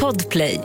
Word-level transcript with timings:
Podplay. 0.00 0.60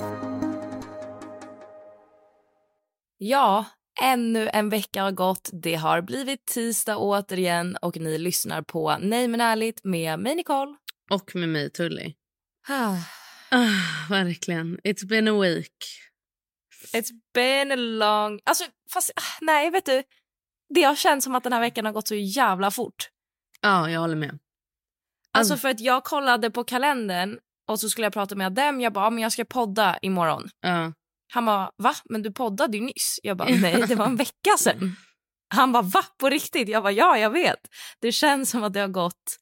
Ja, 3.18 3.66
ännu 4.02 4.50
en 4.54 4.70
vecka 4.70 5.04
har 5.04 5.12
gått. 5.12 5.50
Det 5.54 5.76
har 5.76 6.02
blivit 6.02 6.46
tisdag 6.46 6.98
återigen 6.98 7.78
och 7.82 7.98
ni 7.98 8.18
lyssnar 8.18 8.62
på 8.62 8.98
Nej 9.02 9.28
men 9.28 9.42
ärligt 9.42 9.84
med 9.84 10.20
mig 10.20 10.36
Nicole. 10.36 10.76
Och 11.10 11.36
med 11.36 11.50
mig, 11.50 11.70
Tully. 11.70 12.14
Ah, 12.68 12.96
Ah, 13.52 14.10
verkligen. 14.10 14.78
It's 14.84 15.08
been 15.08 15.28
a 15.28 15.42
week. 15.42 15.74
It's 16.94 17.10
been 17.34 17.72
a 17.72 17.76
long... 17.76 18.40
Alltså, 18.46 18.64
fast 18.94 19.12
ah, 19.16 19.38
nej, 19.42 19.72
vet 19.72 19.86
du. 19.86 20.04
Det 20.76 20.84
har 20.84 20.96
känts 20.96 21.24
som 21.24 21.36
att 21.36 21.44
den 21.44 21.54
här 21.54 21.60
veckan 21.60 21.86
har 21.86 21.94
gått 21.94 22.08
så 22.08 22.16
jävla 22.16 22.72
fort. 22.72 23.10
Ja, 23.62 23.90
jag 23.90 24.00
håller 24.00 24.16
med. 24.16 24.40
Alltså 25.32 25.58
för 25.58 25.70
att 25.70 25.80
jag 25.80 26.04
kollade 26.04 26.52
på 26.52 26.64
kalendern 26.64 27.40
och 27.68 27.80
så 27.80 27.90
skulle 27.90 28.06
jag 28.06 28.14
prata 28.14 28.36
med 28.36 28.48
Adem. 28.48 28.82
Jag 28.82 28.94
bara, 28.94 29.10
men 29.10 29.24
jag 29.24 29.32
ska 29.32 29.46
podda 29.46 29.98
imorgon. 30.02 30.50
Ja. 30.62 30.94
Han 31.34 31.46
bara, 31.46 31.72
va? 31.78 31.94
Men 32.06 32.22
du 32.24 32.32
poddade 32.32 32.78
ju 32.78 32.84
nyss. 32.84 33.20
Jag 33.24 33.38
bara, 33.38 33.50
nej, 33.50 33.84
det 33.88 33.96
var 33.96 34.06
en 34.06 34.16
vecka 34.16 34.58
sedan. 34.60 34.96
Han 35.56 35.72
bara, 35.72 35.84
va? 35.84 36.04
På 36.20 36.30
riktigt? 36.30 36.70
Jag 36.70 36.84
bara, 36.84 36.92
ja, 36.92 37.18
jag 37.18 37.30
vet. 37.30 37.60
Det 38.02 38.12
känns 38.12 38.50
som 38.50 38.64
att 38.64 38.74
det 38.74 38.80
har 38.80 38.88
gått 38.88 39.38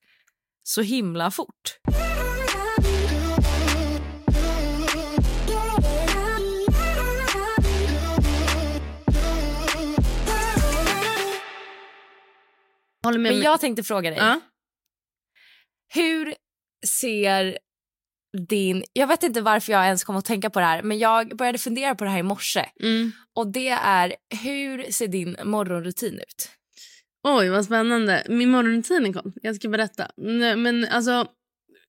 så 0.64 0.82
himla 0.82 1.32
fort. 1.32 1.78
Men 13.14 13.42
jag 13.42 13.60
tänkte 13.60 13.84
fråga 13.84 14.10
dig. 14.10 14.20
Ja. 14.20 14.40
Hur 15.94 16.36
ser 16.88 17.58
din... 18.36 18.84
Jag 18.94 19.08
vet 19.08 19.24
inte 19.24 19.42
varför 19.42 19.72
jag 19.72 19.86
ens 19.86 20.04
kom 20.04 20.16
att 20.16 20.26
tänka 20.26 20.50
på 20.50 20.60
det 20.60 20.66
här, 20.66 20.84
men 20.84 21.00
jag 21.00 21.38
började 21.38 21.58
fundera 21.58 21.96
på 21.96 22.04
det 22.04 22.10
här 22.10 22.20
i 22.20 22.24
morse. 22.24 22.66
Mm. 22.82 23.12
Och 23.36 23.48
det 23.48 23.70
är, 23.70 24.16
hur 24.44 24.92
ser 24.92 25.08
din 25.08 25.38
morgonrutin 25.44 26.14
ut? 26.14 26.50
Oj, 27.24 27.50
vad 27.50 27.66
spännande. 27.66 28.26
Min 28.30 28.52
morgonrutin 28.52 29.14
kom. 29.14 29.34
Jag 29.42 29.56
ska 29.56 29.70
berätta. 29.70 30.12
Men 30.56 30.86
alltså, 30.86 31.28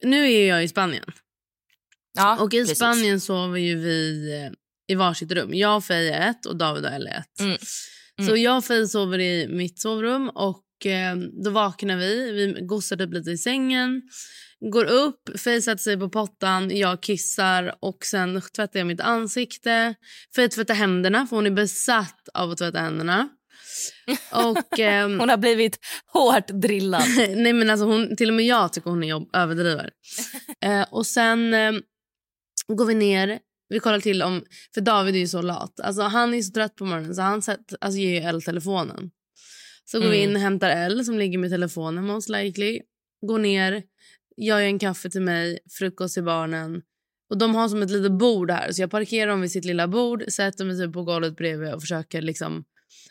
nu 0.02 0.32
är 0.32 0.48
jag 0.48 0.64
i 0.64 0.68
Spanien. 0.68 1.12
Ja, 2.14 2.38
Och 2.40 2.54
i 2.54 2.60
precis. 2.60 2.78
Spanien 2.78 3.20
sover 3.20 3.58
ju 3.58 3.74
vi 3.74 4.30
eh, 4.34 4.52
i 4.92 4.94
varsitt 4.94 5.32
rum. 5.32 5.54
Jag 5.54 5.84
Faye 5.84 6.14
är 6.14 6.30
ett 6.30 6.46
och 6.46 6.56
David 6.56 6.84
och 6.84 6.90
Elle 6.90 7.10
är 7.10 7.18
ett. 7.18 7.40
Mm. 7.40 7.58
Så 8.28 8.36
jag 8.36 8.56
och 8.56 8.64
Faye 8.64 8.86
sover 8.86 9.18
i 9.18 9.48
mitt 9.48 9.80
sovrum 9.80 10.28
och 10.28 10.62
eh, 10.84 11.16
då 11.44 11.50
vaknar 11.50 11.96
vi. 11.96 12.32
Vi 12.32 12.66
gossar 12.66 12.96
typ 12.96 13.12
lite 13.12 13.30
i 13.30 13.38
sängen. 13.38 14.02
Går 14.60 14.84
upp, 14.84 15.38
Faye 15.38 15.62
sätter 15.62 15.82
sig 15.82 15.98
på 15.98 16.08
pottan, 16.08 16.76
jag 16.76 17.02
kissar 17.02 17.74
och 17.80 18.04
sen 18.04 18.42
tvättar 18.56 18.80
jag 18.80 18.86
mitt 18.86 19.00
ansikte. 19.00 19.94
Faye 20.36 20.48
tvättar 20.48 20.74
händerna 20.74 21.26
för 21.26 21.36
hon 21.36 21.46
är 21.46 21.50
besatt 21.50 22.28
av 22.34 22.50
att 22.50 22.58
tvätta 22.58 22.78
händerna. 22.78 23.28
Och, 24.32 24.78
ehm, 24.78 25.20
Hon 25.20 25.28
har 25.28 25.36
blivit 25.36 25.78
hårt 26.12 26.48
drillad. 26.48 27.04
Nej 27.36 27.52
men 27.52 27.70
alltså 27.70 27.86
hon, 27.86 28.16
till 28.16 28.28
och 28.28 28.34
med 28.34 28.46
jag 28.46 28.72
tycker 28.72 28.90
hon 28.90 29.04
är 29.04 29.08
jobb, 29.08 29.30
överdriver. 29.32 29.90
eh, 30.64 30.86
och 30.90 31.06
sen 31.06 31.54
eh, 31.54 31.72
går 32.68 32.86
vi 32.86 32.94
ner. 32.94 33.38
Vi 33.68 33.80
kollar 33.80 34.00
till 34.00 34.22
om... 34.22 34.44
För 34.74 34.80
David 34.80 35.14
är 35.14 35.18
ju 35.18 35.28
så 35.28 35.42
lat. 35.42 35.80
Alltså 35.80 36.02
han 36.02 36.34
är 36.34 36.42
så 36.42 36.52
trött 36.52 36.76
på 36.76 36.84
morgonen 36.84 37.14
så 37.14 37.22
han 37.22 37.42
sätt, 37.42 37.74
alltså, 37.80 37.98
ger 37.98 38.10
ju 38.10 38.28
Elle 38.28 38.40
telefonen. 38.40 39.10
Så 39.90 40.00
går 40.00 40.08
vi 40.08 40.16
in 40.16 40.36
och 40.36 40.42
hämtar 40.42 40.70
Elle 40.70 41.04
som 41.04 41.18
ligger 41.18 41.38
med 41.38 41.50
telefonen 41.50 42.04
most 42.06 42.28
likely. 42.28 42.80
Går 43.26 43.38
ner. 43.38 43.82
Jag 44.36 44.60
gör 44.60 44.66
en 44.66 44.78
kaffe 44.78 45.10
till 45.10 45.22
mig, 45.22 45.58
frukost 45.78 46.14
till 46.14 46.24
barnen. 46.24 46.82
Och 47.30 47.38
De 47.38 47.54
har 47.54 47.68
som 47.68 47.82
ett 47.82 47.90
litet 47.90 48.12
bord 48.12 48.50
här 48.50 48.72
så 48.72 48.82
jag 48.82 48.90
parkerar 48.90 49.30
dem 49.30 49.40
vid 49.40 49.50
sitt 49.50 49.64
lilla 49.64 49.88
bord, 49.88 50.24
sätter 50.28 50.64
mig 50.64 50.78
typ 50.78 50.92
på 50.92 51.02
golvet 51.02 51.36
bredvid 51.36 51.74
och 51.74 51.80
försöker 51.80 52.22
liksom 52.22 52.64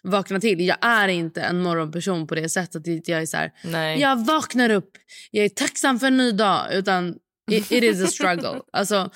vakna 0.04 0.40
till. 0.40 0.68
Jag 0.68 0.78
är 0.82 1.08
inte 1.08 1.42
en 1.42 1.62
morgonperson 1.62 2.28
på 2.28 2.36
det 2.36 2.50
sättet. 2.50 2.76
att 2.76 3.08
Jag 3.08 3.22
är 3.22 3.26
så 3.26 3.38
här, 3.38 3.52
jag 3.96 4.26
vaknar 4.26 4.70
upp, 4.70 4.92
jag 5.32 5.46
är 5.46 5.50
tacksam 5.50 6.00
för 6.00 6.08
en 6.08 6.18
ny 6.18 6.32
dag. 6.32 6.74
Utan 6.74 7.16
it, 7.52 7.72
it 7.72 7.84
is 7.84 8.04
a 8.04 8.08
struggle. 8.08 8.62
alltså, 8.72 9.12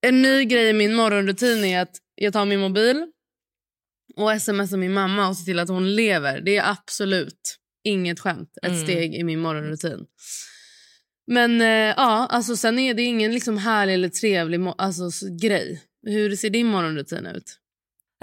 en 0.00 0.22
ny 0.22 0.44
grej 0.44 0.68
i 0.68 0.72
min 0.72 0.94
morgonrutin 0.94 1.64
är 1.64 1.80
att 1.80 1.96
jag 2.14 2.32
tar 2.32 2.44
min 2.44 2.60
mobil 2.60 3.06
och 4.16 4.42
smsar 4.42 4.76
min 4.76 4.92
mamma 4.92 5.28
och 5.28 5.36
ser 5.36 5.44
till 5.44 5.58
att 5.58 5.68
hon 5.68 5.94
lever. 5.94 6.40
Det 6.40 6.56
är 6.56 6.70
absolut 6.70 7.58
inget 7.84 8.20
skämt. 8.20 8.58
Ett 8.62 8.68
Mm. 8.72 8.82
steg 8.82 9.14
i 9.14 9.24
min 9.24 9.40
morgonrutin. 9.40 10.06
Men 11.26 11.60
eh, 11.60 11.66
ja, 11.96 12.26
alltså 12.30 12.56
sen 12.56 12.78
är 12.78 12.94
det 12.94 13.02
ingen 13.02 13.32
liksom 13.32 13.58
härlig 13.58 13.94
eller 13.94 14.08
trevlig 14.08 14.60
alltså, 14.78 15.02
grej. 15.40 15.82
Hur 16.06 16.36
ser 16.36 16.50
din 16.50 16.66
morgonrutin 16.66 17.26
ut? 17.26 17.58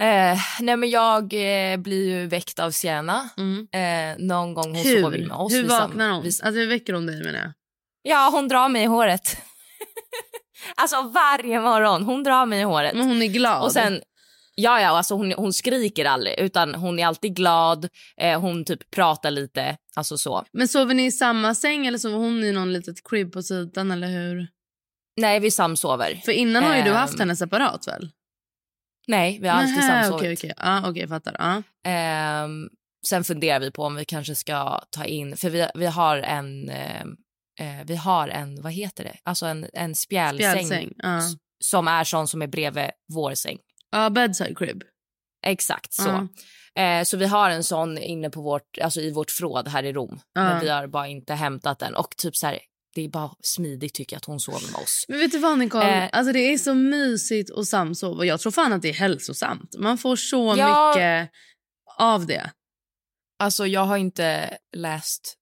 Eh, 0.01 0.38
nej 0.59 0.78
men 0.78 0.89
jag 0.89 1.23
eh, 1.73 1.78
blir 1.78 2.09
ju 2.09 2.25
väckt 2.28 2.59
av 2.59 2.72
Sienna. 2.72 3.29
Mm. 3.38 3.67
Eh, 3.73 4.25
någon 4.25 4.53
gång 4.53 4.66
hon 4.66 4.75
Hur, 4.75 5.01
sover 5.01 5.17
med 5.19 5.31
oss. 5.38 5.53
hur 5.53 5.63
Vi 5.63 5.69
sam- 5.69 5.79
vaknar 5.89 6.09
hon? 6.11 6.25
Alltså, 6.25 6.45
hur 6.49 6.67
väcker 6.67 6.94
hon 6.94 7.05
dig 7.05 7.23
menar 7.23 7.39
jag? 7.39 7.51
Ja, 8.01 8.29
hon 8.33 8.47
drar 8.47 8.69
mig 8.69 8.83
i 8.83 8.85
håret. 8.85 9.38
alltså 10.75 11.01
varje 11.01 11.59
morgon. 11.61 12.03
Hon 12.03 12.23
drar 12.23 12.45
mig 12.45 12.59
i 12.59 12.63
håret. 12.63 12.94
Men 12.95 13.07
hon 13.07 13.22
är 13.22 13.28
glad. 13.28 13.63
Och 13.63 13.72
sen, 13.72 14.01
ja, 14.62 14.81
ja, 14.81 14.90
alltså 14.90 15.16
hon, 15.16 15.31
hon 15.31 15.53
skriker 15.53 16.06
aldrig 16.06 16.40
utan 16.40 16.75
hon 16.75 17.00
är 17.00 17.06
alltid 17.06 17.36
glad. 17.36 17.90
Eh, 18.18 18.42
hon 18.42 18.66
typ 18.66 18.92
pratar 18.92 19.31
lite, 19.31 19.78
alltså 19.96 20.18
så. 20.18 20.46
Men 20.52 20.68
sover 20.68 20.94
ni 20.94 21.06
i 21.06 21.12
samma 21.12 21.56
säng 21.56 21.88
eller 21.88 21.97
sover 21.97 22.18
hon 22.18 22.44
i 22.44 22.52
någon 22.52 22.74
litet 22.74 22.96
crib 23.09 23.31
på 23.34 23.44
sidan 23.44 23.92
eller 23.92 24.08
hur? 24.08 24.47
Nej, 25.22 25.40
vi 25.40 25.52
samsover. 25.52 26.22
För 26.25 26.31
innan 26.31 26.64
har 26.64 26.75
ju 26.75 26.81
du 26.81 26.90
Ehm, 26.90 26.96
haft 26.96 27.20
henne 27.20 27.36
separat 27.36 27.88
väl? 27.88 28.09
Nej, 29.08 29.40
vi 29.42 29.47
har 29.47 29.56
alltid 29.59 29.75
Nähä, 29.75 30.03
samsovit. 30.03 30.22
Okej, 30.22 30.34
okej. 30.34 30.53
Ja, 30.58 30.90
okej, 30.90 31.08
fattar. 31.08 31.36
Ja. 31.40 31.64
Ehm, 31.91 32.70
sen 33.08 33.24
funderar 33.24 33.59
vi 33.59 33.72
på 33.72 33.84
om 33.84 33.96
vi 33.96 34.06
kanske 34.06 34.36
ska 34.36 34.80
ta 34.91 35.06
in, 35.06 35.38
för 35.38 35.50
vi, 35.50 35.68
vi 35.76 35.86
har 35.86 36.18
en, 36.18 36.70
ehm, 36.70 37.16
eh, 37.59 37.86
vi 37.86 37.96
har 37.96 38.28
en, 38.28 38.62
vad 38.62 38.72
heter 38.74 39.03
det, 39.03 39.16
alltså 39.24 39.46
en, 39.46 39.66
en 39.74 39.96
spjälsäng, 39.96 40.66
Spjälsäng. 40.66 40.94
S- 41.03 41.34
som 41.66 41.88
är 41.88 42.03
sån 42.03 42.28
som 42.28 42.41
är 42.41 42.47
bredvid 42.47 42.90
vår 43.14 43.34
säng. 43.34 43.58
Ja, 43.91 44.09
bedside 44.09 44.58
crib. 44.58 44.84
Exakt 45.46 45.94
så. 45.94 46.28
Ja. 46.74 46.82
Eh, 46.84 47.03
så 47.03 47.18
vi 47.18 47.26
har 47.26 47.50
en 47.50 47.64
sån 47.64 47.97
inne 47.97 48.30
på 48.30 48.41
vårt, 48.41 48.78
alltså 48.82 49.02
i 49.02 49.12
vårt 49.12 49.32
förråd 49.32 49.68
här 49.68 49.84
i 49.84 49.94
Rom. 49.94 50.20
Ja. 50.34 50.44
Men 50.44 50.62
vi 50.62 50.70
har 50.70 50.88
bara 50.88 51.08
inte 51.08 51.34
hämtat 51.34 51.80
den. 51.80 51.96
Och 51.96 52.16
typ 52.18 52.36
så 52.36 52.47
här, 52.47 52.59
det 52.96 53.02
är 53.06 53.09
bara 53.09 53.32
smidigt 53.41 53.94
tycker 53.94 54.16
jag 54.16 54.18
att 54.18 54.26
hon 54.26 54.40
sover 54.40 54.72
med 54.72 54.82
oss. 54.82 55.06
Men 55.08 55.20
vet 55.20 55.32
du 55.32 55.38
vad 55.40 55.59
Nicole? 55.59 56.03
Eh. 56.03 56.09
alltså, 56.12 56.34
det 56.34 56.40
är 56.40 56.58
så 56.58 56.74
mysigt 56.74 57.52
att 57.52 57.66
samsova. 57.68 58.26
Jag 58.26 58.40
tror 58.40 58.52
fan 58.52 58.74
att 58.74 58.82
det 58.82 58.90
är 58.90 58.94
hälsosamt. 58.94 59.76
Man 59.80 59.97
får 59.97 60.16
så 60.16 60.56
Ja. 60.58 60.94
mycket 60.96 61.32
av 61.97 62.26
det. 62.26 62.52
Alltså 63.40 63.68
jag 63.68 63.82
har 63.86 63.97
inte 63.97 64.58
läst 64.76 65.36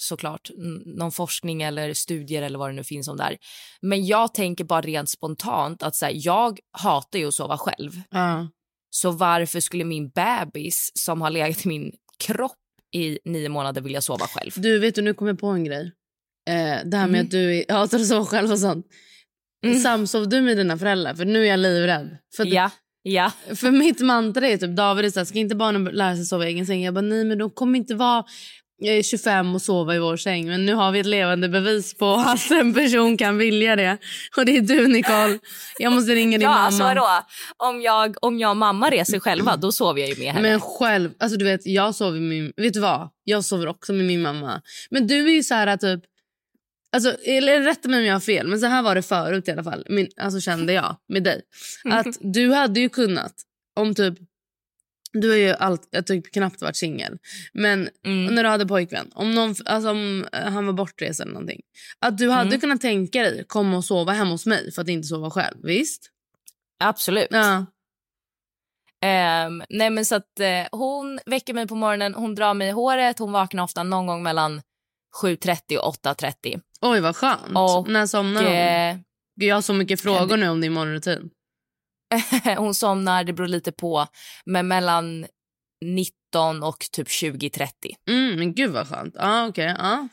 såklart 0.00 0.50
någon 0.96 1.12
forskning 1.12 1.62
eller 1.62 1.94
studier 1.94 2.42
eller 2.42 2.58
vad 2.58 2.68
det 2.70 2.74
nu 2.74 2.84
finns 2.84 3.08
om 3.08 3.16
där. 3.16 3.36
Men 3.82 4.06
jag 4.06 4.34
tänker 4.34 4.64
bara 4.64 4.80
rent 4.80 5.10
spontant 5.10 5.82
att 5.82 5.96
så 5.96 6.04
här, 6.04 6.12
jag 6.16 6.58
hatar 6.78 7.18
ju 7.18 7.28
att 7.28 7.34
sova 7.34 7.58
själv. 7.58 8.00
Ja. 8.10 8.48
Så 8.90 9.10
varför 9.10 9.60
skulle 9.60 9.84
min 9.84 10.10
bebis 10.10 10.90
som 10.94 11.20
har 11.22 11.30
legat 11.30 11.64
i 11.66 11.68
min 11.68 11.92
kropp 12.24 12.56
i 12.94 13.18
nio 13.24 13.48
månader 13.48 13.80
vilja 13.80 14.00
sova 14.00 14.26
själv? 14.26 14.50
Du, 14.56 14.78
vet 14.78 14.94
du, 14.94 15.02
nu 15.02 15.14
kommer 15.14 15.30
jag 15.32 15.38
på 15.38 15.46
en 15.46 15.64
grej. 15.64 15.92
Eh, 16.48 16.78
det 16.84 16.96
här 16.96 17.06
med 17.08 17.08
Mm. 17.08 17.24
att 17.24 17.30
du 17.30 17.64
hatar 17.68 17.98
att 17.98 18.06
sova 18.06 18.24
själv 18.26 18.52
och 18.52 18.58
sånt. 18.58 18.86
Mm. 19.64 19.80
Samsov 19.80 20.28
du 20.28 20.40
med 20.40 20.56
dina 20.56 20.78
föräldrar? 20.78 21.14
För 21.14 21.24
nu 21.24 21.42
är 21.42 21.46
jag 21.50 21.58
livrädd. 21.60 22.16
För, 22.36 22.44
Ja, 22.46 22.70
ja. 23.02 23.32
för 23.54 23.70
mitt 23.70 24.00
mantra 24.00 24.48
är 24.48 24.56
typ 24.56 24.76
David 24.76 25.04
är 25.04 25.10
så 25.10 25.20
här, 25.20 25.24
ska 25.24 25.38
inte 25.38 25.54
barnen 25.56 25.84
lära 25.84 26.16
sig 26.16 26.24
sova 26.24 26.44
i 26.46 26.48
egen 26.48 26.66
säng? 26.66 26.82
Jag 26.84 26.94
bara 26.94 27.00
nej 27.00 27.24
men 27.24 27.38
de 27.38 27.50
kommer 27.50 27.78
inte 27.78 27.94
vara 27.94 28.24
eh, 28.84 29.02
25 29.02 29.54
och 29.54 29.62
sova 29.62 29.94
i 29.94 29.98
vår 29.98 30.16
säng. 30.16 30.46
Men 30.48 30.66
nu 30.66 30.74
har 30.74 30.92
vi 30.92 30.98
ett 31.00 31.06
levande 31.06 31.48
bevis 31.48 31.94
på 31.94 32.14
att 32.14 32.50
en 32.50 32.74
person 32.74 33.16
kan 33.16 33.38
vilja 33.38 33.76
det. 33.76 33.98
Och 34.36 34.44
det 34.44 34.56
är 34.56 34.60
du 34.60 34.86
Nicole. 34.88 35.38
Jag 35.78 35.92
måste 35.92 36.12
ringa 36.14 36.38
din 36.38 36.44
Ja, 36.44 36.48
mamma. 36.50 36.60
alltså 36.66 36.82
vadå? 36.82 37.06
Om 37.56 37.82
jag, 37.82 38.16
om 38.24 38.38
jag 38.38 38.50
och 38.50 38.56
mamma 38.56 38.90
reser 38.90 39.18
själva, 39.20 39.56
då 39.56 39.72
sover 39.72 40.00
jag 40.00 40.08
ju 40.10 40.16
med 40.24 40.32
henne. 40.32 40.48
Men 40.50 40.60
själv, 40.60 41.10
alltså 41.18 41.38
du 41.38 41.44
vet, 41.44 41.66
jag 41.66 41.94
sover 41.94 42.20
med 42.20 42.28
min, 42.28 42.52
vet 42.56 42.74
du 42.74 42.80
vad? 42.80 43.08
Jag 43.24 43.44
sover 43.44 43.66
också 43.68 43.92
med 43.92 44.04
min 44.04 44.22
mamma. 44.22 44.60
Men 44.90 45.06
du 45.06 45.26
är 45.28 45.32
ju 45.32 45.42
så 45.42 45.54
här 45.54 45.76
typ, 45.76 46.00
alltså, 46.92 47.16
eller 47.24 47.60
rätta 47.60 47.88
mig 47.88 48.00
om 48.00 48.06
jag 48.06 48.14
har 48.14 48.20
fel, 48.20 48.46
men 48.48 48.60
så 48.60 48.66
här 48.66 48.82
var 48.82 48.94
det 48.94 49.02
förut 49.02 49.48
i 49.48 49.50
alla 49.50 49.64
fall. 49.64 49.84
Min, 49.88 50.08
alltså 50.20 50.40
kände 50.40 50.72
jag 50.72 50.96
med 51.08 51.22
dig. 51.24 51.42
Att 51.90 52.06
du 52.20 52.52
hade 52.52 52.80
ju 52.80 52.88
kunnat, 52.88 53.32
om 53.80 53.94
typ, 53.94 54.14
du 55.12 55.28
har 55.30 55.36
ju 55.36 55.50
allt, 55.50 55.88
jag 55.90 56.06
typ 56.06 56.32
knappt 56.32 56.62
varit 56.62 56.76
singel. 56.76 57.18
Men 57.52 57.88
Mm. 58.06 58.34
när 58.34 58.42
du 58.42 58.48
hade 58.48 58.66
pojkvän, 58.66 59.10
om, 59.14 59.34
någon, 59.34 59.54
alltså, 59.64 59.90
om 59.90 60.26
eh, 60.32 60.44
han 60.52 60.66
var 60.66 60.72
bortrest 60.72 61.20
eller 61.20 61.32
någonting. 61.32 61.60
Att 61.98 62.18
du 62.18 62.30
hade 62.30 62.48
Mm. 62.48 62.60
kunnat 62.60 62.80
tänka 62.80 63.22
dig 63.22 63.44
komma 63.48 63.76
och 63.76 63.84
sova 63.84 64.12
hemma 64.12 64.30
hos 64.30 64.46
mig 64.46 64.72
för 64.72 64.82
att 64.82 64.88
inte 64.88 65.08
sova 65.08 65.30
själv, 65.30 65.56
visst? 65.62 66.10
Absolut. 66.84 67.28
Ja. 67.30 67.66
Ehm, 69.02 69.62
nej 69.70 69.90
men 69.90 70.04
så 70.04 70.14
att 70.14 70.40
eh, 70.40 70.66
hon 70.78 71.20
väcker 71.26 71.54
mig 71.54 71.66
på 71.68 71.74
morgonen, 71.74 72.14
hon 72.14 72.34
drar 72.34 72.54
mig 72.54 72.68
i 72.68 72.70
håret, 72.70 73.18
hon 73.18 73.32
vaknar 73.32 73.62
ofta 73.64 73.82
någon 73.82 74.06
gång 74.06 74.22
mellan 74.22 74.62
7.30 75.22 75.76
och 75.76 75.94
8.30. 75.94 76.60
Oj 76.80 77.00
vad 77.00 77.16
skönt. 77.16 77.40
Och, 77.54 77.88
när 77.88 78.06
somnar 78.06 78.42
hon? 78.42 78.52
Eh, 78.52 78.94
Gud, 79.40 79.48
Jag 79.48 79.56
har 79.56 79.62
så 79.62 79.72
mycket 79.72 80.00
frågor 80.00 80.36
nu 80.36 80.48
om 80.48 80.60
din 80.60 80.72
morgonrutin. 80.72 81.30
hon 82.56 82.74
somnar, 82.74 83.24
det 83.24 83.32
beror 83.32 83.48
lite 83.48 83.72
på, 83.72 84.06
men 84.44 84.68
mellan 84.68 85.26
19 85.84 86.62
och 86.62 86.86
typ 86.92 87.08
20.30. 87.08 87.68
Mm, 88.08 88.38
men 88.38 88.54
gud 88.54 88.70
vad 88.70 88.88
skönt. 88.88 89.14
Ja, 89.18 89.46
okej. 89.48 89.76
ja. 89.78 90.08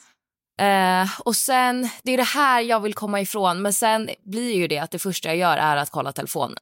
Eh, 0.66 1.10
och 1.20 1.36
sen, 1.36 1.90
det 2.04 2.12
är 2.12 2.18
det 2.18 2.24
här 2.24 2.62
jag 2.62 2.80
vill 2.80 2.94
komma 2.94 3.22
ifrån, 3.22 3.62
men 3.62 3.74
sen 3.74 4.10
blir 4.24 4.54
ju 4.56 4.68
det 4.68 4.78
att 4.78 4.92
det 4.92 5.00
första 5.00 5.30
jag 5.30 5.38
gör 5.38 5.58
är 5.58 5.78
att 5.78 5.90
kolla 5.90 6.12
telefonen. 6.12 6.58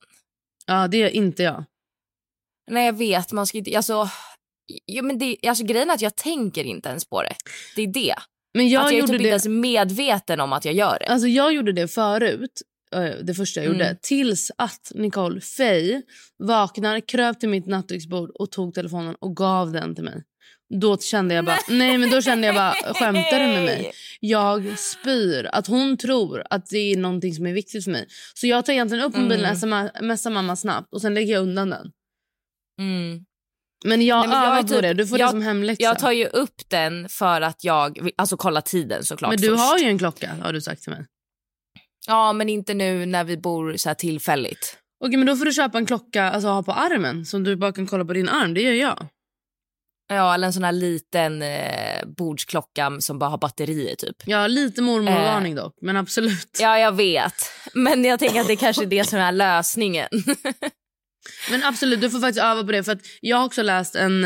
ja, 0.65 0.87
det 0.87 0.97
gör 0.97 1.09
inte 1.09 1.43
jag. 1.43 1.63
Nej 2.71 2.85
jag 2.85 2.97
vet, 2.97 3.31
man 3.31 3.47
ska 3.47 3.57
inte, 3.57 3.77
alltså, 3.77 4.09
jo, 4.87 5.03
men 5.03 5.19
det, 5.19 5.37
alltså 5.47 5.63
grejen 5.63 5.89
är 5.89 5.93
att 5.93 6.01
jag 6.01 6.15
tänker 6.15 6.63
inte 6.63 6.89
ens 6.89 7.05
på 7.05 7.23
det. 7.23 7.35
Det 7.75 7.81
är 7.81 7.87
det. 7.87 8.15
Men 8.53 8.69
jag, 8.69 8.85
att 8.85 8.91
jag 8.91 8.97
är 8.97 9.07
typ 9.07 9.13
inte 9.13 9.23
det, 9.23 9.29
ens 9.29 9.47
medveten 9.47 10.39
om 10.39 10.53
att 10.53 10.65
jag 10.65 10.73
gör 10.73 10.97
det. 10.99 11.05
alltså, 11.05 11.27
jag 11.27 11.53
gjorde 11.53 11.71
det 11.71 11.87
förut, 11.87 12.61
det 13.23 13.33
första 13.33 13.59
jag 13.59 13.67
gjorde. 13.67 13.85
Mm. 13.85 13.97
Tills 14.01 14.51
att 14.57 14.91
Nicole 14.95 15.41
Fey 15.41 16.01
vaknar, 16.43 16.99
kröp 16.99 17.39
till 17.39 17.49
mitt 17.49 17.65
nattduksbord 17.67 18.29
och 18.29 18.51
tog 18.51 18.73
telefonen 18.73 19.15
och 19.19 19.35
gav 19.35 19.71
den 19.71 19.95
till 19.95 20.03
mig. 20.03 20.23
Då 20.81 20.97
kände 20.97 21.35
jag 21.35 21.45
bara, 21.45 21.57
nej 21.69 21.97
men 21.97 22.09
då 22.09 22.21
kände 22.21 22.47
jag 22.47 22.55
bara, 22.55 22.71
skämtar 22.93 23.39
du 23.39 23.47
med 23.47 23.63
mig? 23.63 23.91
Jag 24.19 24.79
spyr. 24.79 25.49
Att 25.51 25.67
hon 25.67 25.97
tror 25.97 26.43
att 26.49 26.65
det 26.69 26.77
är 26.77 26.97
någonting 26.97 27.33
som 27.35 27.45
är 27.45 27.53
viktigt 27.53 27.83
för 27.83 27.91
mig. 27.91 28.07
Så 28.33 28.47
jag 28.47 28.65
tar 28.65 28.73
egentligen 28.73 29.03
upp 29.03 29.15
mobilen, 29.17 29.55
Mm. 29.63 29.89
smsar 30.17 30.29
mamma 30.29 30.55
snabbt 30.55 30.93
och 30.93 31.01
sen 31.01 31.13
lägger 31.13 31.33
jag 31.33 31.41
undan 31.43 31.69
den. 31.69 31.91
Mm. 32.81 33.25
Men 33.85 34.01
jag 34.05 34.19
Nej, 34.19 34.27
men 34.29 34.37
jag 34.37 34.47
övar 34.47 34.61
på 34.61 34.67
typ- 34.67 34.81
det. 34.81 34.93
Du 34.93 35.07
får 35.07 35.19
jag- 35.19 35.27
det 35.27 35.31
som 35.31 35.41
hemläxa. 35.41 35.83
Jag 35.83 35.99
tar 35.99 36.11
ju 36.11 36.25
upp 36.25 36.61
den 36.69 37.09
för 37.09 37.41
att 37.41 37.63
jag, 37.63 38.03
vill- 38.03 38.13
alltså 38.17 38.37
kolla 38.37 38.61
tiden 38.61 39.03
såklart 39.05 39.29
men 39.31 39.41
du 39.41 39.47
först. 39.49 39.59
har 39.59 39.77
ju 39.79 39.85
en 39.85 39.97
klocka 39.97 40.31
har 40.43 40.53
du 40.53 40.61
sagt 40.61 40.81
till 40.83 40.91
mig. 40.91 41.05
Ja 42.07 42.33
men 42.33 42.49
inte 42.49 42.73
nu 42.73 43.05
när 43.05 43.23
vi 43.23 43.37
bor 43.37 43.77
så 43.77 43.89
här 43.89 43.93
tillfälligt. 43.93 44.77
Okej, 45.05 45.17
men 45.17 45.27
då 45.27 45.35
får 45.35 45.45
du 45.45 45.53
köpa 45.53 45.77
en 45.77 45.85
klocka 45.85 46.23
alltså 46.23 46.47
ha 46.47 46.63
på 46.63 46.71
armen 46.71 47.25
som 47.25 47.43
du 47.43 47.55
bara 47.55 47.71
kan 47.71 47.87
kolla 47.87 48.05
på 48.05 48.13
din 48.13 48.29
arm. 48.29 48.53
Det 48.53 48.61
gör 48.61 48.73
jag. 48.73 49.07
Ja 50.07 50.33
eller 50.33 50.47
en 50.47 50.53
sån 50.53 50.63
här 50.63 50.71
liten 50.71 51.41
eh, 51.41 52.05
bordsklocka 52.17 52.97
som 52.99 53.19
bara 53.19 53.29
har 53.29 53.37
batterier 53.37 53.95
typ. 53.95 54.15
Har 54.31 54.47
lite 54.47 54.81
mormorvarning 54.81 55.55
dock, 55.55 55.77
men 55.81 55.97
absolut. 55.97 56.57
Ja 56.61 56.79
jag 56.79 56.91
vet, 56.95 57.51
men 57.73 58.05
jag 58.05 58.19
tänker 58.19 58.41
att 58.41 58.47
det 58.47 58.55
kanske 58.55 58.83
är 58.83 58.87
det 58.87 59.03
som 59.03 59.19
är 59.19 59.31
lösningen. 59.31 60.09
Men 61.51 61.63
absolut, 61.63 62.01
du 62.01 62.09
får 62.09 62.19
faktiskt 62.19 62.43
öva 62.43 62.63
på 62.63 62.71
det. 62.71 62.83
För 62.83 62.91
att 62.91 63.01
Jag 63.21 63.37
har 63.37 63.45
också 63.45 63.61
läst 63.61 63.95
en 63.95 64.23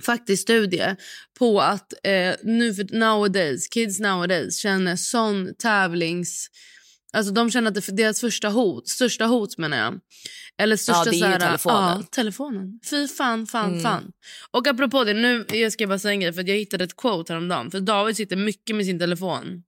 eh, 0.00 0.04
faktisk 0.04 0.42
studie 0.42 0.96
på 1.38 1.60
att 1.60 1.92
eh, 2.04 2.34
nu 2.42 2.74
för 2.74 2.96
nowadays, 2.98 3.68
kids 3.68 4.00
nowadays 4.00 4.58
känner 4.58 4.96
sån 4.96 5.54
tävlings... 5.58 6.48
Alltså 7.12 7.32
de 7.32 7.50
känner 7.50 7.68
att 7.68 7.74
det, 7.74 7.96
deras 7.96 8.20
första 8.20 8.48
hot, 8.48 8.88
största 8.88 9.24
hot 9.26 9.58
menar 9.58 9.76
jag. 9.78 10.00
Eller 10.58 10.76
största 10.76 11.04
det 11.04 11.10
är 11.10 11.12
ju 11.14 11.20
så 11.20 11.26
här, 11.26 11.38
telefonen. 11.38 11.98
Ja, 12.00 12.06
telefonen. 12.10 12.80
Fy 12.90 13.08
fan, 13.08 13.46
fan, 13.46 13.70
Mm. 13.70 13.82
fan. 13.82 14.12
Och 14.50 14.66
apropå 14.66 15.04
det, 15.04 15.14
nu 15.14 15.44
jag 15.52 15.72
ska 15.72 15.82
jag 15.82 15.88
bara 15.88 15.98
säga 15.98 16.12
en 16.12 16.20
grej. 16.20 16.32
För 16.32 16.48
jag 16.48 16.56
hittade 16.56 16.84
ett 16.84 16.96
quote 16.96 17.32
häromdagen. 17.32 17.70
För 17.70 17.80
David 17.80 18.16
sitter 18.16 18.36
mycket 18.36 18.76
med 18.76 18.86
sin 18.86 18.98
telefon. 18.98 19.62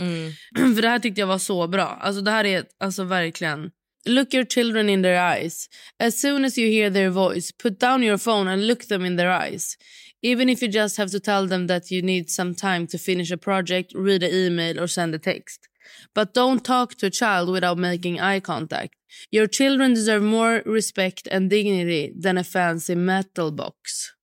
Mm. 0.00 0.32
För 0.74 0.82
det 0.82 0.88
här 0.88 0.98
tyckte 0.98 1.20
jag 1.20 1.26
var 1.26 1.38
så 1.38 1.66
bra. 1.68 1.86
Alltså 2.00 2.22
det 2.22 2.30
här 2.30 2.44
är 2.44 2.64
alltså 2.80 3.04
verkligen... 3.04 3.70
Look 4.06 4.32
your 4.32 4.44
children 4.44 4.88
in 4.88 5.02
their 5.02 5.20
eyes. 5.20 5.68
As 5.98 6.18
soon 6.18 6.44
as 6.44 6.56
you 6.56 6.68
hear 6.68 6.90
their 6.90 7.10
voice, 7.10 7.50
put 7.50 7.78
down 7.78 8.02
your 8.02 8.18
phone 8.18 8.48
and 8.48 8.66
look 8.66 8.86
them 8.86 9.04
in 9.04 9.16
their 9.16 9.30
eyes. 9.30 9.76
Even 10.22 10.48
if 10.48 10.62
you 10.62 10.68
just 10.68 10.96
have 10.96 11.10
to 11.10 11.20
tell 11.20 11.46
them 11.46 11.66
that 11.66 11.90
you 11.90 12.02
need 12.02 12.30
some 12.30 12.54
time 12.54 12.86
to 12.88 12.98
finish 12.98 13.30
a 13.30 13.36
project, 13.36 13.92
read 13.94 14.22
an 14.22 14.34
email 14.34 14.80
or 14.80 14.86
send 14.86 15.14
a 15.14 15.18
text. 15.18 15.68
But 16.14 16.34
don't 16.34 16.64
talk 16.64 16.94
to 16.96 17.06
a 17.06 17.10
child 17.10 17.48
without 17.48 17.78
making 17.78 18.20
eye 18.20 18.40
contact. 18.40 18.94
Your 19.30 19.46
children 19.46 19.94
deserve 19.94 20.22
more 20.22 20.62
respect 20.66 21.28
and 21.30 21.48
dignity 21.48 22.12
than 22.16 22.38
a 22.38 22.44
fancy 22.44 22.94
metal 22.94 23.50
box. 23.50 24.14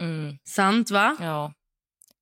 Mm. 0.00 0.38
Sant 0.44 0.88
va? 0.90 1.16
Ja, 1.20 1.52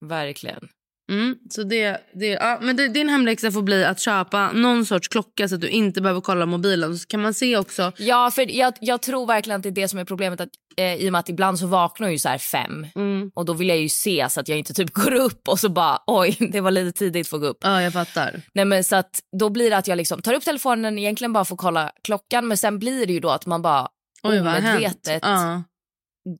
verkligen. 0.01 0.74
Mm, 1.13 1.37
så 1.51 1.63
det, 1.63 2.01
det, 2.15 2.27
ja, 2.27 2.59
men 2.63 2.77
det, 2.77 2.89
din 2.89 3.09
hemläxa 3.09 3.51
får 3.51 3.63
bli 3.63 3.85
att 3.85 4.01
köpa 4.01 4.53
någon 4.53 4.87
sorts 4.87 5.09
klocka 5.09 5.49
så 5.49 5.55
att 5.55 5.61
du 5.61 5.69
inte 5.69 6.01
behöver 6.01 6.21
kolla 6.21 6.47
mobilen. 6.47 6.99
Så 6.99 7.07
kan 7.07 7.23
man 7.23 7.35
se 7.35 7.57
också... 7.57 7.93
Ja, 7.99 8.31
för 8.31 8.57
jag, 8.57 8.75
jag 8.81 9.03
tror 9.03 9.27
verkligen 9.27 9.57
att 9.57 9.63
det 9.63 9.69
är 9.69 9.71
det 9.83 9.89
som 9.89 9.99
är 9.99 10.05
problemet. 10.05 10.41
Att, 10.41 10.49
eh, 10.77 10.95
I 10.95 11.09
och 11.09 11.13
med 11.13 11.19
att 11.19 11.29
ibland 11.29 11.59
så 11.59 11.67
vaknar 11.67 12.07
jag 12.07 12.13
ju 12.13 12.19
så 12.19 12.29
här 12.29 12.39
fem 12.39 12.87
Mm, 12.95 13.31
och 13.35 13.45
då 13.45 13.53
vill 13.53 13.69
jag 13.69 13.79
ju 13.79 13.89
se 13.89 14.27
så 14.31 14.41
att 14.41 14.49
jag 14.49 14.59
inte 14.59 14.75
typ 14.75 14.91
går 14.95 15.15
upp 15.15 15.49
och 15.49 15.61
så 15.61 15.69
bara 15.69 15.99
oj, 16.07 16.37
det 16.53 16.61
var 16.61 16.71
lite 16.71 16.99
tidigt 16.99 17.29
för 17.29 17.37
att 17.37 17.41
gå 17.43 17.47
upp. 17.49 17.59
ja, 17.63 17.83
jag 17.83 17.93
fattar. 17.93 18.41
Nej, 18.55 18.65
men 18.65 18.85
så 18.85 18.97
att 18.97 19.21
då 19.41 19.51
blir 19.51 19.71
det 19.71 19.77
att 19.77 19.89
jag 19.89 19.97
liksom 19.97 20.23
tar 20.23 20.35
upp 20.35 20.45
telefonen 20.45 20.99
egentligen 20.99 21.33
bara 21.33 21.45
för 21.45 21.55
att 21.55 21.61
kolla 21.61 21.91
klockan 22.05 22.49
men 22.49 22.57
sen 22.57 22.79
blir 22.79 23.07
det 23.07 23.13
ju 23.13 23.21
då 23.21 23.31
att 23.31 23.47
man 23.47 23.63
bara 23.63 23.89
Oj, 24.23 24.41
omedvetet 24.41 25.23
Ja. 25.23 25.63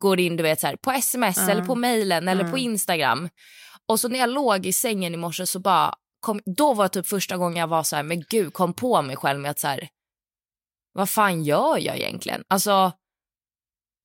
går 0.01 0.21
in 0.21 0.37
du 0.37 0.43
vet 0.43 0.61
så 0.61 0.67
här, 0.67 0.77
på 0.77 0.91
sms 0.91 1.37
Ja. 1.39 1.51
eller 1.51 1.63
på 1.65 1.75
mejlen 1.75 2.29
eller 2.29 2.45
på 2.45 2.59
Instagram. 2.59 3.29
Och 3.89 4.01
så 4.01 4.09
när 4.09 4.19
jag 4.19 4.31
låg 4.31 4.67
i 4.67 4.73
sängen 4.73 5.15
i 5.15 5.17
morse 5.17 5.47
så 5.47 5.59
bara 5.59 5.95
kom, 6.21 6.41
då 6.57 6.75
var 6.75 6.85
det 6.85 6.89
typ 6.89 7.07
första 7.07 7.37
gången 7.37 7.57
jag 7.57 7.67
var 7.67 7.83
så 7.83 7.97
här, 7.97 8.03
men 8.03 8.25
gud, 8.29 8.53
kom 8.53 8.75
på 8.75 9.03
mig 9.03 9.17
själv 9.17 9.41
med 9.41 9.51
att 9.51 9.59
så 9.59 9.67
här, 9.67 9.89
vad 10.93 11.11
fan 11.11 11.45
gör 11.45 11.79
jag 11.79 11.97
egentligen? 11.97 12.45
Alltså, 12.49 12.93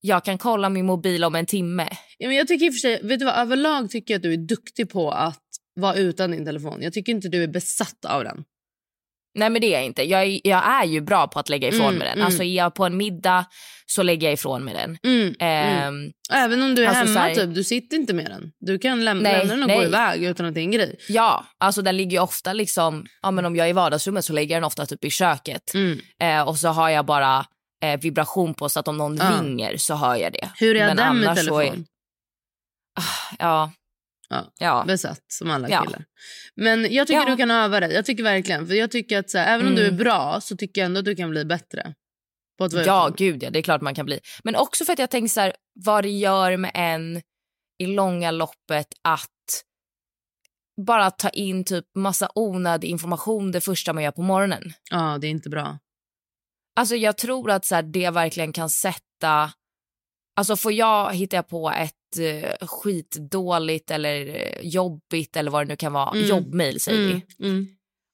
jag 0.01 0.25
kan 0.25 0.37
kolla 0.37 0.69
min 0.69 0.85
mobil 0.85 1.23
om 1.23 1.35
en 1.35 1.45
timme. 1.45 1.89
Ja, 2.17 2.27
men 2.27 2.37
jag 2.37 2.47
tycker 2.47 2.65
i 2.65 2.69
och 2.69 2.73
för 2.73 2.79
sig, 2.79 3.03
vet 3.03 3.19
du 3.19 3.25
vad, 3.25 3.35
överlag 3.35 3.89
tycker 3.89 4.13
jag 4.13 4.19
att 4.19 4.23
du 4.23 4.33
är 4.33 4.37
duktig 4.37 4.89
på 4.89 5.11
att 5.11 5.43
vara 5.73 5.95
utan 5.95 6.31
din 6.31 6.45
telefon. 6.45 6.81
Jag 6.81 6.93
tycker 6.93 7.11
inte 7.11 7.29
du 7.29 7.43
är 7.43 7.47
besatt 7.47 8.05
av 8.05 8.23
den. 8.23 8.43
Nej 9.35 9.49
men 9.49 9.61
det 9.61 9.67
är 9.67 9.71
jag 9.73 9.85
inte. 9.85 10.03
Jag, 10.03 10.23
är- 10.23 10.39
jag 10.43 10.63
är 10.67 10.85
ju 10.85 11.01
bra 11.01 11.27
på 11.27 11.39
att 11.39 11.49
lägga 11.49 11.67
ifrån 11.67 11.81
Mm, 11.81 11.95
mig 11.95 12.07
den. 12.07 12.13
mm. 12.17 12.25
Alltså 12.25 12.43
är 12.43 12.55
jag 12.55 12.73
på 12.75 12.85
en 12.85 12.97
middag 12.97 13.45
så 13.85 14.03
lägger 14.03 14.27
jag 14.27 14.33
ifrån 14.33 14.63
mig 14.63 14.73
den. 14.73 14.97
Mm, 15.03 15.35
mm. 15.39 15.77
Ehm, 15.87 16.11
Även 16.33 16.61
om 16.63 16.75
du 16.75 16.83
är 16.83 16.87
alltså, 16.87 17.05
hemma, 17.05 17.19
här- 17.19 17.35
typ, 17.35 17.55
du 17.55 17.63
sitter 17.63 17.97
inte 17.97 18.13
med 18.13 18.25
den. 18.25 18.51
Du 18.59 18.79
kan 18.79 18.99
läm- 19.07 19.21
Nej, 19.21 19.37
lämna 19.37 19.53
den 19.53 19.61
och 19.63 19.67
nej. 19.67 19.77
gå 19.77 19.83
iväg 19.83 20.23
utan 20.23 20.45
att 20.45 20.53
det 20.53 20.59
är 20.59 20.63
en 20.63 20.71
grej. 20.71 20.95
Ja, 21.09 21.45
alltså 21.57 21.81
den 21.81 21.97
ligger 21.97 22.11
ju 22.11 22.19
ofta 22.23 22.53
liksom, 22.53 23.05
ja 23.21 23.31
men 23.31 23.45
om 23.45 23.55
jag 23.55 23.65
är 23.65 23.69
i 23.69 23.73
vardagsrummet 23.73 24.25
så 24.25 24.33
lägger 24.33 24.55
jag 24.55 24.61
den 24.61 24.67
ofta 24.67 24.85
typ 24.85 25.05
i 25.05 25.09
köket. 25.09 25.73
Mm. 25.73 25.99
Eh, 26.21 26.41
och 26.47 26.57
så 26.57 26.67
har 26.67 26.89
jag 26.89 27.05
bara 27.05 27.45
eh, 27.83 27.99
vibration 27.99 28.53
på 28.53 28.69
så 28.69 28.79
att 28.79 28.87
om 28.87 28.97
någon 28.97 29.19
ringer 29.19 29.77
så 29.77 29.95
hör 29.95 30.15
jag 30.15 30.33
det. 30.33 30.49
Hur 30.59 30.75
är 30.75 30.87
Men 30.87 30.97
den 30.97 31.17
med 31.19 31.29
annars 31.29 31.39
så 31.45 31.59
telefon? 31.59 31.85
Ja. 33.39 33.71
Ja. 34.29 34.53
Ja. 34.59 34.83
Besatt 34.87 35.23
som 35.27 35.49
alla 35.51 35.69
Ja. 35.69 35.83
killar. 35.85 36.05
Men 36.55 36.93
jag 36.93 37.07
tycker 37.07 37.19
Ja. 37.19 37.29
du 37.29 37.37
kan 37.37 37.51
öva 37.51 37.79
dig. 37.79 37.93
Jag 37.93 38.05
tycker 38.05 38.23
verkligen. 38.23 38.67
För 38.67 38.73
jag 38.73 38.91
tycker 38.91 39.19
att 39.19 39.29
så 39.29 39.37
här, 39.37 39.55
även 39.55 39.67
om 39.67 39.75
du 39.75 39.81
är 39.81 39.87
Mm. 39.87 39.97
bra 39.97 40.41
så 40.41 40.57
tycker 40.57 40.81
jag 40.81 40.85
ändå 40.85 40.99
att 40.99 41.05
du 41.05 41.15
kan 41.15 41.29
bli 41.29 41.45
bättre. 41.45 41.93
På 42.57 42.65
att 42.65 42.73
vara 42.73 42.85
Ja, 42.85 43.05
utan. 43.07 43.15
gud 43.17 43.43
ja, 43.43 43.49
det 43.49 43.59
är 43.59 43.63
klart 43.63 43.81
man 43.81 43.95
kan 43.95 44.05
bli. 44.05 44.19
Men 44.43 44.55
också 44.55 44.85
för 44.85 44.93
att 44.93 44.99
jag 44.99 45.09
tänker 45.09 45.29
så 45.29 45.39
här, 45.41 45.53
vad 45.85 46.03
det 46.03 46.09
gör 46.09 46.57
med 46.57 46.71
en 46.73 47.21
i 47.79 47.85
långa 47.87 48.31
loppet 48.31 48.87
att 49.01 49.29
bara 50.87 51.11
ta 51.11 51.29
in 51.29 51.63
typ 51.65 51.85
massa 51.95 52.29
onödig 52.35 52.87
information 52.89 53.51
det 53.51 53.61
första 53.61 53.93
man 53.93 54.03
gör 54.03 54.11
på 54.11 54.21
morgonen. 54.21 54.73
Ja, 54.91 55.17
det 55.21 55.27
är 55.27 55.31
inte 55.31 55.49
bra. 55.49 55.79
Alltså 56.75 56.95
jag 56.95 57.17
tror 57.17 57.51
att 57.51 57.65
så 57.65 57.75
här, 57.75 57.83
det 57.83 58.09
verkligen 58.09 58.53
kan 58.53 58.69
sätta... 58.69 59.51
Alltså 60.39 60.55
får 60.55 60.71
jag, 60.71 61.13
hittar 61.13 61.37
jag 61.37 61.47
på 61.47 61.71
ett 61.71 62.17
eh, 62.19 62.67
skitdåligt 62.67 63.91
eller 63.91 64.27
eh, 64.27 64.61
jobbigt 64.61 65.37
eller 65.37 65.51
vad 65.51 65.61
det 65.61 65.69
nu 65.69 65.75
kan 65.75 65.93
vara, 65.93 66.11
Mm. 66.11 66.27
jobbmail 66.27 66.79
säger 66.79 66.99
vi. 67.07 67.11
Mm. 67.11 67.23
Mm. 67.43 67.67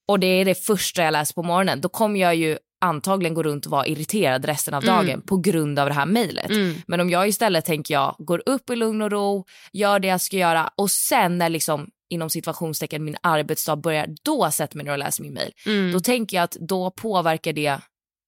och 0.08 0.20
det 0.20 0.27
är 0.27 0.46
det 0.46 0.55
första 0.65 1.03
jag 1.03 1.12
läser 1.12 1.34
på 1.34 1.44
morgonen, 1.44 1.82
då 1.82 1.89
kommer 1.89 2.20
jag 2.20 2.36
ju 2.36 2.58
antagligen 2.86 3.34
gå 3.34 3.44
runt 3.44 3.65
och 3.65 3.72
vara 3.72 3.88
irriterad 3.88 4.46
resten 4.46 4.74
av 4.74 4.84
dagen 4.84 5.10
Mm. 5.10 5.22
på 5.22 5.38
grund 5.38 5.79
av 5.79 5.88
det 5.88 5.94
här 5.94 6.05
mejlet. 6.05 6.50
Mm. 6.50 6.75
Men 6.88 7.00
om 7.01 7.10
jag 7.10 7.27
istället 7.27 7.65
tänker 7.65 7.94
jag 7.94 8.15
går 8.20 8.44
upp 8.46 8.70
i 8.70 8.75
lugn 8.75 9.01
och 9.01 9.12
ro, 9.12 9.46
gör 9.74 10.00
det 10.00 10.08
jag 10.08 10.22
ska 10.22 10.38
göra 10.38 10.70
och 10.77 10.91
sen 10.91 11.38
när 11.38 11.50
liksom 11.50 11.89
inom 12.10 12.29
situationstecken 12.29 13.03
min 13.03 13.17
arbetsdag 13.24 13.75
börjar, 13.75 14.08
då 14.24 14.51
sätter 14.51 14.77
mig 14.77 14.86
ner 14.86 14.91
och 14.91 14.98
läser 14.98 15.24
min 15.24 15.34
mejl. 15.34 15.51
Mm. 15.65 15.91
Då 15.94 16.00
tänker 16.00 16.38
jag 16.38 16.44
att 16.44 16.58
då 16.60 16.91
påverkar 16.91 17.53
det 17.53 17.79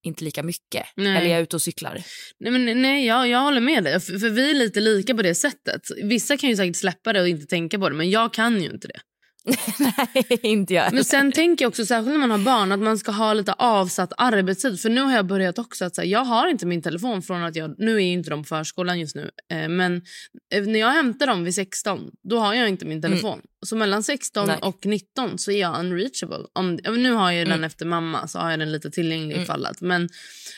inte 0.08 0.24
lika 0.24 0.44
mycket. 0.44 0.86
Nej. 0.96 1.18
Eller 1.18 1.30
jag 1.30 1.40
är 1.40 1.44
ute 1.44 1.56
och 1.56 1.62
cyklar. 1.62 2.04
Nej, 2.40 2.52
men, 2.52 2.82
nej 2.82 3.06
jag, 3.06 3.28
jag 3.28 3.40
håller 3.40 3.62
med 3.62 3.84
dig. 3.84 4.00
För, 4.00 4.20
för 4.20 4.30
vi 4.30 4.52
är 4.52 4.56
lite 4.56 4.80
lika 4.80 5.16
på 5.16 5.22
det 5.22 5.36
sättet. 5.36 5.82
Vissa 6.04 6.38
kan 6.38 6.50
ju 6.50 6.56
säkert 6.56 6.76
släppa 6.76 7.14
det 7.14 7.22
och 7.22 7.28
inte 7.28 7.46
tänka 7.46 7.80
på 7.80 7.90
det, 7.90 7.96
men 7.96 8.10
jag 8.10 8.34
kan 8.34 8.62
ju 8.62 8.70
inte 8.70 8.88
det. 8.88 9.00
Nej, 9.80 10.40
inte 10.42 10.74
jag. 10.74 10.94
Men 10.94 11.04
sen 11.04 11.32
tänker 11.32 11.66
jag 11.66 11.70
också, 11.70 11.86
särskilt 11.86 12.12
när 12.12 12.28
man 12.28 12.32
har 12.32 12.38
barn, 12.38 12.72
att 12.72 12.80
man 12.80 12.98
ska 12.98 13.12
ha 13.12 13.34
lite 13.34 13.54
avsatt 13.54 14.14
arbetstid. 14.18 14.80
För 14.80 14.90
nu 14.90 15.02
har 15.02 15.14
jag 15.16 15.26
börjat 15.26 15.60
också 15.60 15.86
att 15.86 15.96
säga, 15.96 16.06
jag 16.06 16.26
har 16.26 16.48
inte 16.48 16.66
min 16.66 16.82
telefon 16.82 17.22
från 17.22 17.44
att 17.44 17.56
jag, 17.56 17.76
nu 17.78 17.96
är 17.96 18.00
inte 18.00 18.30
de 18.30 18.44
på 18.44 18.48
förskolan 18.48 19.00
just 19.00 19.16
nu, 19.16 19.32
eh, 19.52 19.70
men 19.70 20.02
eh, 20.54 20.64
när 20.64 20.80
jag 20.80 20.92
hämtar 20.92 21.28
dem 21.28 21.44
vid 21.44 21.56
16, 21.56 22.12
då 22.30 22.40
har 22.40 22.54
jag 22.54 22.70
inte 22.70 22.86
min 22.86 23.02
telefon. 23.02 23.42
Så 23.66 23.76
mellan 23.76 24.04
16 24.04 24.48
Nej. 24.48 24.58
och 24.62 24.86
19 24.86 25.38
så 25.38 25.52
är 25.52 25.62
jag 25.62 25.80
unreachable. 25.80 26.38
Om, 26.54 26.76
nu 26.76 27.12
har 27.12 27.32
jag 27.32 27.48
den 27.48 27.54
Mm. 27.54 27.64
efter 27.64 27.86
mamma, 27.86 28.28
så 28.28 28.40
har 28.40 28.50
jag 28.50 28.60
den 28.60 28.72
lite 28.72 28.90
tillgänglig 28.92 29.32
Mm. 29.34 29.44
ifall 29.44 29.66
att. 29.66 29.82
Men, 29.82 30.10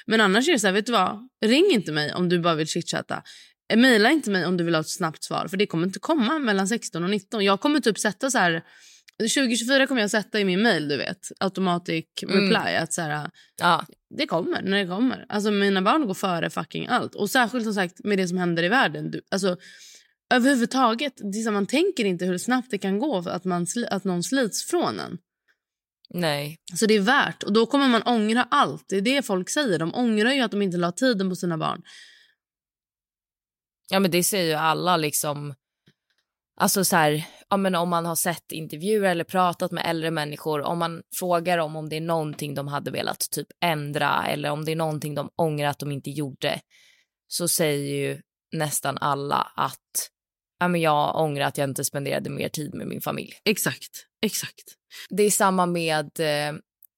men 0.05 0.21
annars 0.21 0.47
är 0.47 0.51
det 0.53 0.59
så 0.59 0.67
här, 0.67 0.73
vet 0.73 0.85
du 0.85 0.91
vad? 0.91 1.27
Ring 1.45 1.69
inte 1.71 1.91
mig 1.91 2.13
om 2.13 2.29
du 2.29 2.39
bara 2.39 2.55
vill 2.55 2.67
chitchatta. 2.67 3.23
Maila 3.75 4.11
inte 4.11 4.29
mig 4.31 4.45
om 4.45 4.57
du 4.57 4.63
vill 4.63 4.75
ha 4.75 4.81
ett 4.81 4.89
snabbt 4.89 5.23
svar, 5.23 5.47
för 5.47 5.57
det 5.57 5.65
kommer 5.67 5.87
inte 5.87 5.99
komma 5.99 6.39
mellan 6.39 6.67
16 6.67 7.03
och 7.03 7.09
19. 7.09 7.45
Jag 7.45 7.59
kommer 7.59 7.79
typ 7.79 7.99
sätta 7.99 8.31
så 8.31 8.37
här 8.37 8.63
2024 9.19 9.87
kommer 9.87 10.01
jag 10.01 10.11
sätta 10.11 10.39
i 10.39 10.45
min 10.45 10.61
mail, 10.61 10.87
du 10.87 10.97
vet, 10.97 11.19
automatic 11.39 12.05
Mm. 12.23 12.35
reply 12.35 12.75
att 12.75 12.93
så 12.93 13.01
här, 13.01 13.29
Ja. 13.59 13.85
det 14.17 14.27
kommer 14.27 14.61
när 14.61 14.77
det 14.77 14.87
kommer. 14.87 15.25
Alltså 15.29 15.51
mina 15.51 15.81
barn 15.81 16.07
går 16.07 16.13
före 16.13 16.49
fucking 16.49 16.87
allt. 16.87 17.15
Och 17.15 17.29
särskilt 17.29 17.63
som 17.63 17.73
sagt 17.73 18.03
med 18.03 18.17
det 18.17 18.27
som 18.27 18.37
händer 18.37 18.63
i 18.63 18.69
världen. 18.69 19.11
Du, 19.11 19.21
alltså 19.31 19.57
överhuvudtaget, 20.33 21.13
så, 21.45 21.51
man 21.51 21.65
tänker 21.65 22.05
inte 22.05 22.25
hur 22.25 22.37
snabbt 22.37 22.71
det 22.71 22.77
kan 22.77 22.99
gå 22.99 23.23
för 23.23 23.31
att, 23.31 23.45
man, 23.45 23.67
att 23.89 24.03
någon 24.03 24.23
slits 24.23 24.63
från 24.65 24.99
en. 24.99 25.17
Nej. 26.13 26.57
Så 26.75 26.85
det 26.85 26.93
är 26.93 26.99
värt. 26.99 27.43
Och 27.43 27.53
då 27.53 27.65
kommer 27.65 27.87
man 27.87 28.01
ångra 28.03 28.47
allt. 28.51 28.85
Det 28.89 28.97
är 28.97 29.01
det 29.01 29.25
folk 29.25 29.49
säger. 29.49 29.79
De 29.79 29.95
ångrar 29.95 30.31
ju 30.31 30.41
att 30.41 30.51
de 30.51 30.61
inte 30.61 30.77
la 30.77 30.91
tiden 30.91 31.29
på 31.29 31.35
sina 31.35 31.57
barn. 31.57 31.81
Ja 33.89 33.99
men 33.99 34.11
det 34.11 34.23
säger 34.23 34.45
ju 34.45 34.53
alla 34.53 34.97
liksom. 34.97 35.53
Alltså 36.61 36.85
så 36.85 36.95
här, 36.95 37.25
ja, 37.49 37.57
men 37.57 37.75
om 37.75 37.89
man 37.89 38.05
har 38.05 38.15
sett 38.15 38.51
intervjuer 38.51 39.09
eller 39.09 39.23
pratat 39.23 39.71
med 39.71 39.85
äldre 39.85 40.11
människor, 40.11 40.61
om 40.61 40.79
man 40.79 41.01
frågar 41.15 41.57
dem 41.57 41.75
om 41.75 41.89
det 41.89 41.95
är 41.95 42.01
någonting 42.01 42.55
de 42.55 42.67
hade 42.67 42.91
velat 42.91 43.19
typ 43.31 43.47
ändra 43.63 44.27
eller 44.27 44.49
om 44.49 44.65
det 44.65 44.71
är 44.71 44.75
någonting 44.75 45.15
de 45.15 45.29
ångrar 45.35 45.69
att 45.69 45.79
de 45.79 45.91
inte 45.91 46.09
gjorde, 46.09 46.61
så 47.27 47.47
säger 47.47 47.93
ju 47.93 48.21
nästan 48.51 48.97
alla 48.97 49.51
att 49.55 50.09
ja, 50.59 50.67
men 50.67 50.81
jag 50.81 51.15
ångrar 51.15 51.45
att 51.45 51.57
jag 51.57 51.69
inte 51.69 51.85
spenderade 51.85 52.29
mer 52.29 52.49
tid 52.49 52.73
med 52.73 52.87
min 52.87 53.01
familj. 53.01 53.33
Exakt. 53.45 54.05
Exakt. 54.21 54.63
Det 55.09 55.23
är 55.23 55.31
samma 55.31 55.65
med 55.65 56.19
eh, 56.19 56.53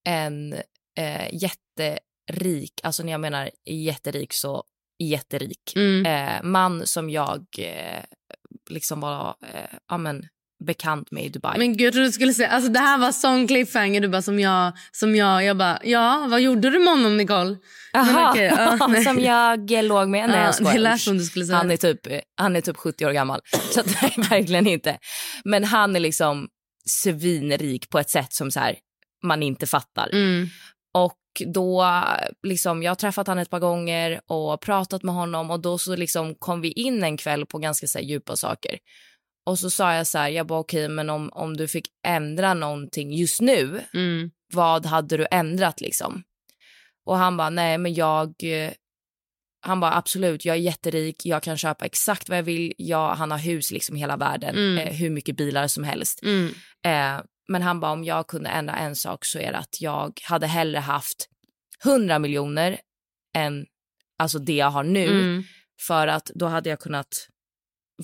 en 0.05 0.53
eh, 0.97 1.33
jätterik, 1.33 2.73
alltså 2.83 3.03
när 3.03 3.11
jag 3.11 3.21
menar 3.21 3.51
jätterik 3.65 4.33
så 4.33 4.63
jätterik 5.09 5.73
Mm. 5.75 6.05
eh, 6.05 6.43
man 6.43 6.87
som 6.87 7.09
jag 7.09 7.45
eh, 7.57 8.03
liksom 8.69 8.99
var 8.99 9.35
eh, 9.53 9.77
ja, 9.89 9.97
men, 9.97 10.23
bekant 10.65 11.11
med 11.11 11.23
i 11.25 11.29
Dubai. 11.29 11.57
Men 11.57 11.77
gud, 11.77 11.81
jag 11.87 11.93
trodde 11.93 12.07
du 12.07 12.11
skulle 12.11 12.33
säga, 12.33 12.49
alltså 12.49 12.71
det 12.71 12.79
här 12.79 12.97
var 12.97 13.11
sån 13.11 13.47
cliffhanger 13.47 14.01
du 14.01 14.07
bara 14.07 14.21
som 14.21 14.39
jag, 14.39 14.73
som 14.91 15.15
jag, 15.15 15.43
jag 15.45 15.57
bara, 15.57 15.79
ja, 15.83 16.25
vad 16.29 16.41
gjorde 16.41 16.69
du 16.69 16.79
med 16.79 16.87
honom 16.93 17.17
Nicole? 17.17 17.57
Men 17.93 18.01
Aha, 18.09 18.29
okej, 18.31 18.45
ja, 18.57 18.87
nej. 18.89 19.03
som 19.03 19.19
jag 19.19 19.71
låg 19.71 20.07
med. 20.09 20.29
Nej, 20.29 20.37
Ja, 20.39 20.45
jag 20.45 20.55
skojar. 20.55 20.73
det 20.73 20.79
lät 20.79 20.95
Usch. 20.95 21.01
som 21.01 21.17
du 21.17 21.23
skulle 21.23 21.45
säga. 21.45 21.57
han, 21.57 21.71
är 21.71 21.77
typ, 21.77 21.99
han 22.37 22.55
är 22.55 22.61
typ 22.61 22.77
70 22.77 23.05
år 23.05 23.11
gammal. 23.11 23.41
Så 23.71 23.81
nej, 24.01 24.13
verkligen 24.29 24.67
inte. 24.67 24.97
Men 25.45 25.63
han 25.63 25.95
är 25.95 25.99
liksom 25.99 26.47
svinrik 26.89 27.89
på 27.89 27.99
ett 27.99 28.09
sätt 28.09 28.33
som 28.33 28.51
så 28.51 28.59
här, 28.59 28.75
man 29.23 29.43
inte 29.43 29.67
fattar. 29.67 30.09
Mm. 30.13 30.47
Och 30.93 31.13
då, 31.45 31.85
liksom, 32.43 32.83
jag 32.83 32.91
har 32.91 32.95
träffat 32.95 33.27
han 33.27 33.37
ett 33.39 33.49
par 33.49 33.59
gånger 33.59 34.21
och 34.27 34.61
pratat 34.61 35.03
med 35.03 35.15
honom 35.15 35.51
och 35.51 35.59
då 35.59 35.77
så 35.77 35.95
liksom 35.95 36.35
kom 36.35 36.61
vi 36.61 36.71
in 36.71 37.03
en 37.03 37.17
kväll 37.17 37.45
på 37.45 37.57
ganska 37.57 37.87
så 37.87 37.97
här, 37.97 38.05
djupa 38.05 38.35
saker. 38.35 38.79
Och 39.45 39.59
så 39.59 39.69
sa 39.69 39.93
jag 39.93 40.07
så 40.07 40.17
här, 40.17 40.29
jag 40.29 40.47
bara 40.47 40.59
okej, 40.59 40.89
men 40.89 41.09
om, 41.09 41.29
om 41.33 41.57
du 41.57 41.67
fick 41.67 41.87
ändra 42.07 42.53
någonting 42.53 43.13
just 43.13 43.41
nu, 43.41 43.81
Mm. 43.93 44.31
vad 44.53 44.85
hade 44.85 45.17
du 45.17 45.27
ändrat 45.31 45.81
liksom? 45.81 46.23
Och 47.05 47.17
han 47.17 47.37
bara, 47.37 47.49
nej 47.49 47.77
men 47.77 47.93
jag, 47.93 48.27
eh, 48.43 48.71
han 49.65 49.79
bara 49.79 49.93
absolut, 49.95 50.45
jag 50.45 50.55
är 50.55 50.59
jätterik, 50.59 51.25
jag 51.25 51.43
kan 51.43 51.57
köpa 51.57 51.85
exakt 51.85 52.29
vad 52.29 52.37
jag 52.37 52.43
vill, 52.43 52.73
jag, 52.77 53.15
han 53.15 53.31
har 53.31 53.37
hus 53.37 53.71
liksom 53.71 53.95
hela 53.95 54.17
världen, 54.17 54.55
Mm. 54.55 54.77
eh, 54.77 54.93
hur 54.93 55.09
mycket 55.09 55.37
bilar 55.37 55.67
som 55.67 55.83
helst. 55.83 56.23
Mm. 56.23 56.53
Eh, 56.85 57.23
men 57.47 57.61
han 57.61 57.79
bara, 57.79 57.91
om 57.91 58.03
jag 58.03 58.27
kunde 58.27 58.49
ändra 58.49 58.75
en 58.75 58.95
sak 58.95 59.25
så 59.25 59.39
är 59.39 59.51
det 59.51 59.57
att 59.57 59.81
jag 59.81 60.19
hade 60.23 60.47
hellre 60.47 60.79
haft 60.79 61.27
100 61.85 62.19
miljoner 62.19 62.79
än 63.35 63.65
alltså 64.17 64.39
det 64.39 64.53
jag 64.55 64.69
har 64.71 64.83
nu. 64.83 65.07
Mm. 65.07 65.43
För 65.87 66.07
att 66.07 66.31
då 66.35 66.45
hade 66.47 66.69
jag 66.69 66.79
kunnat 66.79 67.27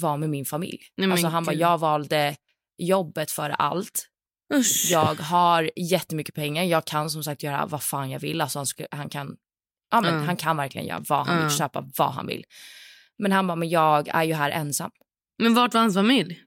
vara 0.01 0.17
med 0.17 0.29
min 0.29 0.45
familj. 0.45 0.79
Nej, 0.97 1.11
alltså 1.11 1.27
han 1.27 1.45
bara, 1.45 1.55
jag 1.55 1.77
valde 1.77 2.35
jobbet 2.77 3.31
för 3.31 3.49
allt. 3.49 4.07
Usch. 4.53 4.87
Jag 4.91 5.15
har 5.15 5.71
jättemycket 5.75 6.35
pengar. 6.35 6.63
Jag 6.63 6.85
kan 6.85 7.09
som 7.09 7.23
sagt 7.23 7.43
göra 7.43 7.65
vad 7.65 7.83
fan 7.83 8.09
jag 8.09 8.19
vill. 8.19 8.41
Alltså 8.41 8.59
han, 8.59 8.65
skulle, 8.65 8.87
han, 8.91 9.09
kan, 9.09 9.35
ja, 9.91 10.01
men 10.01 10.13
Mm. 10.13 10.25
han 10.27 10.37
kan 10.37 10.57
verkligen 10.57 10.87
göra 10.87 11.03
vad 11.09 11.25
han 11.27 11.35
Mm. 11.37 11.47
vill, 11.47 11.57
köpa 11.57 11.89
vad 11.97 12.11
han 12.13 12.27
vill. 12.27 12.43
Men 13.17 13.31
han 13.31 13.47
bara, 13.47 13.55
men 13.55 13.69
jag 13.69 14.07
är 14.07 14.23
ju 14.23 14.33
här 14.33 14.51
ensam. 14.51 14.91
Men 15.39 15.53
vart 15.53 15.73
var 15.73 15.81
hans 15.81 15.95
familj? 15.95 16.39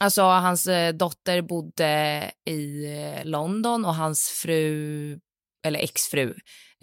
Alltså 0.00 0.22
hans 0.22 0.66
eh, 0.66 0.94
dotter 0.94 1.42
bodde 1.42 2.30
i 2.44 2.84
eh, 2.84 3.24
London 3.24 3.84
och 3.84 3.94
hans 3.94 4.28
fru, 4.28 5.18
eller 5.66 5.80
exfru, 5.80 6.34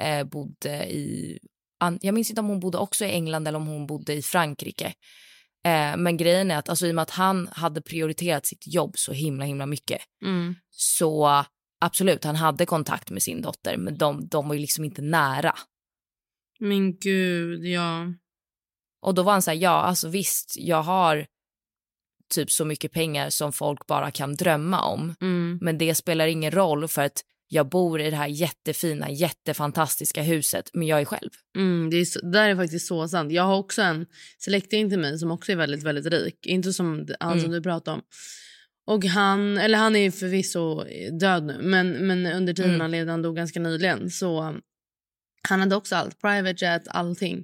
eh, 0.02 0.24
bodde 0.24 0.86
i... 0.94 1.40
Jag 2.02 2.14
minns 2.14 2.30
inte 2.30 2.42
om 2.42 2.48
hon 2.48 2.60
bodde 2.60 2.78
också 2.78 3.06
i 3.06 3.12
England 3.12 3.48
eller 3.48 3.60
om 3.60 3.68
hon 3.68 3.88
bodde 3.88 4.14
i 4.14 4.22
Frankrike. 4.22 4.94
Eh, 5.66 5.98
men 5.98 6.18
grejen 6.18 6.52
är 6.52 6.58
att 6.58 6.70
alltså, 6.70 6.88
i 6.88 6.92
och 6.92 6.96
med 6.96 7.02
att 7.02 7.10
han 7.10 7.48
hade 7.52 7.82
prioriterat 7.82 8.46
sitt 8.46 8.68
jobb 8.68 8.98
så 8.98 9.14
himla 9.14 9.46
himla 9.46 9.66
mycket 9.66 10.02
Mm. 10.26 10.56
så 10.70 11.46
absolut, 11.86 12.24
han 12.24 12.36
hade 12.36 12.66
kontakt 12.66 13.10
med 13.10 13.24
sin 13.24 13.42
dotter 13.42 13.78
men 13.78 13.98
de, 13.98 14.28
de 14.28 14.48
var 14.48 14.56
ju 14.56 14.62
liksom 14.62 14.84
inte 14.84 15.02
nära. 15.02 15.56
Men 16.60 16.98
gud, 16.98 17.66
ja. 17.66 18.06
Och 19.02 19.16
då 19.16 19.24
var 19.24 19.32
han 19.32 19.42
så 19.42 19.52
här, 19.52 19.58
ja 19.58 19.70
alltså 19.82 20.10
visst, 20.10 20.54
jag 20.58 20.84
har 20.84 21.28
typ 22.34 22.52
så 22.52 22.66
mycket 22.66 22.92
pengar 22.92 23.30
som 23.30 23.54
folk 23.54 23.88
bara 23.88 24.12
kan 24.12 24.36
drömma 24.36 24.82
om. 24.82 25.16
Mm. 25.22 25.58
Men 25.62 25.78
det 25.78 25.96
spelar 25.96 26.28
ingen 26.28 26.52
roll 26.52 26.88
för 26.88 27.02
att 27.02 27.22
jag 27.48 27.70
bor 27.70 28.02
i 28.02 28.10
det 28.10 28.16
här 28.16 28.28
jättefina, 28.28 29.12
jättefantastiska 29.12 30.22
huset, 30.22 30.70
men 30.74 30.88
jag 30.88 31.02
är 31.02 31.06
själv. 31.06 31.30
Mm, 31.58 31.90
det, 31.90 31.98
är 31.98 32.06
så, 32.06 32.20
det 32.22 32.32
där 32.32 32.50
är 32.50 32.56
faktiskt 32.56 32.88
så 32.88 33.08
sant. 33.08 33.32
Jag 33.32 33.44
har 33.44 33.58
också 33.58 33.82
en 33.82 34.06
släkting 34.38 34.90
till 34.90 35.00
mig 35.00 35.20
som 35.20 35.32
också 35.32 35.52
är 35.52 35.56
väldigt, 35.56 35.84
väldigt 35.84 36.06
rik. 36.14 36.46
Inte 36.46 36.74
som 36.74 37.08
han 37.20 37.32
som 37.32 37.40
Mm. 37.40 37.52
du 37.52 37.62
pratade 37.62 37.96
om. 37.96 38.02
Och 38.88 39.06
han, 39.06 39.58
eller 39.58 39.78
han 39.78 39.96
är 39.96 40.12
förvisso 40.12 40.84
död 41.20 41.44
nu, 41.46 41.58
men, 41.62 42.08
men 42.08 42.26
under 42.26 42.54
tiden 42.54 42.70
Mm. 42.70 42.82
han 42.82 42.92
levde, 42.92 43.12
han 43.12 43.22
dog 43.22 43.36
ganska 43.36 43.60
nyligen, 43.60 44.10
så 44.10 44.56
han 45.50 45.60
hade 45.60 45.76
också 45.76 45.96
allt. 45.96 46.22
Private 46.22 46.66
jet, 46.66 46.88
allting. 46.88 47.44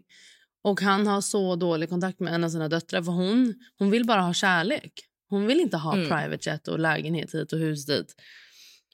Och 0.63 0.81
han 0.81 1.07
har 1.07 1.21
så 1.21 1.55
dålig 1.55 1.89
kontakt 1.89 2.19
med 2.19 2.33
en 2.33 2.43
av 2.43 2.49
sina 2.49 2.67
döttrar 2.69 3.01
för 3.01 3.11
hon, 3.11 3.53
hon 3.77 3.91
vill 3.91 4.05
bara 4.05 4.21
ha 4.21 4.33
kärlek. 4.33 4.93
Hon 5.29 5.47
vill 5.47 5.59
inte 5.59 5.77
ha 5.77 5.93
Mm. 5.93 6.09
private 6.09 6.49
jet 6.49 6.67
och 6.67 6.79
lägenhet 6.79 7.33
hit 7.33 7.53
och 7.53 7.59
hus 7.59 7.85
dit. 7.85 8.15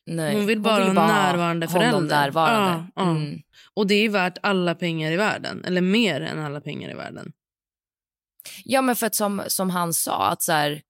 Nej. 0.06 0.36
Hon 0.36 0.46
vill 0.46 0.60
bara 0.60 0.84
ha 0.84 0.94
närvarande 1.08 1.68
förälder. 1.68 2.02
närvarande. 2.02 2.88
Ja, 2.96 3.04
ja. 3.04 3.12
Mm. 3.12 3.40
Och 3.74 3.88
det 3.88 3.96
är 3.96 4.10
värt 4.10 4.38
alla 4.44 4.76
pengar 4.76 5.12
i 5.12 5.16
världen. 5.18 5.66
Eller 5.66 5.82
mer 5.82 6.22
än 6.22 6.40
alla 6.40 6.62
pengar 6.62 6.92
i 6.92 6.94
världen. 6.94 7.32
Ja, 8.64 8.82
men 8.82 8.96
för 8.96 9.08
att 9.08 9.16
som, 9.16 9.44
som 9.48 9.70
han 9.70 9.94
sa, 9.94 10.28
att 10.30 10.42
så 10.42 10.52
här, 10.52 10.82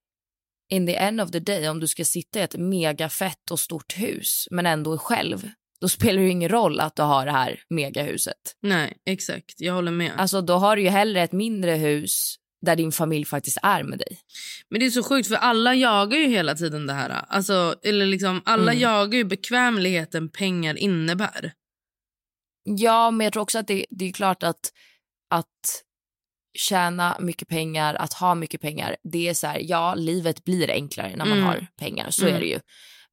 in 0.69 0.87
the 0.87 0.95
end 0.95 1.21
of 1.21 1.31
the 1.31 1.39
day, 1.39 1.69
om 1.69 1.79
du 1.79 1.87
ska 1.87 2.05
sitta 2.05 2.39
i 2.39 2.41
ett 2.41 2.57
megafett 2.57 3.51
och 3.51 3.59
stort 3.59 3.97
hus 3.97 4.47
men 4.51 4.65
ändå 4.65 4.93
är 4.93 4.97
själv, 4.97 5.49
då 5.81 5.87
spelar 5.89 6.17
det 6.19 6.25
ju 6.25 6.31
ingen 6.31 6.49
roll 6.49 6.79
att 6.79 6.95
du 6.95 7.01
har 7.01 7.25
det 7.25 7.31
här 7.31 7.59
megahuset. 7.69 8.37
Nej, 8.61 8.97
exakt. 9.05 9.53
Jag 9.57 9.73
håller 9.73 9.91
med. 9.91 10.11
Alltså 10.17 10.41
då 10.41 10.53
har 10.53 10.75
du 10.75 10.81
ju 10.81 10.89
hellre 10.89 11.21
ett 11.21 11.31
mindre 11.31 11.71
hus 11.71 12.35
där 12.65 12.75
din 12.75 12.91
familj 12.91 13.25
faktiskt 13.25 13.57
är 13.63 13.83
med 13.83 13.99
dig. 13.99 14.19
Men 14.69 14.79
det 14.79 14.85
är 14.85 14.89
så 14.89 15.03
sjukt 15.03 15.27
för 15.27 15.35
alla 15.35 15.75
jagar 15.75 16.17
ju 16.17 16.27
hela 16.27 16.55
tiden 16.55 16.87
det 16.87 16.93
här. 16.93 17.09
Alltså, 17.27 17.75
eller 17.83 18.05
liksom, 18.05 18.41
alla 18.45 18.71
Mm. 18.71 18.81
jagar 18.81 19.17
ju 19.17 19.23
bekvämligheten 19.23 20.29
pengar 20.29 20.77
innebär. 20.77 21.53
Ja, 22.63 23.11
men 23.11 23.25
jag 23.25 23.33
tror 23.33 23.43
också 23.43 23.59
att 23.59 23.67
det, 23.67 23.85
det 23.89 24.05
är 24.05 24.11
klart 24.13 24.43
att, 24.43 24.59
att 25.29 25.83
tjäna 26.57 27.17
mycket 27.19 27.47
pengar, 27.47 27.95
att 27.95 28.13
ha 28.13 28.35
mycket 28.35 28.61
pengar, 28.61 28.95
det 29.03 29.27
är 29.27 29.33
så 29.33 29.47
här, 29.47 29.59
ja, 29.63 29.95
livet 29.95 30.43
blir 30.43 30.71
enklare 30.71 31.15
när 31.15 31.25
man 31.25 31.37
Mm. 31.37 31.43
har 31.45 31.67
pengar, 31.79 32.09
så 32.09 32.21
Mm. 32.21 32.35
är 32.35 32.39
det 32.39 32.45
ju. 32.47 32.59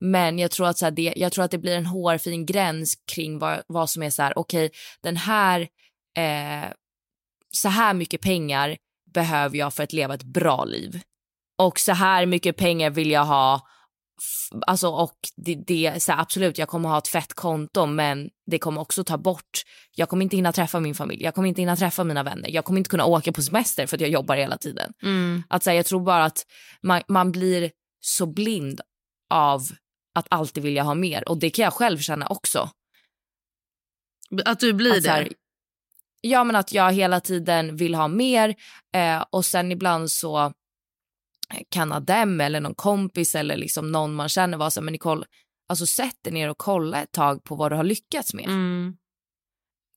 Men 0.01 0.39
jag 0.39 0.51
tror 0.51 0.67
att, 0.67 0.79
så 0.79 0.91
det, 0.91 1.13
jag 1.17 1.33
tror 1.33 1.45
att 1.45 1.51
det 1.51 1.59
blir 1.59 1.77
en 1.77 1.87
hårfin 1.87 2.47
gräns 2.47 2.95
kring 3.13 3.39
vad, 3.39 3.63
vad 3.67 3.91
som 3.91 4.03
är 4.03 4.11
så 4.11 4.23
här, 4.23 4.39
okej, 4.39 4.67
okay, 4.67 4.79
den 5.03 5.17
här, 5.17 5.61
eh, 6.17 6.71
så 7.53 7.69
här 7.69 7.95
mycket 7.95 8.21
pengar 8.21 8.77
behöver 9.15 9.59
jag 9.59 9.75
för 9.75 9.83
att 9.83 9.93
leva 9.93 10.15
ett 10.15 10.23
bra 10.23 10.65
liv. 10.65 11.01
Och 11.59 11.79
så 11.79 11.93
här 11.93 12.27
mycket 12.27 12.57
pengar 12.57 12.91
vill 12.91 13.11
jag 13.11 13.25
ha 13.25 13.61
Alltså 14.67 14.89
och 14.89 15.19
det, 15.37 15.55
det 15.55 16.03
så 16.03 16.13
här, 16.13 16.21
absolut 16.21 16.59
jag 16.59 16.69
kommer 16.69 16.89
ha 16.89 16.99
ett 16.99 17.09
fett 17.09 17.35
konto 17.35 17.87
men 17.87 18.31
det 18.47 18.59
kommer 18.59 18.81
också 18.81 19.05
ta 19.05 19.19
bort, 19.19 19.63
jag 19.95 20.09
kommer 20.09 20.23
inte 20.23 20.37
hinna 20.37 20.53
träffa 20.53 20.81
min 20.81 20.95
familj, 20.95 21.23
jag 21.23 21.35
kommer 21.35 21.49
inte 21.49 21.63
hinna 21.63 21.77
träffa 21.77 22.05
mina 22.05 22.23
vänner, 22.23 22.49
jag 22.49 22.65
kommer 22.65 22.79
inte 22.79 22.91
kunna 22.91 23.05
åka 23.05 23.33
på 23.33 23.43
semester 23.43 23.87
för 23.87 23.97
att 23.97 24.01
jag 24.01 24.11
jobbar 24.11 24.37
hela 24.37 24.57
tiden. 24.57 24.93
Mm. 25.03 25.43
Att 25.49 25.63
så 25.63 25.71
här, 25.71 25.77
jag 25.77 25.87
tror 25.87 26.01
bara 26.01 26.25
att 26.25 26.47
man, 26.83 27.03
man 27.09 27.33
blir 27.33 27.71
så 28.01 28.27
blind 28.27 28.81
av 29.31 29.63
att 30.15 30.27
alltid 30.31 30.63
vilja 30.63 30.83
ha 30.83 30.95
mer 30.95 31.29
och 31.29 31.39
det 31.39 31.51
kan 31.51 31.63
jag 31.63 31.73
själv 31.73 31.99
känna 31.99 32.27
också. 32.27 32.71
Att 34.45 34.61
du 34.61 34.73
blir 34.73 34.97
att, 34.97 35.03
det? 35.03 35.11
Här, 35.11 35.33
ja 36.21 36.45
men 36.45 36.57
att 36.57 36.73
jag 36.73 36.93
hela 36.93 37.21
tiden 37.21 37.77
vill 37.77 37.95
ha 37.95 38.09
mer 38.09 38.55
eh, 38.95 39.25
och 39.31 39.45
sen 39.45 39.73
ibland 39.73 40.11
så 40.11 40.53
kan 41.69 41.93
Adem 41.93 42.41
eller 42.41 42.61
någon 42.61 42.75
kompis 42.75 43.35
eller 43.35 43.57
liksom 43.57 43.93
någon 43.93 44.15
man 44.15 44.29
känner 44.29 44.59
vara 44.59 44.71
så 44.71 44.83
men 44.83 44.93
Nicole, 44.93 45.27
alltså 45.69 45.87
sätt 45.87 46.17
dig 46.23 46.33
ner 46.33 46.51
och 46.51 46.59
kolla 46.59 47.03
ett 47.03 47.13
tag 47.13 47.45
på 47.45 47.55
vad 47.55 47.73
du 47.73 47.77
har 47.77 47.85
lyckats 47.85 48.35
med. 48.35 48.45
Mm. 48.45 48.97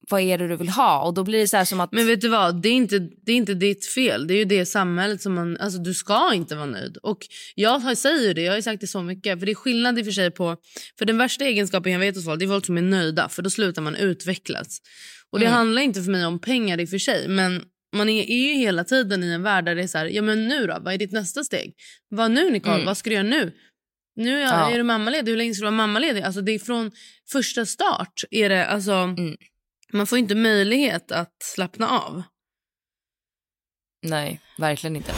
Vad 0.10 0.22
är 0.22 0.38
det 0.38 0.48
du 0.48 0.56
vill 0.56 0.70
ha? 0.70 1.04
Och 1.04 1.14
då 1.14 1.24
blir 1.24 1.40
det 1.40 1.48
så 1.48 1.66
som 1.66 1.80
att... 1.80 1.92
Men 1.92 2.08
vet 2.08 2.22
du 2.22 2.28
vad, 2.28 2.62
det 2.62 2.70
är, 2.70 2.74
inte, 2.74 3.00
det 3.00 3.32
är 3.32 3.36
inte 3.36 3.54
ditt 3.54 3.86
fel. 3.86 4.28
Det 4.28 4.34
är 4.34 4.38
ju 4.38 4.46
det 4.46 4.66
samhället 4.66 5.22
som 5.22 5.34
man... 5.34 5.58
Alltså 5.58 5.80
du 5.80 5.94
ska 5.94 6.34
inte 6.34 6.56
vara 6.56 6.66
nöjd. 6.66 6.98
Och 6.98 7.28
jag 7.56 7.98
säger 7.98 8.34
det, 8.34 8.42
jag 8.42 8.54
har 8.54 8.62
sagt 8.62 8.82
det 8.82 8.88
så 8.88 9.02
mycket. 9.02 9.40
För 9.40 9.46
det 9.46 9.52
är 9.52 9.56
skillnad 9.56 10.00
i 10.00 10.04
för 10.04 10.12
sig 10.12 10.32
på... 10.32 10.58
För 10.98 11.06
den 11.06 11.18
värsta 11.18 11.46
egenskapen 11.46 11.92
jag 11.92 12.00
vet 12.00 12.16
hos 12.16 12.26
folk, 12.26 12.40
det 12.40 12.46
är 12.46 12.50
folk 12.50 12.66
som 12.66 12.78
är 12.78 12.82
nöjda. 12.82 13.30
För 13.30 13.42
då 13.42 13.50
slutar 13.50 13.82
man 13.82 13.96
utvecklas. 13.96 14.82
Och 15.32 15.40
det 15.40 15.46
mm. 15.46 15.58
handlar 15.58 15.82
inte 15.82 16.04
för 16.04 16.12
mig 16.12 16.26
om 16.26 16.40
pengar 16.40 16.80
i 16.80 16.86
och 16.86 16.90
för 16.90 16.98
sig. 16.98 17.28
Men 17.28 17.64
man 17.96 18.10
är, 18.10 18.24
är 18.24 18.54
ju 18.54 18.54
hela 18.54 18.84
tiden 18.84 19.24
i 19.24 19.28
en 19.28 19.44
värld 19.44 19.66
där 19.66 19.76
det 19.76 19.84
är 19.84 19.88
så 19.88 19.98
här, 19.98 20.06
ja 20.06 20.22
men 20.22 20.48
nu 20.48 20.68
då, 20.68 20.78
vad 20.82 20.94
är 20.94 20.98
ditt 20.98 21.12
nästa 21.12 21.44
steg? 21.44 21.74
Vad 22.10 22.32
nu 22.32 22.50
Nicole, 22.52 22.76
mm. 22.76 22.86
vad 22.86 22.98
ska 22.98 23.10
du 23.10 23.14
göra 23.16 23.28
nu? 23.28 23.54
Nu 24.16 24.42
är, 24.42 24.46
ja. 24.46 24.72
är 24.72 24.78
du 24.78 24.84
mammaledig, 24.84 25.32
hur 25.32 25.38
länge 25.38 25.54
ska 25.54 25.62
du 25.62 25.66
vara 25.66 25.78
mammaledig? 25.78 26.22
Alltså 26.22 26.42
det 26.42 26.52
är 26.52 26.60
från 26.60 26.92
första 27.32 27.66
start 27.66 28.24
är 28.32 28.50
det, 28.50 28.66
alltså, 28.66 28.92
mm. 28.92 29.36
Man 29.94 30.08
får 30.08 30.17
inte 30.17 30.36
möjlighet 30.36 31.12
att 31.12 31.36
slappna 31.44 31.89
av. 31.89 32.24
Nej, 34.01 34.41
verkligen 34.58 34.96
inte. 34.96 35.13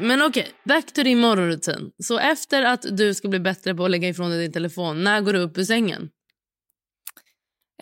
Men 0.00 0.22
okej, 0.22 0.42
okay, 0.42 0.52
back 0.64 0.92
to 0.92 1.02
din 1.02 1.18
morgonrutin. 1.20 1.92
Så 1.98 2.18
efter 2.18 2.62
att 2.62 2.96
du 2.96 3.14
ska 3.14 3.28
bli 3.28 3.40
bättre 3.40 3.74
på 3.74 3.84
att 3.84 3.90
lägga 3.90 4.08
ifrån 4.08 4.30
dig 4.30 4.40
din 4.40 4.52
telefon, 4.52 5.04
när 5.04 5.20
går 5.20 5.32
du 5.32 5.38
upp 5.38 5.58
ur 5.58 5.64
sängen? 5.64 6.10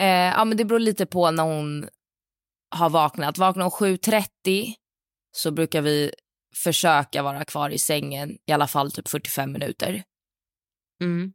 Eh, 0.01 0.07
ja, 0.07 0.45
men 0.45 0.57
det 0.57 0.65
beror 0.65 0.79
lite 0.79 1.07
på 1.07 1.31
när 1.31 1.43
hon 1.43 1.89
har 2.71 2.91
vaknat. 2.91 3.39
Vaknar 3.39 3.63
hon 3.63 3.97
7.30 3.97 4.73
så 5.33 5.51
brukar 5.51 5.83
vi 5.83 6.13
försöka 6.65 7.23
vara 7.23 7.45
kvar 7.45 7.71
i 7.71 7.79
sängen 7.79 8.39
i 8.47 8.53
alla 8.53 8.67
fall 8.67 8.93
typ 8.93 9.09
45 9.09 9.53
minuter. 9.53 10.03
Mm. 11.03 11.33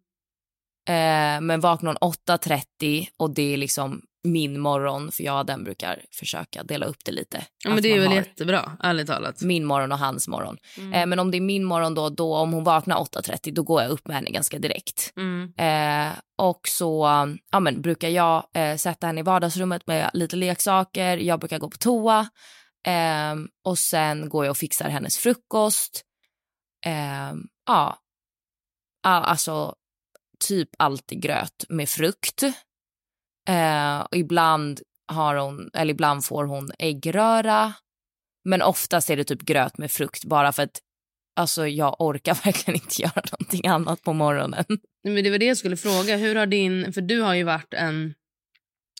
Eh, 0.89 1.41
men 1.41 1.59
vaknar 1.59 1.97
hon 2.01 2.13
8.30 2.13 3.07
och 3.17 3.33
det 3.33 3.53
är 3.53 3.57
liksom 3.57 4.01
min 4.23 4.59
morgon, 4.59 5.11
för 5.11 5.23
jag 5.23 5.39
och 5.39 5.45
den 5.45 5.63
brukar 5.63 6.01
försöka 6.11 6.63
dela 6.63 6.85
upp 6.85 7.05
det 7.05 7.11
lite. 7.11 7.45
Ja, 7.63 7.69
men 7.69 7.83
det 7.83 7.93
är 7.93 7.99
väl 7.99 8.11
jättebra, 8.11 8.77
ärligt 8.79 9.07
talat. 9.07 9.41
Min 9.41 9.65
morgon 9.65 9.91
och 9.91 9.97
hans 9.97 10.27
morgon. 10.27 10.57
Mm. 10.77 10.93
Eh, 10.93 11.05
men 11.05 11.19
om 11.19 11.31
det 11.31 11.37
är 11.37 11.41
min 11.41 11.63
morgon 11.63 11.93
då, 11.93 12.09
då, 12.09 12.35
om 12.35 12.53
hon 12.53 12.63
vaknar 12.63 12.95
8.30, 12.95 13.53
då 13.53 13.63
går 13.63 13.81
jag 13.81 13.91
upp 13.91 14.07
med 14.07 14.15
henne 14.15 14.29
ganska 14.29 14.59
direkt. 14.59 15.13
Mm. 15.17 15.53
Eh, 15.57 16.13
och 16.37 16.61
så 16.67 17.07
ja, 17.51 17.59
men, 17.59 17.81
brukar 17.81 18.09
jag 18.09 18.43
eh, 18.53 18.75
sätta 18.75 19.07
henne 19.07 19.19
i 19.19 19.23
vardagsrummet 19.23 19.87
med 19.87 20.09
lite 20.13 20.35
leksaker, 20.35 21.17
jag 21.17 21.39
brukar 21.39 21.59
gå 21.59 21.69
på 21.69 21.77
toa 21.77 22.27
Um, 22.87 23.49
och 23.63 23.79
sen 23.79 24.29
går 24.29 24.45
jag 24.45 24.51
och 24.51 24.57
fixar 24.57 24.89
hennes 24.89 25.17
frukost. 25.17 26.03
Um, 26.85 27.47
ja, 27.65 27.99
alltså 29.01 29.75
typ 30.47 30.69
alltid 30.77 31.21
gröt 31.21 31.65
med 31.69 31.89
frukt. 31.89 32.43
Uh, 33.49 33.99
och 33.99 34.17
ibland, 34.17 34.81
har 35.07 35.35
hon, 35.35 35.69
eller 35.73 35.93
ibland 35.93 36.25
får 36.25 36.43
hon 36.45 36.71
äggröra. 36.79 37.73
Men 38.45 38.61
oftast 38.61 39.09
är 39.09 39.17
det 39.17 39.23
typ 39.23 39.41
gröt 39.41 39.77
med 39.77 39.91
frukt 39.91 40.25
bara 40.25 40.51
för 40.51 40.63
att 40.63 40.81
alltså, 41.35 41.67
jag 41.67 41.95
orkar 41.99 42.33
verkligen 42.45 42.81
inte 42.81 43.01
göra 43.01 43.23
någonting 43.31 43.67
annat 43.67 44.01
på 44.01 44.13
morgonen. 44.13 44.65
Men 45.03 45.23
det 45.23 45.29
var 45.29 45.37
det 45.37 45.45
jag 45.45 45.57
skulle 45.57 45.77
fråga. 45.77 46.17
Hur 46.17 46.35
har 46.35 46.45
din, 46.45 46.93
för 46.93 47.01
du 47.01 47.21
har 47.21 47.33
ju 47.33 47.43
varit 47.43 47.73
en 47.73 48.13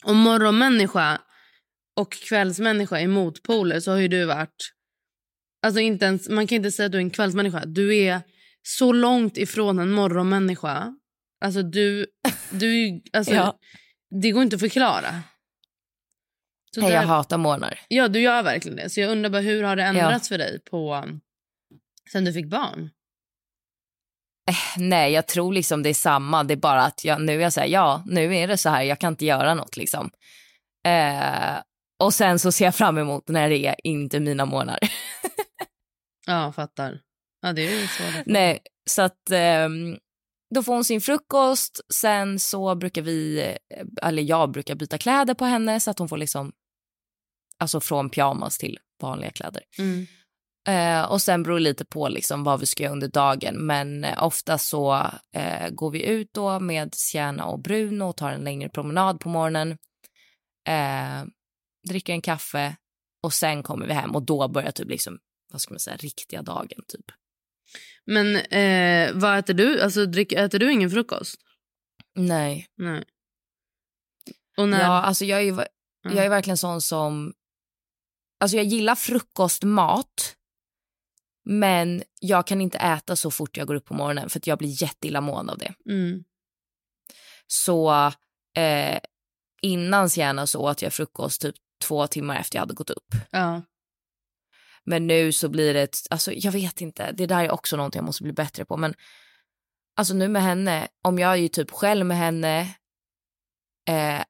och 0.03 0.15
morgonmänniska 0.15 1.21
och 1.95 2.11
kvällsmänniska 2.11 2.99
är 2.99 3.07
motpoler 3.07 3.79
så 3.79 3.91
har 3.91 3.97
ju 3.97 4.07
du 4.07 4.25
varit... 4.25 4.73
Alltså 5.65 5.79
inte 5.79 6.05
ens, 6.05 6.29
man 6.29 6.47
kan 6.47 6.55
inte 6.55 6.71
säga 6.71 6.85
att 6.85 6.91
du 6.91 6.97
är 6.97 7.01
en 7.01 7.09
kvällsmänniska. 7.09 7.65
Du 7.65 7.97
är 7.97 8.21
så 8.61 8.91
långt 8.91 9.37
ifrån 9.37 9.79
en 9.79 9.91
morgonmänniska. 9.91 10.95
Alltså 11.45 11.61
du... 11.63 12.05
du 12.51 13.01
alltså, 13.13 13.33
ja. 13.33 13.59
Det 14.21 14.31
går 14.31 14.43
inte 14.43 14.55
att 14.55 14.59
förklara. 14.59 15.23
Så 16.75 16.81
Nej, 16.81 16.89
där, 16.89 16.95
jag 16.95 17.07
hatar 17.07 17.37
morgnar. 17.37 17.79
Ja, 17.87 18.07
du 18.07 18.19
gör 18.19 18.43
verkligen 18.43 18.75
det. 18.75 18.89
Så 18.89 18.99
jag 18.99 19.11
undrar 19.11 19.29
bara, 19.29 19.41
hur 19.41 19.63
har 19.63 19.75
det 19.75 19.83
ändrats 19.83 20.31
ja. 20.31 20.33
för 20.33 20.37
dig 20.37 20.59
på 20.59 21.05
sen 22.11 22.25
du 22.25 22.33
fick 22.33 22.49
barn? 22.49 22.89
Eh, 24.49 24.81
nej, 24.81 25.13
jag 25.13 25.27
tror 25.27 25.53
liksom 25.53 25.83
det 25.83 25.89
är 25.89 25.93
samma. 25.93 26.43
Det 26.43 26.53
är 26.53 26.57
bara 26.57 26.83
att 26.83 27.05
jag, 27.05 27.21
nu 27.21 27.33
är 27.33 27.39
jag 27.39 27.53
så 27.53 27.59
här, 27.59 27.67
ja, 27.67 28.03
nu 28.05 28.35
är 28.35 28.47
det 28.47 28.57
så 28.57 28.69
här. 28.69 28.83
Jag 28.83 28.99
kan 28.99 29.13
inte 29.13 29.25
göra 29.25 29.53
något 29.53 29.77
liksom. 29.77 30.11
Eh, 30.85 31.55
och 32.03 32.13
sen 32.13 32.39
så 32.39 32.51
ser 32.51 32.65
jag 32.65 32.75
fram 32.75 32.97
emot 32.97 33.27
när 33.27 33.49
det 33.49 33.65
är 33.65 33.75
inte 33.83 34.19
mina 34.19 34.45
månader. 34.45 34.89
ja, 36.25 36.51
fattar. 36.51 37.01
Ja, 37.41 37.53
det 37.53 37.67
är 37.67 37.81
ju 37.81 37.87
så. 37.87 38.03
Nej, 38.25 38.59
så 38.89 39.01
att 39.01 39.29
eh, 39.31 39.69
då 40.55 40.63
får 40.63 40.73
hon 40.73 40.83
sin 40.83 41.01
frukost. 41.01 41.79
Sen 41.93 42.39
så 42.39 42.75
brukar 42.75 43.01
vi, 43.01 43.47
eller 44.01 44.23
jag 44.23 44.51
brukar 44.51 44.75
byta 44.75 44.97
kläder 44.97 45.33
på 45.33 45.45
henne 45.45 45.79
så 45.79 45.91
att 45.91 45.99
hon 45.99 46.09
får 46.09 46.17
liksom, 46.17 46.51
alltså 47.57 47.79
från 47.79 48.09
pyjamas 48.09 48.57
till 48.57 48.79
vanliga 49.01 49.31
kläder. 49.31 49.63
Mm. 49.77 50.07
Eh, 50.67 51.11
och 51.11 51.21
sen 51.21 51.43
beror 51.43 51.55
det 51.55 51.63
lite 51.63 51.85
på 51.85 52.07
liksom 52.07 52.43
vad 52.43 52.59
vi 52.59 52.65
ska 52.65 52.83
göra 52.83 52.93
under 52.93 53.07
dagen. 53.07 53.65
Men 53.65 54.03
eh, 54.03 54.23
ofta 54.23 54.57
så 54.57 54.93
eh, 55.35 55.69
går 55.69 55.91
vi 55.91 56.05
ut 56.05 56.33
då 56.33 56.59
med 56.59 56.95
Sienna 56.95 57.45
och 57.45 57.59
Bruno 57.59 58.03
och 58.03 58.17
tar 58.17 58.31
en 58.31 58.43
längre 58.43 58.69
promenad 58.69 59.19
på 59.19 59.29
morgonen. 59.29 59.77
Dricker 61.83 62.13
en 62.13 62.21
kaffe 62.21 62.75
och 63.21 63.33
sen 63.33 63.63
kommer 63.63 63.87
vi 63.87 63.93
hem 63.93 64.15
och 64.15 64.23
då 64.23 64.47
börjar 64.47 64.71
typ 64.71 64.89
liksom, 64.89 65.19
vad 65.51 65.61
ska 65.61 65.73
man 65.73 65.79
säga, 65.79 65.97
riktiga 65.97 66.41
dagen 66.41 66.83
typ. 66.87 67.05
Men 68.05 68.35
eh, 68.35 69.13
vad 69.13 69.39
äter 69.39 69.53
du? 69.53 69.81
Alltså, 69.81 70.05
drick, 70.05 70.31
äter 70.31 70.59
du 70.59 70.71
ingen 70.71 70.89
frukost? 70.89 71.35
Nej. 72.15 72.67
Nej. 72.75 73.03
Och 74.57 74.69
när... 74.69 74.81
Ja, 74.81 75.01
alltså 75.01 75.25
jag 75.25 75.43
är, 75.43 75.67
jag 76.03 76.25
är 76.25 76.29
verkligen 76.29 76.57
sån 76.57 76.81
som... 76.81 77.33
Alltså 78.39 78.57
jag 78.57 78.65
gillar 78.65 78.95
frukostmat, 78.95 80.35
men 81.45 82.03
jag 82.19 82.47
kan 82.47 82.61
inte 82.61 82.77
äta 82.77 83.15
så 83.15 83.31
fort 83.31 83.57
jag 83.57 83.67
går 83.67 83.75
upp 83.75 83.85
på 83.85 83.93
morgonen 83.93 84.29
för 84.29 84.41
jag 84.43 84.57
blir 84.57 84.83
jätteillamående 84.83 85.51
av 85.51 85.57
det. 85.57 85.73
Mm. 85.89 86.23
Så 87.47 87.91
eh, 88.57 88.99
innan 89.61 90.09
Sienna 90.09 90.47
så 90.47 90.59
åt 90.59 90.81
jag 90.81 90.93
frukost 90.93 91.41
typ 91.41 91.55
två 91.83 92.07
timmar 92.07 92.39
efter 92.39 92.57
jag 92.57 92.61
hade 92.61 92.73
gått 92.73 92.89
upp. 92.89 93.15
Ja. 93.31 93.61
Men 94.85 95.07
nu 95.07 95.31
så 95.31 95.49
blir 95.49 95.73
det, 95.73 96.01
alltså 96.09 96.31
jag 96.31 96.51
vet 96.51 96.81
inte, 96.81 97.11
det 97.11 97.25
där 97.25 97.43
är 97.43 97.51
också 97.51 97.77
någonting 97.77 97.99
jag 97.99 98.05
måste 98.05 98.23
bli 98.23 98.33
bättre 98.33 98.65
på. 98.65 98.77
Men 98.77 98.93
alltså 99.97 100.13
nu 100.13 100.27
med 100.27 100.41
henne, 100.41 100.87
om 101.03 101.19
jag 101.19 101.39
är 101.39 101.47
typ 101.47 101.71
själv 101.71 102.05
med 102.05 102.17
henne 102.17 102.59
eh, 103.89 104.23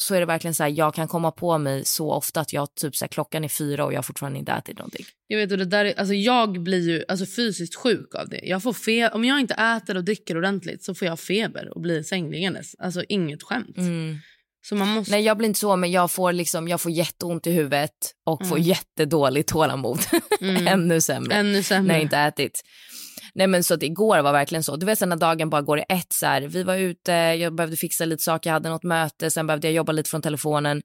så 0.00 0.14
är 0.14 0.20
det 0.20 0.26
verkligen 0.26 0.54
så 0.54 0.62
här, 0.62 0.70
jag 0.70 0.94
kan 0.94 1.08
komma 1.08 1.30
på 1.30 1.58
mig 1.58 1.84
så 1.84 2.12
ofta 2.12 2.40
att 2.40 2.52
jag 2.52 2.74
typ 2.74 2.96
så 2.96 3.04
här, 3.04 3.08
klockan 3.08 3.44
är 3.44 3.48
fyra 3.48 3.84
och 3.84 3.92
jag 3.92 4.06
fortfarande 4.06 4.38
inte 4.38 4.52
ätit 4.52 4.78
någonting. 4.78 5.06
Jag 5.26 5.38
vet, 5.38 5.52
och 5.52 5.58
det 5.58 5.64
där 5.64 5.84
är, 5.84 5.98
alltså 5.98 6.14
jag 6.14 6.62
blir 6.62 6.88
ju 6.88 7.04
alltså 7.08 7.26
fysiskt 7.26 7.74
sjuk 7.74 8.14
av 8.14 8.28
det. 8.28 8.40
Jag 8.42 8.62
får 8.62 8.72
fe 8.72 9.08
om 9.08 9.24
jag 9.24 9.40
inte 9.40 9.54
äter 9.54 9.96
och 9.96 10.04
dricker 10.04 10.36
ordentligt 10.36 10.84
så 10.84 10.94
får 10.94 11.08
jag 11.08 11.20
feber 11.20 11.68
och 11.74 11.80
blir 11.80 12.02
sängliggandes. 12.02 12.74
Alltså 12.78 13.04
inget 13.08 13.42
skämt. 13.42 13.76
Mm. 13.76 14.16
Så 14.62 14.74
man 14.74 14.88
måste... 14.88 15.10
Nej 15.10 15.22
jag 15.22 15.36
blir 15.36 15.48
inte 15.48 15.60
så 15.60 15.76
men 15.76 15.90
jag 15.90 16.10
får 16.10 16.32
liksom 16.32 16.68
jag 16.68 16.80
får 16.80 16.92
jätteont 16.92 17.46
i 17.46 17.50
huvudet 17.52 17.90
och 18.26 18.40
mm. 18.40 18.48
får 18.48 18.58
jättedåligt 18.58 19.48
tålamod. 19.48 20.00
Mm. 20.40 20.68
Ännu 20.68 21.00
sämre. 21.00 21.34
Ännu 21.34 21.62
sämre. 21.62 21.88
När 21.88 21.94
jag 21.94 22.02
inte 22.02 22.18
ätit. 22.18 22.60
Nej 23.34 23.46
men 23.46 23.64
så 23.64 23.74
att 23.74 23.82
igår 23.82 24.18
var 24.22 24.32
verkligen 24.32 24.62
så. 24.62 24.76
Du 24.76 24.86
vet 24.86 25.00
när 25.00 25.16
dagen 25.16 25.50
bara 25.50 25.62
går 25.62 25.78
i 25.78 25.84
ett 25.88 26.12
så 26.12 26.26
här. 26.26 26.42
Vi 26.42 26.62
var 26.62 26.76
ute, 26.76 27.12
jag 27.12 27.54
behövde 27.54 27.76
fixa 27.76 28.04
lite 28.04 28.22
saker, 28.22 28.50
jag 28.50 28.54
hade 28.54 28.68
något 28.68 28.82
möte, 28.82 29.30
sen 29.30 29.46
behövde 29.46 29.66
jag 29.66 29.74
jobba 29.74 29.92
lite 29.92 30.10
från 30.10 30.22
telefonen 30.22 30.82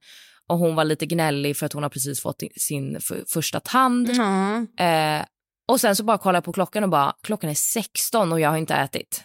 och 0.49 0.57
hon 0.57 0.75
var 0.75 0.83
lite 0.83 1.05
gnällig 1.05 1.57
för 1.57 1.65
att 1.65 1.73
hon 1.73 1.83
har 1.83 1.89
precis 1.89 2.21
fått 2.21 2.43
sin 2.59 2.97
första 3.33 3.59
tand. 3.59 4.09
Ja. 4.09 4.85
Eh, 4.85 5.25
och 5.67 5.81
sen 5.81 5.95
så 5.95 6.03
bara 6.03 6.17
kollar 6.17 6.37
jag 6.37 6.43
på 6.43 6.53
klockan 6.53 6.83
och 6.83 6.89
bara, 6.89 7.13
klockan 7.23 7.49
är 7.49 7.53
16 7.53 8.31
och 8.31 8.39
jag 8.39 8.49
har 8.49 8.57
inte 8.57 8.75
ätit. 8.75 9.23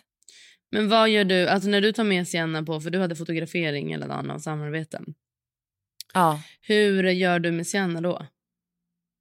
Men 0.73 0.89
vad 0.89 1.09
gör 1.09 1.25
du, 1.25 1.49
alltså 1.49 1.69
när 1.69 1.81
du 1.81 1.93
tar 1.93 2.05
med 2.05 2.29
Sienna 2.29 2.63
på, 2.63 2.81
för 2.81 2.91
du 2.91 2.99
hade 2.99 3.17
fotografering 3.17 3.93
eller 3.93 4.09
annan 4.09 4.41
samarbeten. 4.41 5.15
Ja. 6.15 6.41
Hur 6.61 7.05
gör 7.05 7.39
du 7.39 7.53
med 7.53 7.67
Sienna 7.67 8.01
då? 8.01 8.27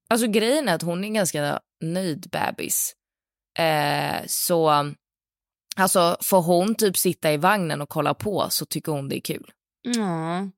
Alltså 0.10 0.28
grejen 0.28 0.68
är 0.68 0.76
att 0.76 0.82
hon 0.82 1.04
är 1.04 1.08
en 1.08 1.14
ganska 1.14 1.60
nöjd 1.82 2.30
bebis. 2.32 2.96
Eh, 3.60 4.26
så 4.28 4.92
alltså 5.76 6.18
får 6.22 6.42
hon 6.42 6.76
typ 6.76 6.98
sitta 6.98 7.34
i 7.34 7.38
vagnen 7.38 7.82
och 7.82 7.90
kolla 7.90 8.14
på 8.14 8.48
så 8.50 8.66
tycker 8.66 8.92
hon 8.92 9.10
det 9.10 9.18
är 9.18 9.22
kul. 9.22 9.52
Ja. 9.82 10.50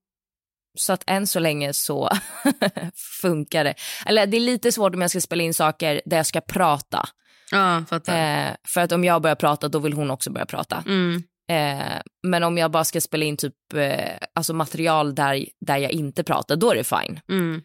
Så 0.77 0.93
att 0.93 1.03
än 1.07 1.27
så 1.27 1.39
länge 1.39 1.73
så 1.73 2.09
funkar 3.21 3.63
det. 3.63 3.75
Eller 4.05 4.27
det 4.27 4.37
är 4.37 4.41
lite 4.41 4.71
svårt 4.71 4.95
om 4.95 5.01
jag 5.01 5.09
ska 5.09 5.21
spela 5.21 5.43
in 5.43 5.53
saker 5.53 6.01
där 6.05 6.17
jag 6.17 6.25
ska 6.25 6.41
prata. 6.41 7.09
Ja, 7.51 7.83
fattar. 7.89 8.47
Eh, 8.47 8.55
för 8.67 8.81
att 8.81 8.91
om 8.91 9.03
jag 9.03 9.21
börjar 9.21 9.35
prata 9.35 9.67
då 9.67 9.79
vill 9.79 9.93
hon 9.93 10.11
också 10.11 10.31
börja 10.31 10.45
prata. 10.45 10.83
Mm. 10.87 11.23
Eh, 11.49 12.01
men 12.27 12.43
om 12.43 12.57
jag 12.57 12.71
bara 12.71 12.83
ska 12.83 13.01
spela 13.01 13.25
in 13.25 13.37
typ 13.37 13.53
eh, 13.75 14.17
alltså 14.35 14.53
material 14.53 15.15
där, 15.15 15.45
där 15.65 15.77
jag 15.77 15.91
inte 15.91 16.23
pratar, 16.23 16.55
då 16.55 16.71
är 16.71 16.75
det 16.75 16.83
fine. 16.83 17.19
Mm. 17.29 17.61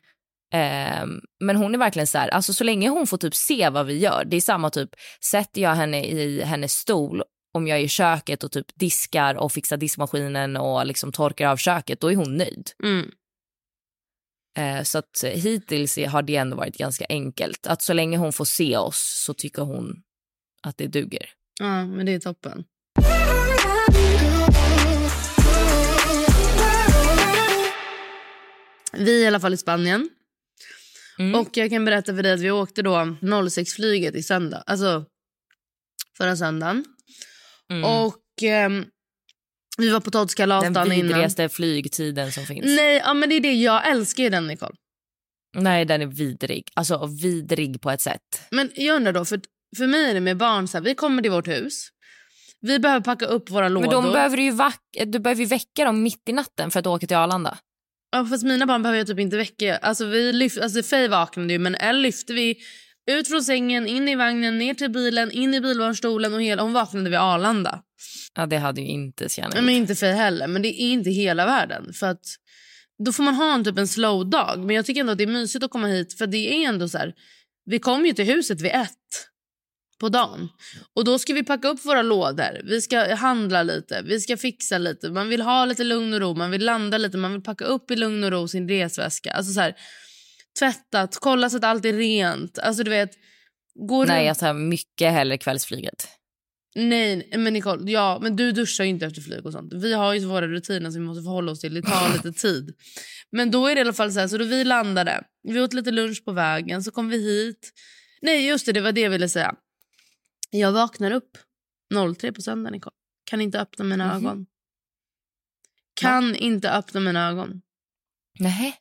Eh, 0.55 1.07
men 1.45 1.57
hon 1.57 1.75
är 1.75 1.79
verkligen 1.79 2.07
så 2.07 2.19
här, 2.19 2.29
alltså 2.29 2.53
så 2.53 2.65
länge 2.65 2.89
hon 2.89 3.07
får 3.07 3.19
typ 3.19 3.35
se 3.35 3.69
vad 3.69 3.87
vi 3.87 3.99
gör, 3.99 4.25
det 4.25 4.37
är 4.37 4.41
samma 4.41 4.71
typ, 4.71 4.91
sätter 5.31 5.63
jag 5.63 5.75
henne 5.75 6.05
i 6.05 6.43
hennes 6.43 6.73
stol 6.73 7.23
om 7.55 7.67
jag 7.67 7.79
är 7.79 7.83
i 7.83 7.89
köket 7.89 8.45
och 8.45 8.53
typ 8.53 8.67
diskar 8.75 9.35
och 9.35 9.53
fixar 9.53 9.77
diskmaskinen 9.77 10.57
och 10.57 10.87
liksom 10.87 11.13
torkar 11.13 11.49
av 11.49 11.57
köket, 11.57 12.01
då 12.01 12.13
är 12.13 12.17
hon 12.17 12.37
nöjd. 12.37 12.71
Mm. 12.83 13.11
Eh, 14.59 14.83
så 14.83 14.99
att 14.99 15.25
hittills 15.25 15.99
har 16.09 16.23
det 16.23 16.37
ändå 16.37 16.57
varit 16.57 16.77
ganska 16.77 17.07
enkelt. 17.09 17.67
Att 17.67 17.83
så 17.83 17.93
länge 17.93 18.19
hon 18.19 18.33
får 18.33 18.45
se 18.45 18.77
oss 18.77 19.23
så 19.27 19.35
tycker 19.35 19.63
hon 19.63 20.03
att 20.63 20.79
det 20.79 20.87
duger. 20.87 21.31
Ja, 21.61 21.85
men 21.85 22.07
det 22.07 22.13
är 22.13 22.21
toppen. 22.21 22.65
Vi 28.93 29.21
är 29.21 29.25
i 29.25 29.27
alla 29.27 29.41
fall 29.41 29.55
i 29.55 29.57
Spanien. 29.57 30.11
Mm. 31.19 31.41
Och 31.41 31.57
jag 31.57 31.71
kan 31.71 31.85
berätta 31.85 32.15
för 32.15 32.23
dig 32.23 32.33
att 32.33 32.41
vi 32.41 32.51
åkte 32.51 32.83
då 32.83 32.97
06-flyget 33.21 34.15
i 34.15 34.23
söndag. 34.23 34.63
Alltså 34.67 35.05
förra 36.19 36.37
söndagen. 36.37 36.85
Mm. 37.71 37.85
Och 37.85 38.43
ehm, 38.43 38.87
vi 39.79 39.89
var 39.91 40.01
på 40.01 40.11
Den 40.11 40.21
Todskalatan 40.23 40.73
innan. 40.73 40.91
vidrigaste 40.91 41.49
flygtiden 41.49 42.33
som 42.33 42.47
finns. 42.47 42.65
Nej, 42.67 43.03
ja, 43.05 43.15
men 43.15 43.29
det 43.29 43.35
är 43.35 43.41
det. 43.41 43.53
Jag 43.53 43.89
älskar 43.91 44.23
ju 44.23 44.29
den, 44.31 44.47
Nicole. 44.47 44.75
Nej, 45.57 45.85
den 45.85 46.03
är 46.03 46.07
vidrig. 46.07 46.69
Alltså 46.75 47.07
vidrig 47.23 47.81
på 47.81 47.91
ett 47.91 48.01
sätt. 48.01 48.43
Men 48.51 48.71
jag 48.75 48.97
undrar 48.97 49.13
då, 49.13 49.25
för, 49.25 49.41
för 49.77 49.87
mig 49.87 50.11
är 50.11 50.15
det 50.15 50.21
med 50.21 50.37
barn 50.37 50.69
så 50.69 50.77
här, 50.79 50.85
vi 50.85 50.95
kommer 50.95 51.23
till 51.23 51.31
vårt 51.31 51.49
hus. 51.49 51.89
Vi 52.61 52.79
behöver 52.79 53.01
packa 53.05 53.27
upp 53.27 53.51
våra 53.51 53.69
lådor. 53.69 53.87
Men 53.87 54.03
de 54.05 54.13
behöver 54.13 54.37
du 54.37 54.43
ju 54.43 54.51
vack- 54.51 55.05
du 55.07 55.19
behöver 55.19 55.41
ju 55.43 55.47
väcka 55.49 55.85
dem 55.85 56.03
mitt 56.03 56.29
i 56.29 56.33
natten 56.33 56.71
för 56.71 56.81
att 56.81 56.87
åka 56.87 57.07
till 57.07 57.17
Arlanda. 57.17 57.59
Ja, 58.11 58.25
fast 58.27 58.45
mina 58.45 58.67
barn 58.67 58.83
behöver 58.83 58.99
jag 58.99 59.07
typ 59.07 59.19
inte 59.19 59.37
väcka. 59.37 59.77
Alltså, 59.77 60.05
vi 60.05 60.33
lyft, 60.33 60.59
alltså 60.59 60.83
Faye 60.83 61.09
vaknade 61.09 61.53
ju, 61.53 61.59
men 61.59 61.75
Elle 61.75 61.99
lyfte 61.99 62.33
vi 62.33 62.57
ut 63.11 63.29
från 63.29 63.43
sängen, 63.43 63.87
in 63.87 64.09
i 64.09 64.15
vagnen, 64.15 64.59
ner 64.59 64.75
till 64.75 64.91
bilen, 64.91 65.31
in 65.31 65.55
i 65.55 65.61
bilbarnstolen 65.61 66.35
och 66.35 66.43
hela, 66.43 66.63
hon 66.63 66.73
vaknade 66.73 67.11
vid 67.11 67.19
Arlanda. 67.19 67.83
Ja, 68.35 68.47
det 68.47 68.57
hade 68.57 68.81
ju 68.81 68.87
inte 68.87 69.29
Sienna 69.29 69.61
Men 69.61 69.75
inte 69.75 69.95
Faye 69.95 70.13
heller, 70.13 70.47
men 70.47 70.63
det 70.63 70.83
är 70.83 70.93
inte 70.93 71.11
hela 71.11 71.47
världen. 71.47 71.93
För 71.93 72.07
att 72.07 72.25
då 73.05 73.13
får 73.13 73.23
man 73.23 73.35
ha 73.35 73.55
en 73.55 73.65
typ 73.65 73.79
en 73.79 73.89
slow 73.89 74.31
dag. 74.31 74.59
Men 74.59 74.77
jag 74.77 74.87
tycker 74.87 75.01
ändå 75.01 75.13
att 75.13 75.19
det 75.19 75.25
är 75.25 75.29
mysigt 75.29 75.65
att 75.65 75.71
komma 75.71 75.87
hit 75.87 76.19
för 76.19 76.27
det 76.27 76.65
är 76.65 76.69
ändå 76.69 76.89
så 76.89 76.99
här, 76.99 77.15
vi 77.65 77.79
kom 77.79 78.07
ju 78.07 78.13
till 78.13 78.25
huset 78.25 78.61
vid 78.61 78.71
ett 78.71 78.95
på 80.01 80.09
dagen. 80.09 80.49
Och 80.95 81.05
då 81.05 81.19
ska 81.19 81.35
vi 81.35 81.45
packa 81.45 81.69
upp 81.69 81.85
våra 81.85 82.03
lådor, 82.03 82.61
vi 82.65 82.81
ska 82.81 83.15
handla 83.15 83.63
lite, 83.63 84.03
vi 84.03 84.21
ska 84.21 84.37
fixa 84.37 84.79
lite. 84.79 85.11
Man 85.11 85.29
vill 85.29 85.43
ha 85.43 85.65
lite 85.65 85.85
lugn 85.85 86.15
och 86.15 86.21
ro, 86.21 86.35
man 86.35 86.51
vill 86.51 86.65
landa 86.65 86.99
lite, 86.99 87.17
man 87.17 87.33
vill 87.33 87.43
packa 87.43 87.65
upp 87.65 87.91
i 87.91 87.97
lugn 87.97 88.25
och 88.25 88.31
ro 88.31 88.49
sin 88.49 88.69
resväska. 88.69 89.31
Alltså 89.31 89.53
så 89.53 89.61
här, 89.61 89.77
tvättat, 90.59 91.19
kolla 91.21 91.51
så 91.51 91.57
att 91.57 91.65
allt 91.65 91.85
är 91.85 91.93
rent. 91.93 92.59
Alltså 92.59 92.83
du 92.83 92.91
vet, 92.91 93.11
går 93.89 94.07
Nej, 94.07 94.27
jag 94.27 94.39
tar 94.39 94.55
mycket 94.55 95.13
hellre 95.13 95.39
kvällsflyget. 95.39 96.09
Nej, 96.81 97.29
men 97.37 97.53
Nicole, 97.53 97.91
ja, 97.93 98.19
men 98.23 98.37
du 98.37 98.53
duschar 98.53 98.85
ju 98.85 98.91
inte 98.91 99.07
efter 99.07 99.21
flyg 99.23 99.47
och 99.47 99.53
sånt. 99.53 99.73
Vi 99.73 99.93
har 99.93 100.15
ju 100.15 100.27
våra 100.27 100.49
rutiner 100.49 100.91
som 100.91 101.01
vi 101.03 101.07
måste 101.09 101.23
förhålla 101.23 101.53
oss 101.53 101.61
till. 101.61 101.75
Det 101.75 101.83
tar 101.83 102.13
lite 102.25 102.33
tid. 102.41 102.75
Men 103.31 103.51
då 103.51 103.67
är 103.67 103.75
det 103.75 103.79
i 103.79 103.83
alla 103.83 103.93
fall 103.93 104.13
så 104.13 104.21
här, 104.21 104.29
så 104.29 104.39
då 104.39 104.45
vi 104.45 104.65
landade, 104.65 105.25
vi 105.43 105.61
åt 105.61 105.73
lite 105.73 105.91
lunch 105.91 106.25
på 106.25 106.33
vägen, 106.33 106.83
så 106.85 106.91
kom 106.91 107.09
vi 107.09 107.17
hit. 107.17 107.73
Nej, 108.23 108.47
just 108.47 108.67
det, 108.67 108.73
det 108.73 108.81
var 108.81 108.93
det 108.93 109.01
jag 109.01 109.11
ville 109.11 109.29
säga. 109.29 109.55
Jag 110.51 110.73
vaknar 110.73 111.11
upp 111.11 111.39
03 112.19 112.33
på 112.33 112.43
söndag, 112.43 112.71
Nicole. 112.71 112.95
Kan 113.31 113.41
inte 113.41 113.61
öppna 113.61 113.85
mina 113.85 114.07
Mhm. 114.07 114.27
ögon. 114.27 114.47
Kan 116.01 116.35
inte 116.35 116.71
öppna 116.71 117.01
mina 117.01 117.29
ögon. 117.29 117.63
Nej. 118.39 118.75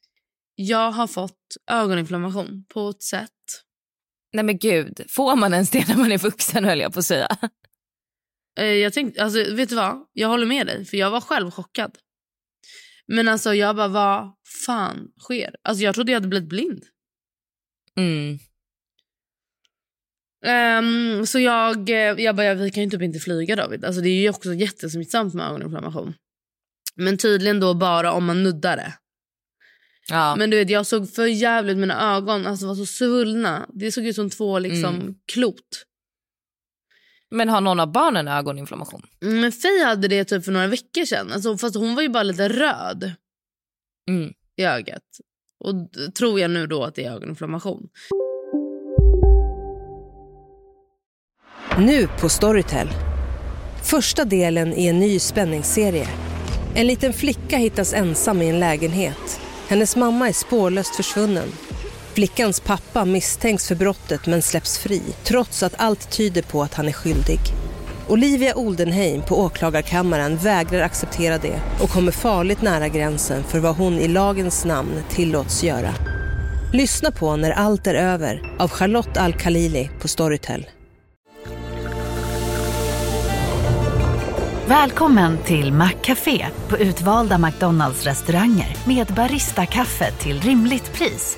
Jag 0.55 0.91
har 0.91 1.07
fått 1.07 1.57
ögoninflammation 1.71 2.65
på 2.73 2.89
ett 2.89 3.03
sätt. 3.03 3.31
Nej 4.33 4.43
men 4.43 4.57
gud, 4.57 5.05
får 5.09 5.35
man 5.35 5.53
ens 5.53 5.69
det 5.69 5.87
när 5.87 5.97
man 5.97 6.11
är 6.11 6.17
vuxen 6.17 6.65
höll 6.65 6.79
jag 6.79 6.93
på 6.93 6.99
att 6.99 7.05
säga. 7.05 7.37
Eh, 8.57 8.65
Jag 8.65 8.93
tänkte, 8.93 9.23
alltså, 9.23 9.53
vet 9.55 9.69
du 9.69 9.75
vad? 9.75 10.05
Jag 10.13 10.27
håller 10.27 10.45
med 10.45 10.67
dig, 10.67 10.85
för 10.85 10.97
jag 10.97 11.11
var 11.11 11.21
själv 11.21 11.51
chockad. 11.51 11.97
Men 13.07 13.27
alltså 13.27 13.53
jag 13.53 13.75
bara, 13.75 13.87
vad 13.87 14.33
fan 14.65 15.07
sker? 15.19 15.55
Alltså 15.61 15.83
jag 15.83 15.95
trodde 15.95 16.11
jag 16.11 16.15
hade 16.17 16.27
blivit 16.27 16.49
blind. 16.49 16.83
Mm. 17.97 18.39
Ehm, 20.45 21.25
så 21.25 21.39
jag, 21.39 21.89
eh, 21.89 21.95
jag 22.23 22.35
bara, 22.35 22.53
vi 22.53 22.71
kan 22.71 22.83
ju 22.83 22.89
typ 22.89 23.01
inte 23.01 23.19
flyga 23.19 23.55
David. 23.55 23.85
Alltså 23.85 24.01
det 24.01 24.09
är 24.09 24.21
ju 24.21 24.29
också 24.29 24.53
jättesmittsamt 24.53 25.33
med 25.33 25.47
ögoninflammation. 25.47 26.13
Men 26.95 27.17
tydligen 27.17 27.59
då 27.59 27.73
bara 27.73 28.11
om 28.11 28.25
man 28.25 28.43
nuddar 28.43 28.77
det. 28.77 28.93
Ja. 30.09 30.35
Men 30.35 30.49
du 30.49 30.57
vet, 30.57 30.69
jag 30.69 30.85
såg 30.85 31.13
för 31.13 31.25
jävligt 31.25 31.77
mina 31.77 32.15
ögon 32.15 32.47
alltså 32.47 32.67
var 32.67 32.75
så 32.75 32.85
svullna. 32.85 33.69
Det 33.73 33.91
såg 33.91 34.05
ut 34.05 34.15
som 34.15 34.29
två 34.29 34.59
liksom 34.59 34.95
Mm. 34.95 35.15
klot. 35.33 35.85
Men 37.31 37.49
har 37.49 37.61
någon 37.61 37.79
av 37.79 37.91
barnen 37.91 38.27
ögoninflammation? 38.27 39.01
Mm, 39.21 39.39
Men 39.41 39.51
Faye 39.51 39.85
hade 39.85 40.07
det 40.07 40.25
typ 40.25 40.45
för 40.45 40.51
några 40.51 40.67
veckor 40.67 41.05
sedan. 41.05 41.31
Alltså, 41.31 41.57
fast 41.57 41.75
hon 41.75 41.95
var 41.95 42.01
ju 42.01 42.09
bara 42.09 42.23
lite 42.23 42.49
röd 42.49 43.11
Mm. 44.09 44.33
i 44.57 44.63
ögat. 44.63 45.03
Och 45.63 45.73
tror 46.17 46.39
jag 46.39 46.51
nu 46.51 46.67
då 46.67 46.83
att 46.83 46.95
det 46.95 47.03
är 47.05 47.11
ögoninflammation. 47.11 47.87
Nu 51.77 52.07
på 52.21 52.29
Storytel. 52.29 52.87
Första 53.83 54.25
delen 54.25 54.73
i 54.73 54.87
en 54.87 54.99
ny 54.99 55.19
spänningsserie. 55.19 56.07
En 56.75 56.87
liten 56.87 57.13
flicka 57.13 57.57
hittas 57.57 57.93
ensam 57.93 58.41
i 58.41 58.49
en 58.49 58.59
lägenhet. 58.59 59.39
Hennes 59.67 59.95
mamma 59.95 60.27
är 60.29 60.33
spårlöst 60.33 60.95
försvunnen. 60.95 61.47
Flickans 62.17 62.59
pappa 62.59 63.05
misstänks 63.05 63.67
för 63.67 63.75
brottet 63.75 64.25
men 64.25 64.41
släpps 64.41 64.77
fri 64.77 65.01
trots 65.23 65.63
att 65.63 65.73
allt 65.77 66.11
tyder 66.11 66.41
på 66.41 66.63
att 66.63 66.73
han 66.73 66.87
är 66.87 66.91
skyldig. 66.91 67.39
Olivia 68.07 68.55
Oldenheim 68.55 69.21
på 69.21 69.39
åklagarkammaren 69.39 70.37
vägrar 70.37 70.81
acceptera 70.81 71.37
det 71.37 71.59
och 71.81 71.89
kommer 71.89 72.11
farligt 72.11 72.61
nära 72.61 72.87
gränsen 72.87 73.43
för 73.43 73.59
vad 73.59 73.75
hon 73.75 73.93
i 73.93 74.07
lagens 74.07 74.65
namn 74.65 75.03
tillåts 75.09 75.63
göra. 75.63 75.93
Lyssna 76.73 77.11
på 77.11 77.35
När 77.35 77.51
allt 77.51 77.87
är 77.87 77.95
över 77.95 78.55
av 78.59 78.69
Charlotte 78.69 79.17
Al-Khalili 79.17 79.89
på 80.01 80.07
Storytel. 80.07 80.65
Välkommen 84.67 85.37
till 85.37 85.73
Maccafé 85.73 86.47
på 86.67 86.77
utvalda 86.77 87.37
McDonalds 87.37 88.03
restauranger 88.03 88.77
med 88.87 89.07
Baristakaffe 89.07 90.11
till 90.11 90.41
rimligt 90.41 90.93
pris. 90.93 91.37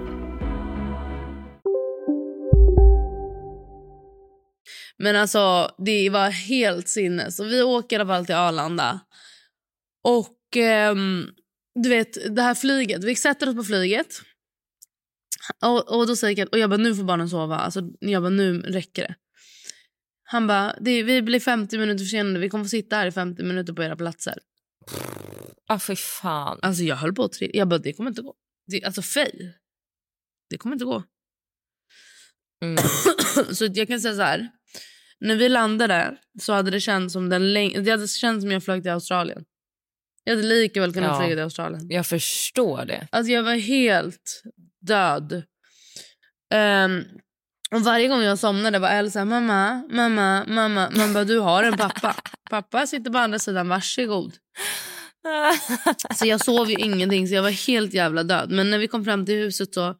Men 5.01 5.15
alltså 5.15 5.71
det 5.77 6.09
var 6.09 6.29
helt 6.29 6.89
sinnes. 6.89 7.39
Och 7.39 7.45
vi 7.45 7.61
åker 7.61 7.95
i 7.95 7.99
alla 7.99 8.07
fall 8.07 8.25
till 8.25 8.35
Arlanda. 8.35 8.99
Och 10.03 10.57
ehm, 10.57 11.27
du 11.83 11.89
vet 11.89 12.35
det 12.35 12.41
här 12.41 12.55
flyget. 12.55 13.03
Vi 13.03 13.15
sätter 13.15 13.49
oss 13.49 13.55
på 13.55 13.63
flyget. 13.63 14.21
Och, 15.63 15.97
och 15.97 16.07
då 16.07 16.15
säger 16.15 16.35
Kat, 16.35 16.49
och 16.49 16.59
jag 16.59 16.69
bara 16.69 16.77
nu 16.77 16.95
får 16.95 17.03
barnen 17.03 17.29
sova. 17.29 17.55
Alltså, 17.55 17.81
jag 17.99 18.23
bara 18.23 18.29
nu 18.29 18.61
räcker 18.61 19.07
det. 19.07 19.15
Han 20.23 20.47
bara, 20.47 20.75
det, 20.81 21.03
vi 21.03 21.21
blir 21.21 21.39
50 21.39 21.77
minuter 21.77 22.03
försenade. 22.03 22.39
Vi 22.39 22.49
kommer 22.49 22.65
få 22.65 22.69
sitta 22.69 22.95
här 22.95 23.07
i 23.07 23.11
50 23.11 23.43
minuter 23.43 23.73
på 23.73 23.83
era 23.83 23.95
platser. 23.95 24.37
Ah, 25.67 25.79
fy 25.79 25.95
fan. 25.95 26.59
Alltså 26.61 26.83
jag 26.83 26.95
höll 26.95 27.13
på 27.13 27.23
att. 27.23 27.37
Jag 27.39 27.67
bara, 27.67 27.79
det 27.79 27.93
kommer 27.93 28.09
inte 28.09 28.21
gå. 28.21 28.35
Det, 28.67 28.83
alltså 28.83 29.01
fej. 29.01 29.57
Det 30.49 30.57
kommer 30.57 30.75
inte 30.75 30.85
gå. 30.85 31.03
Mm. 32.63 32.77
så 33.51 33.65
jag 33.73 33.87
kan 33.87 34.01
säga 34.01 34.15
så 34.15 34.21
här. 34.21 34.51
När 35.21 35.35
vi 35.35 35.49
landade 35.49 36.15
så 36.39 36.53
hade 36.53 36.71
det 36.71 36.79
känts 36.79 37.13
som 37.13 37.29
den 37.29 37.53
läng- 37.53 37.83
det 37.83 37.91
hade 37.91 38.07
känts 38.07 38.43
som 38.43 38.51
jag 38.51 38.63
flög 38.63 38.81
till 38.83 38.91
Australien. 38.91 39.43
Jag 40.23 40.35
hade 40.35 40.47
lika 40.47 40.81
väl 40.81 40.93
kunnat 40.93 41.09
Ja. 41.09 41.19
flyga 41.19 41.35
till 41.35 41.43
Australien. 41.43 41.89
Jag 41.89 42.05
förstår 42.05 42.85
det. 42.85 43.07
Alltså 43.11 43.31
jag 43.31 43.43
var 43.43 43.55
helt 43.55 44.41
död. 44.81 45.43
Ehm, 46.53 47.03
och 47.71 47.81
varje 47.81 48.07
gång 48.07 48.21
jag 48.21 48.39
somnade 48.39 48.79
var 48.79 48.89
Elsa 48.89 49.25
mamma, 49.25 49.83
mamma, 49.89 50.45
mamma. 50.47 50.89
Man 50.95 51.13
bara, 51.13 51.23
du 51.23 51.39
har 51.39 51.63
en 51.63 51.77
pappa. 51.77 52.15
Pappa 52.49 52.87
sitter 52.87 53.11
på 53.11 53.17
andra 53.17 53.39
sidan, 53.39 53.67
varsågod. 53.69 54.33
Så 56.15 56.27
jag 56.27 56.41
sov 56.41 56.69
ju 56.69 56.75
ingenting 56.75 57.27
så 57.27 57.33
jag 57.35 57.43
var 57.43 57.67
helt 57.67 57.93
jävla 57.93 58.23
död. 58.23 58.51
Men 58.51 58.69
när 58.69 58.77
vi 58.77 58.87
kom 58.87 59.05
fram 59.05 59.25
till 59.25 59.35
huset 59.35 59.73
så 59.73 59.95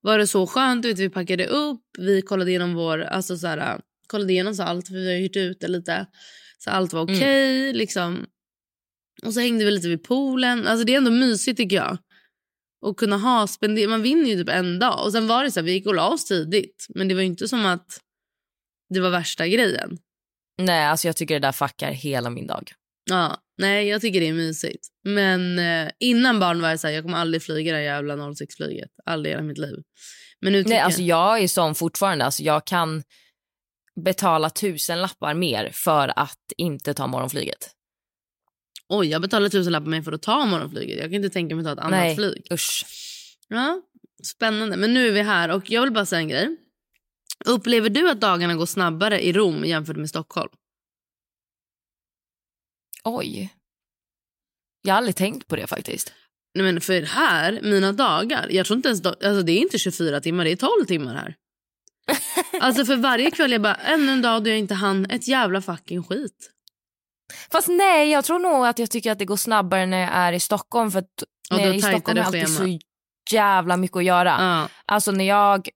var 0.00 0.18
det 0.18 0.26
så 0.26 0.46
skönt. 0.46 0.84
Vet, 0.84 0.98
vi 0.98 1.10
packade 1.10 1.46
upp, 1.46 1.80
vi 1.98 2.22
kollade 2.22 2.50
igenom 2.50 2.74
vår, 2.74 2.98
alltså 3.02 3.36
så 3.36 3.46
här, 3.46 3.80
kollade 4.06 4.32
igenom 4.32 4.54
så 4.54 4.62
allt 4.62 4.88
för 4.88 4.94
vi 4.94 5.12
har 5.12 5.20
hyrt 5.20 5.36
ut 5.36 5.60
det 5.60 5.68
lite. 5.68 6.06
Så 6.58 6.70
allt 6.70 6.92
var 6.92 7.02
okej 7.02 7.72
liksom. 7.72 8.26
Och 9.22 9.34
så 9.34 9.40
hängde 9.40 9.64
vi 9.64 9.70
lite 9.70 9.88
vid 9.88 10.02
poolen. 10.04 10.66
Alltså 10.66 10.84
det 10.84 10.92
är 10.92 10.96
ändå 10.96 11.10
mysigt 11.10 11.56
tycker 11.56 11.76
jag. 11.76 11.98
Och 12.82 12.98
kunna 12.98 13.16
ha 13.16 13.46
spender- 13.46 13.88
Man 13.88 14.02
vinner 14.02 14.30
ju 14.30 14.36
typ 14.36 14.48
en 14.48 14.78
dag. 14.78 15.04
Och 15.04 15.12
sen 15.12 15.26
var 15.26 15.44
det 15.44 15.50
så 15.50 15.60
här, 15.60 15.64
vi 15.64 15.72
gick 15.72 15.86
och 15.86 15.94
la 15.94 16.08
oss 16.08 16.24
tidigt. 16.24 16.86
Men 16.94 17.08
det 17.08 17.14
var 17.14 17.22
inte 17.22 17.48
som 17.48 17.66
att 17.66 18.00
det 18.94 19.00
var 19.00 19.10
värsta 19.10 19.48
grejen. 19.48 19.98
Nej, 20.58 20.84
alltså 20.86 21.08
jag 21.08 21.16
tycker 21.16 21.34
det 21.34 21.46
där 21.46 21.52
fuckar 21.52 21.90
hela 21.92 22.30
min 22.30 22.46
dag. 22.46 22.72
Ja, 23.10 23.36
nej 23.58 23.88
jag 23.88 24.00
tycker 24.00 24.20
det 24.20 24.28
är 24.28 24.32
mysigt. 24.32 24.88
Men 25.04 25.58
eh, 25.58 25.90
innan 26.00 26.40
barn 26.40 26.60
var 26.60 26.70
jag 26.70 26.80
så 26.80 26.86
här, 26.86 26.94
jag 26.94 27.04
kommer 27.04 27.18
aldrig 27.18 27.42
flyga 27.42 27.72
det 27.72 27.82
jävla 27.82 28.16
06-flyget. 28.16 28.90
Aldrig 29.04 29.30
i 29.32 29.34
hela 29.34 29.46
mitt 29.46 29.58
liv. 29.58 29.76
Men 30.40 30.52
nu 30.52 30.58
tycker 30.58 30.68
Nej, 30.70 30.78
jag... 30.78 30.84
alltså 30.84 31.02
jag 31.02 31.42
är 31.42 31.48
sån 31.48 31.74
fortfarande. 31.74 32.24
Alltså 32.24 32.42
jag 32.42 32.66
kan 32.66 33.02
betala 34.00 34.50
tusen 34.50 35.00
lappar 35.00 35.34
mer 35.34 35.70
för 35.72 36.18
att 36.18 36.52
inte 36.56 36.94
ta 36.94 37.06
morgonflyget. 37.06 37.70
Oj, 38.88 39.06
jag 39.06 39.22
betalar 39.22 39.48
tusen 39.48 39.72
lappar 39.72 39.86
mig 39.86 40.02
för 40.02 40.12
att 40.12 40.22
ta 40.22 40.46
morgonflyget. 40.46 40.98
Jag 40.98 41.04
kan 41.06 41.14
inte 41.14 41.30
tänka 41.30 41.54
mig 41.54 41.62
att 41.62 41.66
ta 41.66 41.72
ett 41.72 41.86
annat 41.86 41.90
Nej, 42.00 42.16
flyg. 42.16 42.46
usch. 42.52 42.86
Ja, 43.48 43.82
spännande. 44.22 44.76
Men 44.76 44.94
nu 44.94 45.08
är 45.08 45.12
vi 45.12 45.22
här 45.22 45.48
och 45.50 45.70
jag 45.70 45.82
vill 45.82 45.92
bara 45.92 46.06
säga 46.06 46.20
en 46.20 46.28
grej. 46.28 46.56
Upplever 47.44 47.90
du 47.90 48.10
att 48.10 48.20
dagarna 48.20 48.54
går 48.54 48.66
snabbare 48.66 49.24
i 49.24 49.32
Rom 49.32 49.64
jämfört 49.64 49.96
med 49.96 50.08
Stockholm? 50.08 50.50
Oj. 53.04 53.54
Jag 54.82 54.94
har 54.94 54.98
aldrig 54.98 55.16
tänkt 55.16 55.48
på 55.48 55.56
det 55.56 55.66
faktiskt. 55.66 56.12
Nej, 56.54 56.64
men 56.64 56.80
för 56.80 57.02
här, 57.02 57.60
mina 57.62 57.92
dagar, 57.92 58.48
jag 58.50 58.66
tror 58.66 58.76
inte 58.76 58.88
ens, 58.88 59.06
alltså 59.06 59.42
det 59.42 59.52
är 59.52 59.58
inte 59.58 59.78
24 59.78 60.20
timmar, 60.20 60.44
det 60.44 60.52
är 60.52 60.56
12 60.56 60.86
timmar 60.86 61.14
här. 61.14 61.36
Alltså 62.60 62.84
för 62.84 62.96
varje 62.96 63.30
kväll 63.30 63.52
jag 63.52 63.62
bara, 63.62 63.74
ännu 63.74 64.12
en 64.12 64.22
dag 64.22 64.44
då 64.44 64.50
jag 64.50 64.58
inte 64.58 64.74
hann 64.74 65.06
ett 65.10 65.28
jävla 65.28 65.60
fucking 65.60 66.04
skit. 66.04 66.50
Fast 67.52 67.68
nej, 67.68 68.10
jag 68.10 68.24
tror 68.24 68.38
nog 68.38 68.66
att 68.66 68.78
jag 68.78 68.90
tycker 68.90 69.12
att 69.12 69.18
det 69.18 69.24
går 69.24 69.36
snabbare 69.36 69.86
när 69.86 69.98
jag 69.98 70.10
är 70.10 70.32
i 70.32 70.40
Stockholm. 70.40 70.90
För 70.90 70.98
att 70.98 71.22
när 71.50 71.58
jag 71.58 71.68
är 71.68 71.74
i 71.74 71.82
Stockholm 71.82 72.18
har 72.18 72.34
jag 72.34 72.42
alltid 72.42 72.56
så 72.56 72.78
jävla 73.30 73.76
mycket 73.76 73.96
att 73.96 74.04
göra. 74.04 74.36
Ja. 74.40 74.68
Alltså 74.86 75.10
när 75.10 75.24
jag 75.24 75.68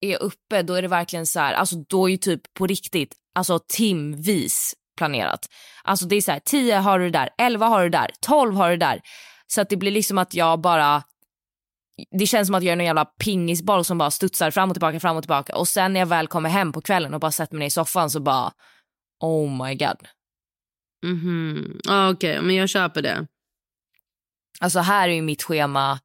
är 0.00 0.22
uppe 0.22 0.62
då 0.62 0.74
är 0.74 0.82
det 0.82 0.88
verkligen 0.88 1.26
så 1.26 1.40
här, 1.40 1.54
alltså 1.54 1.76
då 1.88 2.06
är 2.06 2.10
ju 2.10 2.16
typ 2.16 2.54
på 2.54 2.66
riktigt, 2.66 3.14
alltså 3.34 3.58
timvis 3.68 4.74
planerat. 4.98 5.46
Alltså 5.84 6.06
det 6.06 6.16
är 6.16 6.20
så 6.20 6.32
här, 6.32 6.40
10 6.40 6.76
har 6.76 6.98
du 6.98 7.10
där, 7.10 7.30
11 7.38 7.66
har 7.66 7.82
du 7.82 7.88
där, 7.88 8.10
12 8.20 8.54
har 8.54 8.70
du 8.70 8.76
där. 8.76 9.00
Så 9.46 9.60
att 9.60 9.68
det 9.68 9.76
blir 9.76 9.90
liksom 9.90 10.18
att 10.18 10.34
jag 10.34 10.60
bara, 10.60 11.02
det 12.18 12.26
känns 12.26 12.48
som 12.48 12.54
att 12.54 12.62
jag 12.62 12.72
är 12.72 12.76
en 12.76 12.84
jävla 12.84 13.04
pingisboll 13.04 13.84
som 13.84 13.98
bara 13.98 14.10
studsar 14.10 14.50
fram 14.50 14.70
och 14.70 14.74
tillbaka, 14.74 15.00
fram 15.00 15.16
och 15.16 15.22
tillbaka. 15.22 15.56
Och 15.56 15.68
sen 15.68 15.92
när 15.92 16.00
jag 16.00 16.06
väl 16.06 16.28
kommer 16.28 16.48
hem 16.48 16.72
på 16.72 16.80
kvällen 16.80 17.14
och 17.14 17.20
bara 17.20 17.30
sätter 17.30 17.54
mig 17.54 17.60
ner 17.60 17.66
i 17.66 17.70
soffan 17.70 18.10
så 18.10 18.20
bara, 18.20 18.52
oh 19.20 19.66
my 19.66 19.74
god. 19.74 20.08
Mhm. 21.04 21.80
Ja, 21.84 22.10
Okej, 22.10 22.42
men 22.42 22.56
jag 22.56 22.68
köper 22.68 23.02
det. 23.02 23.26
Alltså 24.60 24.78
här 24.78 25.08
är 25.08 25.12
ju 25.12 25.22
mitt 25.22 25.42
schema, 25.42 26.00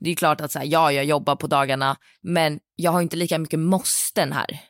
det 0.00 0.06
är 0.06 0.10
ju 0.10 0.16
klart 0.16 0.40
att 0.40 0.52
så 0.52 0.58
här, 0.58 0.66
ja, 0.66 0.92
jag 0.92 1.04
jobbar 1.04 1.36
på 1.36 1.46
dagarna, 1.46 1.96
men 2.22 2.60
jag 2.76 2.92
har 2.92 3.02
inte 3.02 3.16
lika 3.16 3.38
mycket 3.38 3.58
måsten 3.58 4.32
här. 4.32 4.60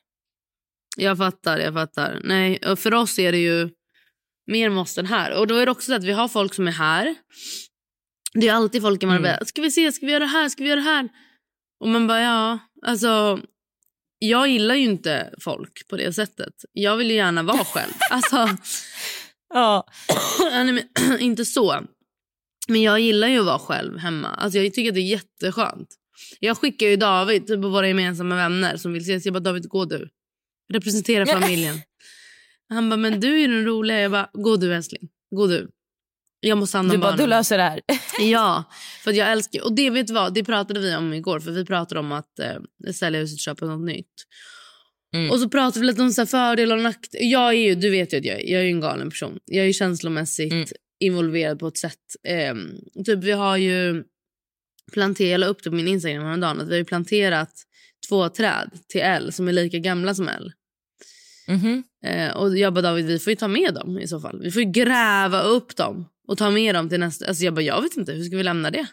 Jag 0.96 1.18
fattar, 1.18 1.58
jag 1.58 1.74
fattar. 1.74 2.20
Nej, 2.24 2.76
för 2.76 2.94
oss 2.94 3.18
är 3.18 3.32
det 3.32 3.38
ju 3.38 3.70
mer 4.46 4.70
måsten 4.70 5.06
här. 5.06 5.38
Och 5.38 5.46
då 5.46 5.54
är 5.56 5.66
det 5.66 5.72
också 5.72 5.86
så 5.86 5.94
att 5.94 6.04
vi 6.04 6.12
har 6.12 6.28
folk 6.28 6.54
som 6.54 6.68
är 6.68 6.72
här. 6.72 7.14
Det 8.34 8.48
är 8.48 8.52
alltid 8.52 8.82
folk 8.82 9.02
i 9.02 9.06
Marbella. 9.06 9.36
Mm. 9.36 9.46
Ska 9.46 9.62
vi 9.62 9.70
se, 9.70 9.92
ska 9.92 10.06
vi 10.06 10.12
göra 10.12 10.24
det 10.24 10.30
här, 10.30 10.48
ska 10.48 10.62
vi 10.62 10.68
göra 10.68 10.80
det 10.80 10.86
här? 10.86 11.08
Och 11.80 11.88
man 11.88 12.06
bara, 12.06 12.20
ja, 12.20 12.58
alltså. 12.82 13.40
Jag 14.18 14.48
gillar 14.48 14.74
ju 14.74 14.84
inte 14.84 15.34
folk 15.40 15.88
på 15.88 15.96
det 15.96 16.12
sättet. 16.12 16.54
Jag 16.72 16.96
vill 16.96 17.10
ju 17.10 17.16
gärna 17.16 17.42
vara 17.42 17.64
själv. 17.64 17.92
Alltså, 18.10 18.48
Ja. 19.54 19.86
inte 21.20 21.44
så. 21.44 21.80
Men 22.68 22.82
jag 22.82 23.00
gillar 23.00 23.28
ju 23.28 23.38
att 23.38 23.46
vara 23.46 23.58
själv 23.58 23.98
hemma. 23.98 24.28
Alltså, 24.28 24.58
jag 24.58 24.74
tycker 24.74 24.92
det 24.92 25.00
är 25.00 25.02
jätteskönt. 25.02 25.88
Jag 26.40 26.58
skickar 26.58 26.86
ju 26.86 26.96
David 26.96 27.46
typ, 27.46 27.62
på 27.62 27.68
våra 27.68 27.88
gemensamma 27.88 28.34
vänner 28.34 28.76
som 28.76 28.92
vill 28.92 29.02
ses. 29.02 29.24
Jag 29.24 29.34
bara, 29.34 29.40
David, 29.40 29.68
gå 29.68 29.84
du. 29.84 30.08
Representera 30.72 31.26
familjen. 31.26 31.80
Han 32.68 32.90
bara, 32.90 32.96
men 32.96 33.20
du 33.20 33.40
är 33.40 33.48
den 33.48 33.64
roliga. 33.64 34.00
Jag 34.00 34.10
bara, 34.10 34.30
gå 34.32 34.56
du 34.56 34.74
älskling. 34.74 35.08
Gå 35.30 35.46
du. 35.46 35.68
Jag 36.46 36.58
måste 36.58 36.76
handla 36.78 36.94
Du 36.94 36.98
bara, 36.98 37.10
barnen. 37.10 37.24
du 37.24 37.30
löser 37.30 37.56
det 37.58 37.62
här. 37.64 37.80
Ja, 38.20 38.64
för 39.04 39.12
jag 39.12 39.32
älskar... 39.32 39.64
Och 39.64 39.72
det 39.72 39.90
vet 39.90 40.10
vad, 40.10 40.34
det 40.34 40.44
pratade 40.44 40.80
vi 40.80 40.94
om 40.96 41.12
igår. 41.12 41.40
För 41.40 41.50
vi 41.50 41.64
pratade 41.64 42.00
om 42.00 42.12
att 42.12 42.38
eh, 42.38 42.92
sälja 42.92 43.20
huset 43.20 43.36
och 43.36 43.40
köpa 43.40 43.66
något 43.66 43.86
nytt. 43.86 44.14
Mm. 45.14 45.30
Och 45.30 45.40
så 45.40 45.48
pratade 45.48 45.80
vi 45.80 45.86
lite 45.86 46.02
om 46.02 46.10
så 46.12 46.26
fördelar 46.26 46.76
och 46.76 46.82
nackdelar. 46.82 47.24
Jag 47.30 47.48
är 47.48 47.58
ju, 47.58 47.74
du 47.74 47.90
vet 47.90 48.12
ju 48.12 48.18
att 48.18 48.24
jag, 48.24 48.48
jag 48.48 48.60
är 48.62 48.66
en 48.66 48.80
galen 48.80 49.10
person. 49.10 49.38
Jag 49.44 49.66
är 49.66 49.72
känslomässigt 49.72 50.52
Mm. 50.52 50.66
involverad 51.00 51.58
på 51.58 51.68
ett 51.68 51.76
sätt. 51.78 51.98
Eh, 52.28 52.54
typ 53.04 53.18
vi 53.24 53.32
har 53.32 53.56
ju 53.56 54.04
planterat, 54.92 55.30
jag 55.30 55.38
la 55.38 55.46
upp 55.46 55.62
det 55.64 55.70
på 55.70 55.76
min 55.76 55.88
Instagram 55.88 56.24
häromdagen, 56.24 56.60
att 56.60 56.68
vi 56.68 56.76
har 56.76 56.84
planterat 56.84 57.50
två 58.08 58.28
träd 58.28 58.70
till 58.88 59.00
L 59.00 59.32
som 59.32 59.48
är 59.48 59.52
lika 59.52 59.78
gamla 59.78 60.14
som 60.14 60.28
L. 60.28 60.52
Mhm. 61.48 61.82
Eh, 62.06 62.36
och 62.36 62.58
jag 62.58 62.72
bara 62.74 62.82
David, 62.82 63.06
vi 63.06 63.18
får 63.18 63.30
ju 63.30 63.36
ta 63.36 63.48
med 63.48 63.74
dem 63.74 63.98
i 63.98 64.08
så 64.08 64.20
fall. 64.20 64.40
Vi 64.42 64.50
får 64.50 64.62
ju 64.62 64.70
gräva 64.70 65.40
upp 65.42 65.76
dem 65.76 66.06
och 66.28 66.38
ta 66.38 66.50
med 66.50 66.74
dem 66.74 66.88
till 66.88 67.00
nästa. 67.00 67.26
Alltså 67.26 67.44
jag 67.44 67.54
bara, 67.54 67.62
jag 67.62 67.82
vet 67.82 67.96
inte, 67.96 68.12
hur 68.12 68.24
ska 68.24 68.36
vi 68.36 68.42
lämna 68.42 68.70
det? 68.70 68.86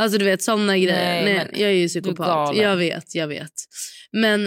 Alltså 0.00 0.18
du 0.18 0.24
vet 0.24 0.42
sådana 0.42 0.78
grejer. 0.78 1.24
Nej, 1.24 1.34
Nej, 1.34 1.48
jag 1.62 1.70
är 1.70 1.74
ju 1.74 1.88
psykopat. 1.88 2.56
Jag 2.56 2.76
vet, 2.76 3.14
jag 3.14 3.28
vet. 3.28 3.52
Men 4.12 4.44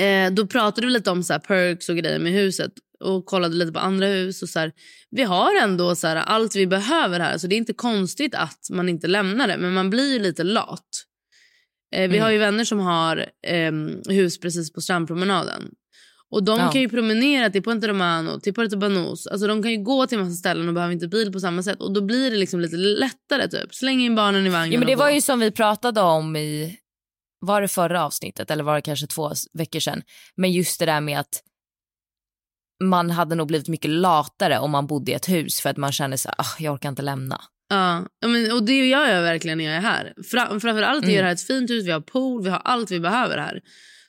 eh, 0.00 0.32
då 0.32 0.46
pratade 0.46 0.86
vi 0.86 0.92
lite 0.92 1.10
om 1.10 1.22
så 1.22 1.32
här 1.32 1.40
perks 1.40 1.88
och 1.88 1.96
grejer 1.96 2.18
med 2.18 2.32
huset 2.32 2.72
och 3.04 3.26
kollade 3.26 3.54
lite 3.54 3.72
på 3.72 3.78
andra 3.78 4.06
hus. 4.06 4.42
och 4.42 4.48
så 4.48 4.58
här, 4.58 4.72
Vi 5.10 5.22
har 5.22 5.56
ändå 5.62 5.96
så 5.96 6.06
här, 6.06 6.16
allt 6.16 6.56
vi 6.56 6.66
behöver 6.66 7.20
här 7.20 7.38
så 7.38 7.46
det 7.46 7.54
är 7.54 7.56
inte 7.56 7.72
konstigt 7.72 8.34
att 8.34 8.66
man 8.70 8.88
inte 8.88 9.06
lämnar 9.06 9.48
det. 9.48 9.56
Men 9.56 9.72
man 9.72 9.90
blir 9.90 10.12
ju 10.12 10.18
lite 10.18 10.42
lat. 10.42 10.88
Eh, 11.94 12.00
vi 12.00 12.04
Mm. 12.16 12.22
har 12.22 12.30
ju 12.30 12.38
vänner 12.38 12.64
som 12.64 12.78
har 12.78 13.26
ehm, 13.46 14.00
hus 14.08 14.40
precis 14.40 14.72
på 14.72 14.80
strandpromenaden. 14.80 15.70
Och 16.30 16.44
de 16.44 16.58
Ja. 16.60 16.72
kan 16.72 16.80
ju 16.80 16.88
promenera 16.88 17.50
till 17.50 17.62
Puente 17.62 17.88
Romano, 17.88 18.40
till 18.40 18.54
Puerto 18.54 18.76
Banús. 18.76 19.26
Alltså 19.26 19.46
de 19.46 19.62
kan 19.62 19.70
ju 19.72 19.82
gå 19.82 20.06
till 20.06 20.18
massa 20.18 20.32
ställen 20.32 20.68
och 20.68 20.74
behöver 20.74 20.92
inte 20.94 21.08
bil 21.08 21.32
på 21.32 21.40
samma 21.40 21.62
sätt. 21.62 21.80
Och 21.80 21.92
då 21.92 22.00
blir 22.00 22.30
det 22.30 22.36
liksom 22.36 22.60
lite 22.60 22.76
lättare 22.76 23.48
typ. 23.48 23.74
Släng 23.74 24.00
in 24.00 24.14
barnen 24.14 24.46
i 24.46 24.48
vagnen 24.48 24.72
Ja, 24.72 24.78
men 24.78 24.88
det 24.88 24.96
var 24.96 25.08
gå. 25.08 25.14
ju 25.14 25.20
som 25.20 25.40
vi 25.40 25.50
pratade 25.50 26.00
om 26.00 26.36
i, 26.36 26.76
var 27.40 27.62
det 27.62 27.68
förra 27.68 28.04
avsnittet 28.04 28.50
eller 28.50 28.64
var 28.64 28.74
det 28.74 28.82
kanske 28.82 29.06
två 29.06 29.30
veckor 29.52 29.80
sedan? 29.80 30.02
Men 30.36 30.52
just 30.52 30.80
det 30.80 30.86
där 30.86 31.00
med 31.00 31.20
att 31.20 31.42
man 32.84 33.10
hade 33.10 33.34
nog 33.34 33.46
blivit 33.46 33.68
mycket 33.68 33.90
latare 33.90 34.58
om 34.58 34.70
man 34.70 34.86
bodde 34.86 35.10
i 35.12 35.14
ett 35.14 35.28
hus 35.28 35.60
för 35.60 35.70
att 35.70 35.76
man 35.76 35.92
känner 35.92 36.16
så 36.16 36.28
här, 36.28 36.34
ah, 36.38 36.56
jag 36.58 36.74
orkar 36.74 36.88
inte 36.88 37.02
lämna. 37.02 37.40
Ja, 37.68 38.06
men, 38.26 38.52
och 38.52 38.62
det 38.62 38.88
gör 38.88 39.08
jag 39.08 39.22
verkligen 39.22 39.58
när 39.58 39.64
jag 39.64 39.74
är 39.74 39.80
här. 39.80 40.14
Fra, 40.30 40.46
framförallt 40.60 41.04
är 41.04 41.08
Mm. 41.08 41.18
det 41.18 41.24
här 41.24 41.32
ett 41.32 41.42
fint 41.46 41.70
hus, 41.70 41.86
vi 41.86 41.90
har 41.90 42.00
pool, 42.00 42.42
vi 42.44 42.50
har 42.50 42.58
allt 42.64 42.90
vi 42.90 43.00
behöver 43.00 43.38
här. 43.38 43.60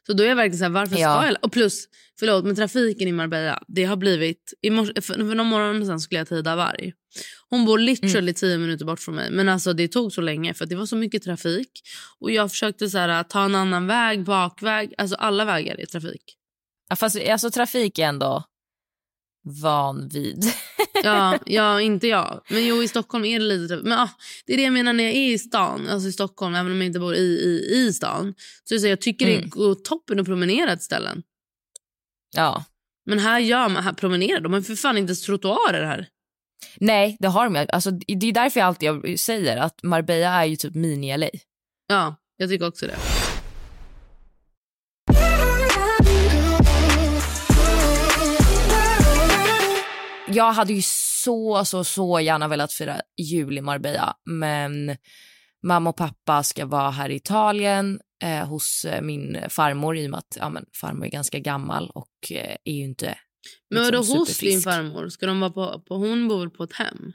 Så 0.08 0.14
då 0.14 0.24
är 0.24 0.28
jag 0.28 0.36
verkligen 0.36 0.58
så 0.58 0.64
här, 0.64 0.72
varför 0.72 0.96
ska 0.96 1.02
Ja. 1.02 1.26
jag... 1.28 1.36
Och 1.42 1.52
plus, 1.52 1.86
förlåt, 2.20 2.46
men 2.46 2.56
trafiken 2.56 3.08
i 3.08 3.12
Marbella, 3.12 3.64
det 3.68 3.84
har 3.84 3.96
blivit... 3.96 4.54
I 4.62 4.70
morse, 4.70 5.02
för, 5.02 5.14
för 5.14 5.36
någon 5.36 5.48
morgon 5.48 5.86
sen 5.86 6.00
skulle 6.00 6.20
jag 6.20 6.28
till 6.28 6.38
Ida 6.38 6.56
Varg. 6.56 6.94
Hon 7.50 7.66
bor 7.66 7.80
literally 7.80 8.20
Mm. 8.20 8.34
tio 8.34 8.58
minuter 8.58 8.86
bort 8.86 9.00
från 9.00 9.16
mig. 9.16 9.32
Men 9.32 9.50
alltså 9.50 9.74
det 9.74 9.88
tog 9.88 10.14
så 10.14 10.22
länge 10.22 10.54
för 10.54 10.66
det 10.66 10.76
var 10.76 10.86
så 10.86 10.96
mycket 10.96 11.24
trafik. 11.24 11.72
Och 12.20 12.32
jag 12.32 12.50
försökte 12.52 12.90
så 12.90 12.98
här, 12.98 13.24
ta 13.24 13.46
en 13.46 13.56
annan 13.56 13.88
väg, 13.88 14.24
bakväg. 14.24 14.94
Alltså 14.98 15.16
alla 15.16 15.46
vägar 15.46 15.80
är 15.80 15.86
trafik. 15.86 16.38
Ja, 16.90 16.96
fast 16.96 17.18
alltså 17.30 17.52
trafik 17.52 18.00
är 18.00 18.04
ändå 18.08 18.44
van 19.44 20.08
vid. 20.10 20.44
Ja, 21.04 21.38
ja, 21.46 21.82
inte 21.82 22.08
jag. 22.08 22.42
Men 22.50 22.66
jo, 22.68 22.84
i 22.84 22.88
Stockholm 22.88 23.26
är 23.26 23.40
det 23.40 23.46
lite. 23.46 23.76
Men 23.76 24.00
ah, 24.00 24.10
det 24.46 24.54
är 24.54 24.58
det 24.58 24.64
jag 24.64 24.74
menar 24.74 24.94
när 24.94 25.04
jag 25.04 25.14
är 25.14 25.32
i 25.34 25.38
stan, 25.40 25.88
alltså 25.90 26.10
i 26.10 26.12
Stockholm, 26.12 26.56
även 26.56 26.72
om 26.72 26.78
jag 26.78 26.86
inte 26.86 27.00
bor 27.00 27.16
i, 27.16 27.20
i, 27.20 27.76
i 27.76 27.94
stan. 27.94 28.34
Så, 28.64 28.74
är 28.74 28.76
det 28.76 28.82
så 28.82 28.88
jag 28.88 29.02
tycker 29.02 29.26
det 29.26 29.36
Mm. 29.38 29.50
går 29.50 29.76
toppen 29.76 30.20
att 30.20 30.26
promenera 30.26 30.76
till 30.76 30.86
ställen. 30.86 31.24
Ja. 32.36 32.64
Men 33.06 33.20
här 33.20 33.40
gör 33.40 33.70
man, 33.70 33.84
här 33.84 33.94
promenerar 33.94 34.42
de. 34.42 34.54
har 34.54 34.62
för 34.62 34.76
fan 34.76 34.98
inte 34.98 35.10
ens 35.10 35.22
trottoarer 35.22 35.86
här. 35.86 36.08
Nej, 36.78 37.18
det 37.20 37.28
har 37.28 37.50
de 37.50 37.66
alltså, 37.74 37.92
Det 37.92 38.28
är 38.28 38.32
därför 38.34 38.60
jag 38.60 38.68
alltid 38.68 39.20
säger 39.20 39.58
att 39.58 39.84
Marbella 39.84 40.30
är 40.30 40.46
ju 40.46 40.56
typ 40.56 40.76
mini-LA. 40.76 41.30
Ja, 41.88 42.16
jag 42.38 42.50
tycker 42.50 42.68
också 42.68 42.88
det. 42.88 42.96
Jag 50.34 50.52
hade 50.52 50.74
ju 50.74 50.82
så, 51.24 51.66
så, 51.66 51.84
så 51.84 52.20
gärna 52.20 52.48
velat 52.48 52.74
fira 52.74 53.02
jul 53.18 53.58
i 53.58 53.62
Marbella 53.62 54.16
men 54.26 54.98
mamma 55.64 55.90
och 55.90 55.96
pappa 55.96 56.44
ska 56.44 56.66
vara 56.66 56.90
här 56.90 57.10
i 57.10 57.16
Italien 57.16 58.00
eh, 58.24 58.48
hos 58.48 58.86
eh, 58.86 59.02
min 59.02 59.38
farmor 59.50 59.98
i 59.98 60.08
och 60.08 60.12
med 60.12 60.18
att 60.18 60.38
ja, 60.40 60.50
men, 60.50 60.66
farmor 60.82 61.06
är 61.06 61.10
ganska 61.10 61.40
gammal 61.40 61.90
och 61.90 62.32
eh, 62.32 62.56
är 62.64 62.74
ju 62.74 62.84
inte 62.84 63.18
Men 63.70 63.84
liksom, 63.84 64.08
vadå 64.08 64.20
hos 64.20 64.38
din 64.38 64.62
farmor? 64.62 65.10
Ska 65.10 65.26
de 65.26 65.40
vara 65.40 65.52
på, 65.52 65.82
på, 65.88 65.96
hon 65.96 66.28
bor 66.28 66.50
på 66.50 66.64
ett 66.64 66.74
hem? 66.74 67.14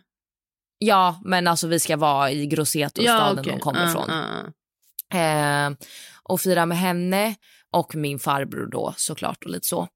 Ja, 0.78 1.20
men 1.24 1.46
alltså 1.46 1.66
vi 1.66 1.80
ska 1.80 1.96
vara 1.96 2.30
i 2.30 2.46
Grosseto, 2.46 3.02
staden 3.02 3.38
okej. 3.38 3.52
de 3.52 3.60
kommer 3.60 3.80
Ja, 3.82 3.88
ifrån. 3.90 4.04
ja, 4.08 4.24
ja. 5.08 5.18
Eh, 5.18 5.72
och 6.22 6.40
fira 6.40 6.66
med 6.66 6.78
henne 6.78 7.34
och 7.70 7.94
min 7.94 8.18
farbror 8.18 8.66
då 8.66 8.94
såklart 8.96 9.44
och 9.44 9.50
lite 9.50 9.66
så. 9.66 9.88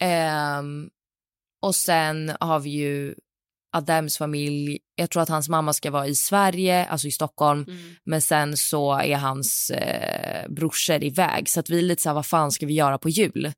Ehm, 0.00 0.88
och 1.64 1.74
sen 1.74 2.32
har 2.40 2.60
vi 2.60 2.70
ju 2.70 3.14
Adams 3.76 4.18
familj. 4.18 4.78
Jag 4.94 5.10
tror 5.10 5.22
att 5.22 5.28
hans 5.28 5.48
mamma 5.48 5.72
ska 5.72 5.90
vara 5.90 6.06
i 6.06 6.14
Sverige, 6.14 6.84
alltså 6.84 7.08
i 7.08 7.10
Stockholm. 7.10 7.64
Mm. 7.68 7.94
Men 8.04 8.20
sen 8.20 8.56
så 8.56 8.98
är 8.98 9.16
hans 9.16 9.70
eh, 9.70 10.50
brorsor 10.50 11.04
iväg. 11.04 11.48
Så 11.48 11.60
att 11.60 11.70
vi 11.70 11.78
är 11.78 11.82
lite 11.82 12.02
så 12.02 12.08
här, 12.08 12.14
vad 12.14 12.26
fan 12.26 12.52
ska 12.52 12.66
vi 12.66 12.74
göra 12.74 12.98
på 12.98 13.08
jul? 13.08 13.52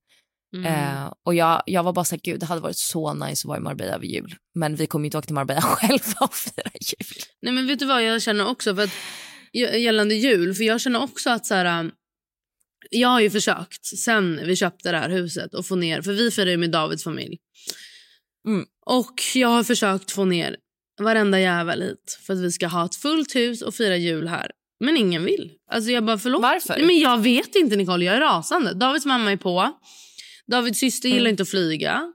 Mm. 0.56 0.66
Eh, 0.66 1.12
och 1.24 1.34
jag, 1.34 1.62
jag 1.66 1.82
var 1.82 1.92
bara 1.92 2.04
så 2.04 2.14
här, 2.14 2.20
gud 2.22 2.40
det 2.40 2.46
hade 2.46 2.60
varit 2.60 2.76
så 2.76 3.14
nice 3.14 3.40
att 3.40 3.44
vara 3.44 3.58
i 3.58 3.60
Marbella 3.60 3.98
vid 3.98 4.10
jul. 4.10 4.34
Men 4.54 4.76
vi 4.76 4.86
kommer 4.86 5.04
ju 5.04 5.06
inte 5.06 5.18
åka 5.18 5.26
till 5.26 5.34
Marbella 5.34 5.60
själva 5.62 6.20
och 6.20 6.34
fira 6.34 6.70
jul. 6.80 7.22
Nej 7.42 7.52
men 7.52 7.66
vet 7.66 7.78
du 7.78 7.86
vad 7.86 8.04
jag 8.04 8.22
känner 8.22 8.48
också? 8.48 8.74
För 8.74 8.82
att, 8.82 8.94
gällande 9.52 10.14
jul, 10.14 10.54
för 10.54 10.64
jag 10.64 10.80
känner 10.80 11.02
också 11.02 11.30
att 11.30 11.46
så 11.46 11.54
här, 11.54 11.80
um, 11.80 11.92
jag 12.90 13.08
har 13.08 13.20
ju 13.20 13.30
försökt 13.30 13.86
sen 13.86 14.40
vi 14.44 14.56
köpte 14.56 14.92
det 14.92 14.98
här 14.98 15.10
huset 15.10 15.54
att 15.54 15.66
få 15.66 15.76
ner, 15.76 16.02
för 16.02 16.12
vi 16.12 16.30
firar 16.30 16.50
ju 16.50 16.56
med 16.56 16.70
Davids 16.70 17.04
familj. 17.04 17.38
Mm. 18.46 18.66
Och 18.86 19.22
jag 19.34 19.48
har 19.48 19.62
försökt 19.64 20.10
få 20.10 20.24
ner 20.24 20.56
varenda 21.00 21.40
jävel 21.40 21.82
hit 21.82 22.18
för 22.26 22.32
att 22.32 22.38
vi 22.40 22.52
ska 22.52 22.66
ha 22.66 22.84
ett 22.84 22.94
fullt 22.96 23.36
hus 23.36 23.62
och 23.62 23.74
fira 23.74 23.96
jul 23.96 24.28
här. 24.28 24.50
Men 24.80 24.96
ingen 24.96 25.24
vill. 25.24 25.52
Alltså 25.70 25.90
jag 25.90 26.04
bara 26.04 26.18
förlåt. 26.18 26.42
Varför? 26.42 26.74
Nej, 26.76 26.86
men 26.86 26.98
jag 26.98 27.18
vet 27.22 27.54
inte 27.54 27.76
Nicole, 27.76 28.04
jag 28.04 28.16
är 28.16 28.20
rasande. 28.20 28.74
Davids 28.74 29.06
mamma 29.06 29.32
är 29.32 29.36
på. 29.36 29.72
Davids 30.46 30.78
syster 30.78 31.08
gillar 31.08 31.20
Mm. 31.20 31.30
inte 31.30 31.42
att 31.42 31.48
flyga. 31.48 32.12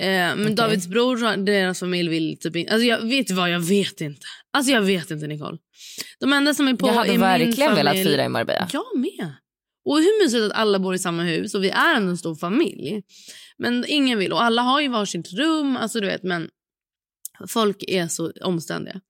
Eh, 0.00 0.06
men 0.06 0.42
Okej. 0.42 0.54
Davids 0.54 0.86
bror, 0.86 1.36
deras 1.36 1.80
familj 1.80 2.08
vill 2.08 2.38
typ 2.40 2.56
inte. 2.56 2.72
Alltså 2.72 2.86
jag 2.86 3.00
vet 3.00 3.30
vad, 3.30 3.50
jag 3.50 3.60
vet 3.60 4.00
inte. 4.00 4.26
Alltså 4.52 4.72
jag 4.72 4.82
vet 4.82 5.10
inte 5.10 5.26
Nicole. 5.26 5.58
De 6.20 6.32
enda 6.32 6.54
som 6.54 6.68
är 6.68 6.74
på 6.74 6.86
jag 6.86 6.94
hade 6.94 7.10
min 7.10 7.20
verkligen 7.20 7.74
velat 7.74 7.94
fira 7.94 8.24
i 8.24 8.28
Marbella. 8.28 8.68
Jag 8.72 8.98
med. 8.98 9.32
Och 9.84 9.96
hur 9.98 10.24
mysigt 10.24 10.42
att 10.42 10.52
alla 10.52 10.78
bor 10.78 10.94
i 10.94 10.98
samma 10.98 11.22
hus 11.22 11.54
och 11.54 11.64
vi 11.64 11.70
är 11.70 11.96
en 11.96 12.18
stor 12.18 12.34
familj. 12.34 13.02
Men 13.58 13.84
ingen 13.88 14.18
vill 14.18 14.32
och 14.32 14.42
alla 14.42 14.62
har 14.62 14.80
ju 14.80 14.88
varsitt 14.88 15.32
rum, 15.32 15.76
alltså 15.76 16.00
du 16.00 16.06
vet 16.06 16.22
men 16.22 16.48
folk 17.48 17.84
är 17.88 18.08
så 18.08 18.32
omständiga. 18.40 19.00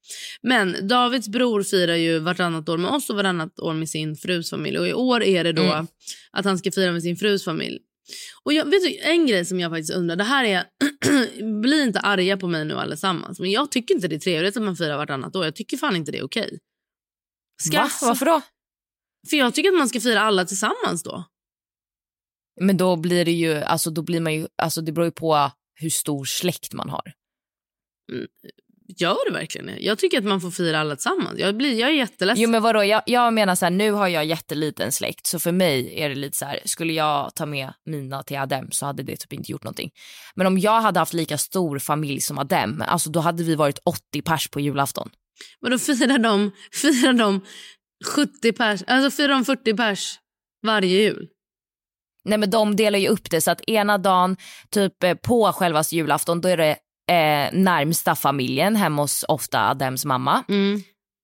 Men 0.42 0.88
Davids 0.88 1.28
bror 1.28 1.62
firar 1.62 1.94
ju 1.94 2.18
vartannat 2.18 2.68
år 2.68 2.78
med 2.78 2.90
oss 2.90 3.10
och 3.10 3.16
vartannat 3.16 3.60
år 3.60 3.74
med 3.74 3.88
sin 3.88 4.16
frus 4.16 4.50
familj 4.50 4.78
och 4.78 4.88
i 4.88 4.92
år 4.92 5.22
är 5.22 5.44
det 5.44 5.52
då 5.52 5.62
Mm. 5.62 5.86
att 6.30 6.44
han 6.44 6.58
ska 6.58 6.72
fira 6.72 6.92
med 6.92 7.02
sin 7.02 7.16
frus 7.16 7.44
familj. 7.44 7.78
Och 8.42 8.52
jag 8.52 8.64
vet 8.64 8.82
du, 8.82 8.98
en 8.98 9.26
grej 9.26 9.44
som 9.44 9.60
jag 9.60 9.70
faktiskt 9.70 9.92
undrar, 9.92 10.16
det 10.16 10.24
här 10.24 10.44
är 10.44 10.64
bli 11.60 11.82
inte 11.82 12.00
arga 12.00 12.36
på 12.36 12.48
mig 12.48 12.64
nu 12.64 12.74
allesammans, 12.74 13.40
men 13.40 13.50
jag 13.50 13.70
tycker 13.70 13.94
inte 13.94 14.08
det 14.08 14.14
är 14.14 14.20
trevligt 14.20 14.56
att 14.56 14.62
man 14.62 14.76
firar 14.76 14.96
vartannat 14.96 15.36
år. 15.36 15.44
Jag 15.44 15.54
tycker 15.56 15.76
fan 15.76 15.96
inte 15.96 16.12
det 16.12 16.18
är 16.18 16.24
okej. 16.24 16.58
Va? 18.02 18.08
Varför 18.08 18.26
då? 18.26 18.42
För 19.30 19.36
jag 19.36 19.54
tycker 19.54 19.68
att 19.68 19.78
man 19.78 19.88
ska 19.88 20.00
fira 20.00 20.20
alla 20.20 20.44
tillsammans 20.44 21.02
då. 21.02 21.24
Men 22.60 22.76
då 22.76 22.96
blir 22.96 23.24
det 23.24 23.32
ju, 23.32 23.54
alltså 23.54 23.90
då 23.90 24.02
blir 24.02 24.20
man 24.20 24.34
ju, 24.34 24.46
alltså 24.56 24.80
det 24.80 24.92
beror 24.92 25.04
ju 25.04 25.12
på 25.12 25.50
hur 25.74 25.90
stor 25.90 26.24
släkt 26.24 26.72
man 26.72 26.90
har. 26.90 27.12
Gör 28.98 29.30
det 29.30 29.38
verkligen 29.38 29.66
det? 29.66 29.76
Jag 29.80 29.98
tycker 29.98 30.18
att 30.18 30.24
man 30.24 30.40
får 30.40 30.50
fira 30.50 30.80
alla 30.80 30.96
tillsammans. 30.96 31.38
Jag, 31.38 31.56
blir, 31.56 31.80
jag 31.80 31.90
är 31.90 31.94
jätteledsen. 31.94 32.42
Jo 32.42 32.50
men 32.50 32.62
vadå, 32.62 32.84
jag, 32.84 33.02
jag 33.06 33.34
menar 33.34 33.54
så 33.54 33.64
här, 33.64 33.70
nu 33.70 33.90
har 33.90 34.08
jag 34.08 34.24
jätteliten 34.24 34.92
släkt 34.92 35.26
så 35.26 35.38
för 35.38 35.52
mig 35.52 36.00
är 36.00 36.08
det 36.08 36.14
lite 36.14 36.36
så 36.36 36.44
här, 36.44 36.60
skulle 36.64 36.92
jag 36.92 37.34
ta 37.34 37.46
med 37.46 37.72
mina 37.84 38.22
till 38.22 38.38
Adem 38.38 38.70
så 38.70 38.86
hade 38.86 39.02
det 39.02 39.16
typ 39.16 39.32
inte 39.32 39.52
gjort 39.52 39.64
någonting. 39.64 39.90
Men 40.34 40.46
om 40.46 40.58
jag 40.58 40.80
hade 40.80 40.98
haft 40.98 41.12
lika 41.12 41.38
stor 41.38 41.78
familj 41.78 42.20
som 42.20 42.38
Adem, 42.38 42.82
alltså 42.86 43.10
då 43.10 43.20
hade 43.20 43.42
vi 43.42 43.54
varit 43.54 43.78
80 43.84 44.22
pers 44.22 44.48
på 44.48 44.60
julafton. 44.60 45.10
Men 45.60 45.70
då 45.70 45.78
firar 45.78 46.18
de, 46.18 46.50
firar 46.72 47.12
de 47.12 47.40
70 48.02 48.52
pers, 48.52 48.82
alltså 48.86 49.10
firar 49.10 49.28
de 49.28 49.44
40 49.44 49.76
pers 49.76 50.18
varje 50.66 51.02
jul. 51.02 51.28
Nej 52.24 52.38
men 52.38 52.50
de 52.50 52.76
delar 52.76 52.98
ju 52.98 53.08
upp 53.08 53.30
det 53.30 53.40
så 53.40 53.50
att 53.50 53.68
ena 53.68 53.98
dagen 53.98 54.36
typ 54.70 55.02
eh, 55.02 55.14
på 55.14 55.52
själva 55.52 55.82
julafton 55.90 56.40
då 56.40 56.48
är 56.48 56.56
det 56.56 56.70
eh, 57.10 57.52
närmsta 57.52 58.14
familjen 58.14 58.76
hemma 58.76 59.02
hos 59.02 59.24
ofta 59.28 59.60
Adems 59.60 60.04
mamma 60.04 60.44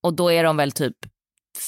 och 0.03 0.14
då 0.14 0.33
är 0.33 0.45
de 0.45 0.57
väl 0.57 0.73
typ 0.73 0.97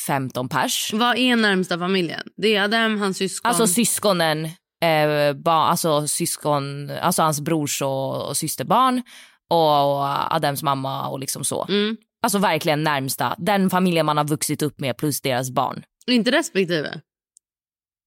15 0.07 0.49
pers. 0.49 0.93
Vad 0.93 1.19
är 1.19 1.37
närmsta 1.37 1.79
familjen? 1.79 2.23
Det 2.37 2.57
är 2.57 2.63
Adem, 2.63 3.01
hans 3.01 3.17
syskon. 3.19 3.49
Alltså 3.49 3.67
syskonen, 3.67 4.45
eh, 4.83 5.33
ba, 5.45 5.53
alltså 5.53 6.09
syskon, 6.09 6.91
alltså 6.91 7.23
hans 7.23 7.41
brors 7.41 7.83
och, 7.83 8.29
och 8.29 8.37
systerbarn 8.37 9.03
och, 9.51 9.97
och 9.97 10.35
Adems 10.35 10.63
mamma 10.63 11.09
och 11.09 11.21
liksom 11.21 11.45
så. 11.45 11.67
Mm. 11.69 11.97
Alltså 12.23 12.39
verkligen 12.39 12.83
närmsta, 12.85 13.35
den 13.39 13.71
familjen 13.71 14.07
man 14.07 14.17
har 14.17 14.25
vuxit 14.25 14.63
upp 14.63 14.81
med 14.81 14.97
plus 14.97 15.21
deras 15.21 15.51
barn. 15.51 15.83
Inte 16.07 16.31
respektive? 16.31 17.01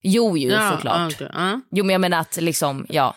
Jo, 0.03 0.37
jo 0.37 0.49
Ja, 0.51 0.71
såklart. 0.71 1.13
okej, 1.13 1.29
ja. 1.33 1.61
Jo 1.71 1.85
men 1.85 1.93
jag 1.93 2.01
menar 2.01 2.19
att 2.19 2.37
liksom, 2.41 2.85
ja. 2.89 3.15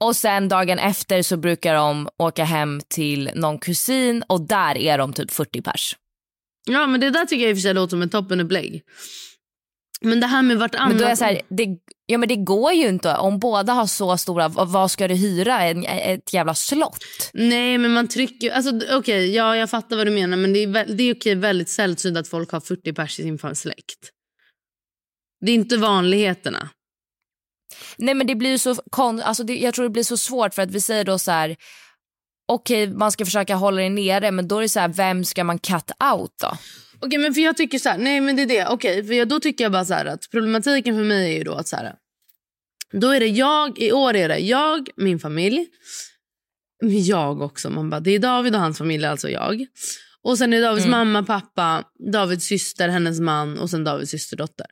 Och 0.00 0.16
sen 0.16 0.48
dagen 0.48 0.78
efter 0.78 1.22
så 1.22 1.36
brukar 1.36 1.74
de 1.74 2.08
åka 2.16 2.44
hem 2.44 2.80
till 2.88 3.30
någon 3.34 3.58
kusin 3.58 4.22
och 4.28 4.40
där 4.40 4.78
är 4.78 4.98
de 4.98 5.12
typ 5.12 5.30
40 5.30 5.62
pers. 5.62 5.96
Ja, 6.66 6.86
men 6.86 7.00
det 7.00 7.10
där 7.10 7.26
tycker 7.26 7.42
jag 7.42 7.50
i 7.50 7.52
och 7.52 7.56
för 7.56 7.62
sig 7.62 7.74
låter 7.74 7.90
som 7.90 8.02
ett 8.02 8.12
toppenupplägg. 8.12 8.82
Men 10.00 10.20
det 10.20 10.26
här 10.26 10.42
med 10.42 10.58
vartannat... 10.58 10.88
Men 10.88 10.98
då 10.98 11.04
är 11.04 11.14
så 11.14 11.24
här, 11.24 11.40
det, 11.48 11.66
ja 12.10 12.18
men 12.18 12.28
det 12.28 12.36
går 12.36 12.72
ju 12.72 12.88
inte 12.88 13.16
om 13.16 13.38
båda 13.38 13.72
har 13.72 13.86
så 13.86 14.16
stora, 14.16 14.48
vad 14.48 14.90
ska 14.90 15.08
du 15.08 15.14
hyra? 15.14 15.62
En, 15.62 15.84
ett 15.84 16.32
jävla 16.32 16.54
slott? 16.54 17.04
Nej, 17.32 17.78
men 17.78 17.92
man 17.92 18.08
trycker... 18.08 18.50
Alltså, 18.50 18.80
okej, 18.96 19.34
ja, 19.34 19.56
jag 19.56 19.70
fattar 19.70 19.96
vad 19.96 20.06
du 20.06 20.10
menar. 20.10 20.36
Men 20.36 20.52
det 20.52 20.58
är, 20.58 20.66
vä- 20.66 20.94
det 20.94 21.02
är 21.02 21.14
okej, 21.14 21.34
väldigt 21.34 21.68
sällsynt 21.68 22.16
att 22.16 22.28
folk 22.28 22.50
har 22.50 22.60
40 22.60 22.92
pers 22.92 23.20
i 23.20 23.22
sin 23.22 23.54
släkt. 23.54 24.10
Det 25.40 25.52
är 25.52 25.54
inte 25.54 25.76
vanligheterna. 25.76 26.70
Nej 27.96 28.14
men 28.14 28.26
det 28.26 28.34
blir 28.34 28.58
så 28.58 28.74
kon, 28.74 29.20
alltså 29.20 29.44
det, 29.44 29.58
jag 29.58 29.74
tror 29.74 29.82
det 29.84 29.90
blir 29.90 30.02
så 30.02 30.16
svårt 30.16 30.54
för 30.54 30.62
att 30.62 30.70
vi 30.70 30.80
säger 30.80 31.04
då 31.04 31.18
så 31.18 31.30
här 31.30 31.56
okej 32.48 32.86
man 32.86 33.12
ska 33.12 33.24
försöka 33.24 33.54
hålla 33.54 33.82
det 33.82 33.90
nere 33.90 34.30
men 34.30 34.48
då 34.48 34.58
är 34.58 34.62
det 34.62 34.68
så 34.68 34.80
här 34.80 34.88
vem 34.88 35.24
ska 35.24 35.44
man 35.44 35.58
cut 35.58 35.90
out 36.12 36.32
då? 36.40 36.56
Okej, 37.00 37.18
men 37.18 37.34
för 37.34 37.40
jag 37.40 37.56
tycker 37.56 37.78
så 37.78 37.88
här, 37.88 37.98
nej 37.98 38.20
men 38.20 38.36
det 38.36 38.42
är 38.42 38.46
det. 38.46 38.66
Okej, 38.66 39.04
för 39.04 39.14
jag, 39.14 39.28
då 39.28 39.40
tycker 39.40 39.64
jag 39.64 39.72
bara 39.72 39.84
så 39.84 39.94
här 39.94 40.06
att 40.06 40.30
problematiken 40.30 40.96
för 40.96 41.04
mig 41.04 41.32
är 41.32 41.38
ju 41.38 41.44
då 41.44 41.54
att 41.54 41.68
så 41.68 41.76
här. 41.76 41.94
Då 42.92 43.10
är 43.10 43.20
det 43.20 43.26
jag, 43.26 43.78
i 43.78 43.92
år 43.92 44.16
är 44.16 44.28
det 44.28 44.38
jag, 44.38 44.88
min 44.96 45.18
familj. 45.18 45.66
Jag 46.82 47.42
också. 47.42 47.70
Man 47.70 47.90
bara, 47.90 48.00
det 48.00 48.10
är 48.10 48.18
David 48.18 48.54
och 48.54 48.60
hans 48.60 48.78
familj, 48.78 49.04
alltså 49.04 49.28
jag. 49.28 49.66
Och 50.22 50.38
sen 50.38 50.52
är 50.52 50.56
det 50.56 50.66
Davids 50.66 50.86
Mm. 50.86 50.98
mamma, 50.98 51.22
pappa, 51.22 51.84
Davids 52.12 52.44
syster, 52.44 52.88
hennes 52.88 53.20
man 53.20 53.58
och 53.58 53.70
sen 53.70 53.84
Davids 53.84 54.10
systerdotter. 54.10 54.66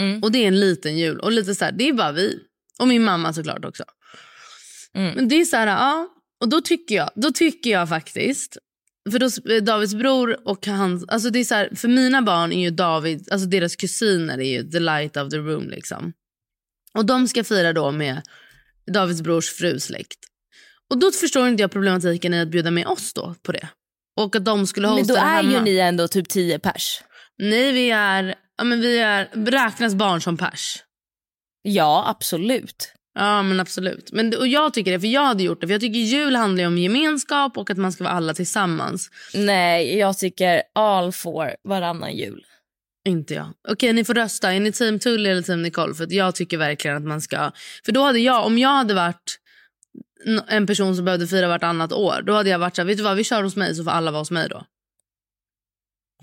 Mm. 0.00 0.22
Och 0.22 0.32
det 0.32 0.38
är 0.38 0.48
en 0.48 0.60
liten 0.60 0.98
jul. 0.98 1.20
Och 1.20 1.32
lite 1.32 1.54
så 1.54 1.64
här, 1.64 1.72
det 1.72 1.88
är 1.88 1.92
bara 1.92 2.12
vi. 2.12 2.38
Och 2.78 2.88
min 2.88 3.04
mamma 3.04 3.32
såklart 3.32 3.64
också. 3.64 3.84
Mm. 4.94 5.14
Men 5.14 5.28
det 5.28 5.40
är 5.40 5.44
så 5.44 5.56
här, 5.56 5.66
ja. 5.66 6.08
Och 6.40 6.48
då 6.48 6.60
tycker 6.60 6.94
jag, 6.94 7.10
då 7.14 7.32
tycker 7.32 7.70
jag 7.70 7.88
faktiskt 7.88 8.58
för 9.10 9.18
då, 9.18 9.60
Davids 9.60 9.94
bror 9.94 10.48
och 10.48 10.66
hans... 10.66 11.04
Alltså 11.08 11.30
det 11.30 11.38
är 11.38 11.44
så 11.44 11.54
här, 11.54 11.70
för 11.74 11.88
mina 11.88 12.22
barn 12.22 12.52
är 12.52 12.60
ju 12.60 12.70
David, 12.70 13.28
alltså 13.32 13.48
deras 13.48 13.76
kusiner 13.76 14.38
är 14.38 14.58
ju 14.58 14.70
the 14.70 14.80
light 14.80 15.16
of 15.16 15.30
the 15.30 15.36
room. 15.36 15.68
liksom. 15.68 16.12
Och 16.94 17.06
de 17.06 17.28
ska 17.28 17.44
fira 17.44 17.72
då 17.72 17.92
med 17.92 18.22
Davids 18.92 19.22
brors 19.22 19.50
frusläkt. 19.50 20.18
Och 20.90 20.98
då 20.98 21.10
förstår 21.10 21.48
inte 21.48 21.62
jag 21.62 21.70
problematiken 21.70 22.34
i 22.34 22.40
att 22.40 22.48
bjuda 22.48 22.70
med 22.70 22.86
oss 22.86 23.12
då 23.12 23.34
på 23.42 23.52
det. 23.52 23.68
Och 24.16 24.36
att 24.36 24.44
de 24.44 24.66
skulle 24.66 24.88
Men 24.88 24.98
hosta 24.98 25.12
då 25.12 25.20
det 25.20 25.26
är 25.26 25.42
hemma. 25.42 25.52
ju 25.52 25.60
ni 25.60 25.78
ändå 25.78 26.08
typ 26.08 26.28
10 26.28 26.58
pers. 26.58 27.02
Nej, 27.38 27.72
vi 27.72 27.90
är... 27.90 28.34
Ja, 28.56 28.64
men 28.64 28.80
vi 28.80 28.98
är... 28.98 29.28
Räknas 29.50 29.94
barn 29.94 30.20
som 30.20 30.36
pers? 30.36 30.82
Ja 31.62 32.04
absolut. 32.08 32.92
Ja, 33.14 33.42
men 33.42 33.60
absolut. 33.60 34.12
Men, 34.12 34.36
och 34.36 34.46
jag 34.46 34.74
tycker 34.74 34.92
det, 34.92 35.00
för 35.00 35.06
jag 35.06 35.24
hade 35.24 35.42
gjort 35.42 35.60
det. 35.60 35.66
För 35.66 35.74
jag 35.74 35.80
tycker 35.80 35.98
jul 35.98 36.36
handlar 36.36 36.66
om 36.66 36.78
gemenskap 36.78 37.58
och 37.58 37.70
att 37.70 37.76
man 37.78 37.92
ska 37.92 38.04
vara 38.04 38.14
alla 38.14 38.34
tillsammans. 38.34 39.10
Nej 39.34 39.98
jag 39.98 40.18
tycker 40.18 40.62
all 40.74 41.12
for 41.12 41.54
varannan 41.64 42.16
jul. 42.16 42.44
Inte 43.04 43.34
jag. 43.34 43.48
Okej, 43.68 43.92
ni 43.92 44.04
får 44.04 44.14
rösta. 44.14 44.52
Är 44.52 44.60
ni 44.60 44.72
team 44.72 44.98
Tully 44.98 45.30
eller 45.30 45.42
team 45.42 45.62
Nicole? 45.62 45.94
För 45.94 46.06
jag 46.12 46.34
tycker 46.34 46.58
verkligen 46.58 46.96
att 46.96 47.02
man 47.02 47.20
ska... 47.20 47.52
För 47.84 47.92
då 47.92 48.02
hade 48.02 48.18
jag, 48.18 48.46
om 48.46 48.58
jag 48.58 48.68
hade 48.68 48.94
varit 48.94 49.36
en 50.48 50.66
person 50.66 50.96
som 50.96 51.04
behövde 51.04 51.26
fira 51.26 51.48
vartannat 51.48 51.92
år, 51.92 52.22
då 52.26 52.32
hade 52.32 52.50
jag 52.50 52.58
varit 52.58 52.76
så 52.76 52.82
här, 52.82 52.86
vet 52.86 52.96
du 52.96 53.02
vad, 53.02 53.16
vi 53.16 53.24
kör 53.24 53.42
hos 53.42 53.56
mig 53.56 53.74
så 53.74 53.84
får 53.84 53.90
alla 53.90 54.10
vara 54.10 54.20
hos 54.20 54.30
mig 54.30 54.48
då. 54.48 54.64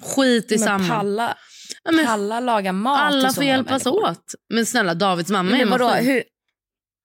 Skit 0.02 0.52
i 0.52 0.56
Men 0.56 0.60
samma. 0.66 0.88
Palla, 0.88 1.38
Ja, 1.84 1.92
men 1.92 2.06
palla 2.06 2.40
laga 2.40 2.72
mat 2.74 3.00
alla 3.00 3.34
får 3.34 3.44
hjälpas 3.44 3.86
människor. 3.86 4.10
åt. 4.10 4.34
Men 4.50 4.66
snälla, 4.66 4.94
Davids 4.94 5.30
mamma 5.30 5.52
är 5.52 5.58
Men 5.58 5.70
vadå, 5.70 5.86
maskin. 5.88 6.06
hur, 6.06 6.24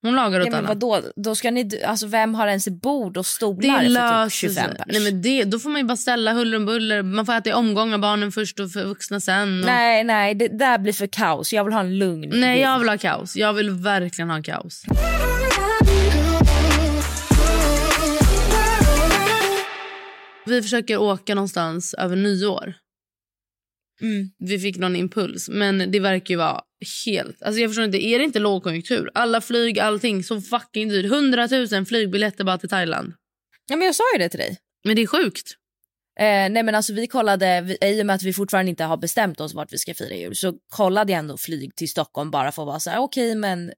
Hon 0.03 0.15
lagar 0.15 0.39
åt 0.39 0.45
ja, 0.45 0.51
men 0.51 0.59
alla. 0.59 0.67
vadå, 0.67 1.01
då 1.15 1.35
ska 1.35 1.51
ni, 1.51 1.83
alltså 1.85 2.07
vem 2.07 2.35
har 2.35 2.47
ens 2.47 2.67
bord 2.67 3.17
och 3.17 3.25
stolar 3.25 3.61
Det 3.61 3.73
för 3.73 3.83
typ 3.83 3.93
löser 3.93 4.29
25 4.29 4.53
sig. 4.55 4.75
pers? 4.77 4.85
Nej, 4.87 5.01
men 5.03 5.21
det, 5.21 5.43
då 5.43 5.59
får 5.59 5.69
man 5.69 5.81
ju 5.81 5.87
bara 5.87 5.97
ställa 5.97 6.33
huller 6.33 6.57
om 6.57 6.65
buller. 6.65 7.01
Man 7.03 7.25
får 7.25 7.33
äta 7.33 7.49
i 7.49 7.53
omgångar, 7.53 7.97
barnen 7.97 8.31
först 8.31 8.59
och 8.59 8.71
för 8.71 8.85
vuxna 8.85 9.19
sen. 9.19 9.59
Och... 9.59 9.65
Nej, 9.65 10.03
nej, 10.03 10.35
det 10.35 10.47
där 10.47 10.77
blir 10.77 10.93
för 10.93 11.07
kaos. 11.07 11.53
Jag 11.53 11.63
vill 11.63 11.73
ha 11.73 11.79
en 11.79 11.97
lugn 11.97 12.29
Nej, 12.33 12.61
jag 12.61 12.79
vill 12.79 12.89
ha 12.89 12.97
kaos. 12.97 13.35
Jag 13.35 13.53
vill 13.53 13.69
verkligen 13.69 14.29
ha 14.29 14.41
kaos. 14.41 14.83
Vi 20.45 20.61
försöker 20.61 20.97
åka 20.97 21.35
någonstans 21.35 21.93
över 21.93 22.15
nyår. 22.15 22.73
Mm. 24.01 24.29
Vi 24.39 24.59
fick 24.59 24.77
någon 24.77 24.95
impuls, 24.95 25.49
men 25.49 25.91
det 25.91 25.99
verkar 25.99 26.33
ju 26.33 26.37
vara 26.37 26.61
helt... 27.05 27.41
Alltså 27.41 27.61
jag 27.61 27.69
förstår 27.69 27.85
inte, 27.85 28.05
är 28.05 28.19
det 28.19 28.25
inte 28.25 28.39
lågkonjunktur? 28.39 29.11
Alla 29.13 29.41
flyg, 29.41 29.79
allting 29.79 30.23
så 30.23 30.41
fucking 30.41 30.89
dyrt. 30.89 31.05
100 31.05 31.47
000 31.71 31.85
flygbiljetter 31.85 32.43
bara 32.43 32.57
till 32.57 32.69
Thailand. 32.69 33.13
Ja, 33.69 33.75
men 33.75 33.85
jag 33.85 33.95
sa 33.95 34.03
ju 34.13 34.19
det 34.19 34.29
till 34.29 34.39
dig. 34.39 34.57
Men 34.83 34.95
det 34.95 35.01
är 35.01 35.07
sjukt. 35.07 35.57
Eh, 36.19 36.25
nej 36.25 36.63
men 36.63 36.75
alltså 36.75 36.93
vi 36.93 37.07
kollade, 37.07 37.61
vi, 37.61 37.77
i 37.81 38.01
och 38.01 38.05
med 38.05 38.15
att 38.15 38.23
vi 38.23 38.33
fortfarande 38.33 38.69
inte 38.69 38.83
har 38.83 38.97
bestämt 38.97 39.39
oss 39.39 39.53
vart 39.53 39.73
vi 39.73 39.77
ska 39.77 39.93
fira 39.93 40.15
jul 40.15 40.35
så 40.35 40.53
kollade 40.67 41.11
jag 41.11 41.19
ändå 41.19 41.37
flyg 41.37 41.75
till 41.75 41.89
Stockholm 41.89 42.31
bara 42.31 42.51
för 42.51 42.61
att 42.61 42.67
vara 42.67 42.79
så 42.79 42.89
här 42.89 42.99
okej 42.99 43.35
men 43.35 43.73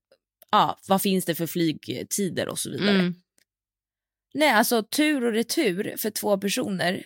ja, 0.51 0.79
vad 0.87 1.01
finns 1.01 1.25
det 1.25 1.35
för 1.35 1.47
flygtider 1.47 2.49
och 2.49 2.59
så 2.59 2.71
vidare. 2.71 2.89
Mm. 2.89 3.15
Nej 4.33 4.49
alltså 4.49 4.83
tur 4.83 5.25
och 5.25 5.31
retur 5.31 5.95
för 5.97 6.09
två 6.09 6.37
personer 6.37 7.05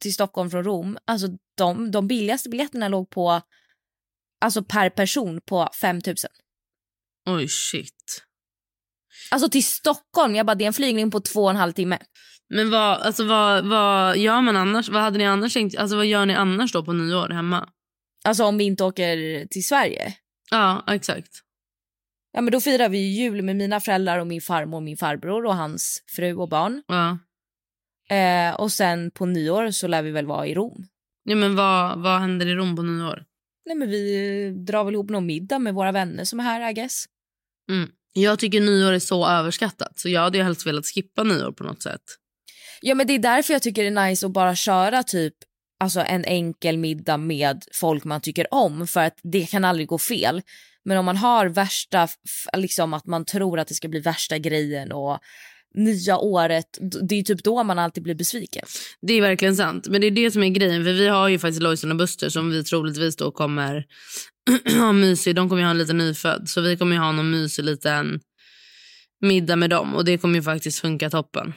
till 0.00 0.14
Stockholm 0.14 0.50
från 0.50 0.64
Rom, 0.64 0.98
alltså 1.04 1.28
de, 1.56 1.90
de 1.90 2.08
billigaste 2.08 2.48
biljetterna 2.48 2.88
låg 2.88 3.10
på 3.10 3.42
alltså 4.42 4.64
per 4.64 4.90
person 4.90 5.40
på 5.46 5.68
5 5.80 6.00
000. 6.06 6.14
Oj, 7.26 7.48
shit. 7.48 8.22
Alltså 9.30 9.48
till 9.48 9.64
Stockholm, 9.64 10.34
jag 10.34 10.46
bara 10.46 10.54
det 10.54 10.64
är 10.64 10.66
en 10.66 10.72
flygning 10.72 11.10
på 11.10 11.20
två 11.20 11.44
och 11.44 11.50
en 11.50 11.56
halv 11.56 11.72
timme. 11.72 11.98
Men 12.48 12.70
vad, 12.70 13.00
alltså 13.00 13.24
vad, 13.24 13.66
vad 13.66 14.16
gör 14.16 14.40
man 14.40 14.56
annars? 14.56 14.88
Vad 14.88 15.02
hade 15.02 15.18
ni 15.18 15.26
annars 15.26 15.54
tänkt? 15.54 15.76
Alltså 15.76 15.96
vad 15.96 16.06
gör 16.06 16.26
ni 16.26 16.34
annars 16.34 16.72
då 16.72 16.84
på 16.84 16.92
nyår 16.92 17.28
hemma? 17.28 17.68
Alltså 18.24 18.44
om 18.44 18.58
vi 18.58 18.64
inte 18.64 18.84
åker 18.84 19.46
till 19.46 19.64
Sverige. 19.64 20.14
Ja, 20.50 20.84
exakt. 20.88 21.30
Ja 22.32 22.40
men 22.40 22.52
då 22.52 22.60
firar 22.60 22.88
vi 22.88 22.98
jul 22.98 23.42
med 23.42 23.56
mina 23.56 23.80
föräldrar 23.80 24.18
och 24.18 24.26
min 24.26 24.40
farmor 24.40 24.76
och 24.76 24.82
min 24.82 24.96
farbror 24.96 25.46
och 25.46 25.56
hans 25.56 26.02
fru 26.16 26.34
och 26.34 26.48
barn. 26.48 26.82
Ja. 26.86 27.18
Eh, 28.16 28.54
och 28.54 28.72
sen 28.72 29.10
på 29.10 29.26
nyår 29.26 29.70
så 29.70 29.86
lär 29.88 30.02
vi 30.02 30.10
väl 30.10 30.26
vara 30.26 30.46
i 30.46 30.54
Rom. 30.54 30.86
ja 31.24 31.36
men 31.36 31.56
vad, 31.56 32.02
vad 32.02 32.20
händer 32.20 32.46
i 32.46 32.54
Rom 32.54 32.76
på 32.76 32.82
nyår? 32.82 33.24
Nej 33.66 33.76
men 33.76 33.90
vi 33.90 34.64
drar 34.66 34.84
väl 34.84 34.94
ihop 34.94 35.10
någon 35.10 35.26
middag 35.26 35.58
med 35.58 35.74
våra 35.74 35.92
vänner 35.92 36.24
som 36.24 36.40
är 36.40 36.44
här 36.44 36.70
I 36.70 36.72
guess. 36.72 37.04
Mm. 37.70 37.90
Jag 38.12 38.38
tycker 38.38 38.60
nyår 38.60 38.92
är 38.92 38.98
så 38.98 39.26
överskattat. 39.26 39.98
Så 39.98 40.08
jag 40.08 40.20
hade 40.20 40.38
ju 40.38 40.44
helst 40.44 40.66
velat 40.66 40.86
skippa 40.86 41.22
nyår 41.22 41.52
på 41.52 41.64
något 41.64 41.82
sätt. 41.82 42.02
Ja 42.80 42.94
men 42.94 43.06
det 43.06 43.12
är 43.12 43.18
därför 43.18 43.52
jag 43.52 43.62
tycker 43.62 43.82
det 43.82 43.88
är 44.00 44.08
nice 44.08 44.26
att 44.26 44.32
bara 44.32 44.54
köra 44.54 45.02
typ 45.02 45.34
alltså 45.80 46.00
en 46.00 46.24
enkel 46.24 46.78
middag 46.78 47.16
med 47.16 47.64
folk 47.74 48.04
man 48.04 48.20
tycker 48.20 48.54
om 48.54 48.86
för 48.86 49.00
att 49.00 49.18
det 49.22 49.46
kan 49.46 49.64
aldrig 49.64 49.88
gå 49.88 49.98
fel. 49.98 50.42
Men 50.84 50.98
om 50.98 51.04
man 51.04 51.16
har 51.16 51.46
värsta, 51.46 52.08
liksom 52.56 52.94
att 52.94 53.06
man 53.06 53.24
tror 53.24 53.58
att 53.58 53.68
det 53.68 53.74
ska 53.74 53.88
bli 53.88 54.00
värsta 54.00 54.38
grejen 54.38 54.92
och 54.92 55.18
nya 55.74 56.18
året, 56.18 56.78
det 57.08 57.14
är 57.18 57.22
typ 57.22 57.44
då 57.44 57.62
man 57.62 57.78
alltid 57.78 58.02
blir 58.02 58.14
besviken. 58.14 58.64
Det 59.02 59.12
är 59.12 59.20
verkligen 59.20 59.56
sant. 59.56 59.88
Men 59.88 60.00
det 60.00 60.06
är 60.06 60.10
det 60.10 60.30
som 60.30 60.42
är 60.42 60.48
grejen. 60.48 60.84
För 60.84 60.92
vi 60.92 61.08
har 61.08 61.28
ju 61.28 61.38
faktiskt 61.38 61.62
Lojsan 61.62 61.90
och 61.90 61.96
Buster 61.96 62.28
som 62.28 62.50
vi 62.50 62.64
troligtvis 62.64 63.16
då 63.16 63.30
kommer 63.30 63.84
ha 64.78 64.92
mysig. 64.92 65.34
De 65.34 65.48
kommer 65.48 65.62
ju 65.62 65.66
ha 65.66 65.70
en 65.70 65.78
liten 65.78 65.98
nyfödd. 65.98 66.48
Så 66.48 66.60
vi 66.60 66.76
kommer 66.76 66.92
ju 66.96 67.02
ha 67.02 67.12
någon 67.12 67.30
mysig 67.30 67.64
liten 67.64 68.20
middag 69.20 69.56
med 69.56 69.70
dem. 69.70 69.94
Och 69.94 70.04
det 70.04 70.18
kommer 70.18 70.34
ju 70.34 70.42
faktiskt 70.42 70.80
funka 70.80 71.10
toppen. 71.10 71.52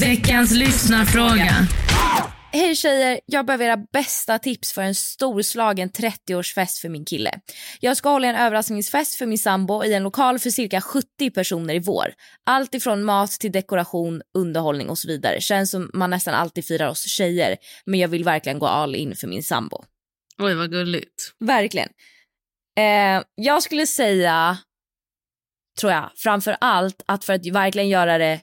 Veckans 0.00 0.54
lyssnarfråga. 0.54 1.68
Hej 2.54 2.76
tjejer, 2.76 3.20
jag 3.26 3.46
behöver 3.46 3.64
era 3.64 3.76
bästa 3.76 4.38
tips 4.38 4.72
för 4.72 4.82
en 4.82 4.94
storslagen 4.94 5.90
30-årsfest 5.90 6.80
för 6.80 6.88
min 6.88 7.04
kille. 7.04 7.40
Jag 7.80 7.96
ska 7.96 8.08
hålla 8.08 8.28
en 8.28 8.36
överraskningsfest 8.36 9.14
för 9.14 9.26
min 9.26 9.38
sambo 9.38 9.84
i 9.84 9.94
en 9.94 10.02
lokal 10.02 10.38
för 10.38 10.50
cirka 10.50 10.80
70 10.80 11.30
personer 11.30 11.74
i 11.74 11.78
vår. 11.78 12.14
Allt 12.46 12.74
ifrån 12.74 13.04
mat 13.04 13.30
till 13.30 13.52
dekoration, 13.52 14.22
underhållning 14.38 14.88
och 14.90 14.98
så 14.98 15.08
vidare. 15.08 15.40
Känns 15.40 15.70
som 15.70 15.90
man 15.94 16.10
nästan 16.10 16.34
alltid 16.34 16.66
firar 16.66 16.88
oss 16.88 17.08
tjejer, 17.08 17.56
men 17.86 18.00
jag 18.00 18.08
vill 18.08 18.24
verkligen 18.24 18.58
gå 18.58 18.66
all 18.66 18.94
in 18.94 19.16
för 19.16 19.26
min 19.26 19.42
sambo. 19.42 19.84
Oj, 20.38 20.54
vad 20.54 20.70
gulligt. 20.70 21.32
Verkligen. 21.40 21.88
Eh, 22.78 23.22
jag 23.34 23.62
skulle 23.62 23.86
säga, 23.86 24.58
tror 25.80 25.92
jag, 25.92 26.10
framför 26.16 26.56
allt 26.60 27.02
att 27.06 27.24
för 27.24 27.32
att 27.32 27.46
verkligen 27.46 27.88
göra 27.88 28.18
det 28.18 28.40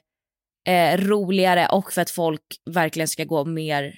eh, 0.68 0.98
roligare 0.98 1.66
och 1.68 1.92
för 1.92 2.02
att 2.02 2.10
folk 2.10 2.42
verkligen 2.70 3.08
ska 3.08 3.24
gå 3.24 3.44
mer 3.44 3.94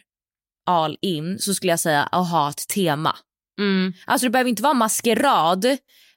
all 0.66 0.98
in 1.02 1.38
så 1.38 1.54
skulle 1.54 1.72
jag 1.72 1.80
säga 1.80 2.02
att 2.02 2.30
ha 2.30 2.50
ett 2.50 2.68
tema. 2.68 3.16
Mm. 3.60 3.92
Alltså 4.06 4.26
det 4.26 4.30
behöver 4.30 4.50
inte 4.50 4.62
vara 4.62 4.74
maskerad 4.74 5.66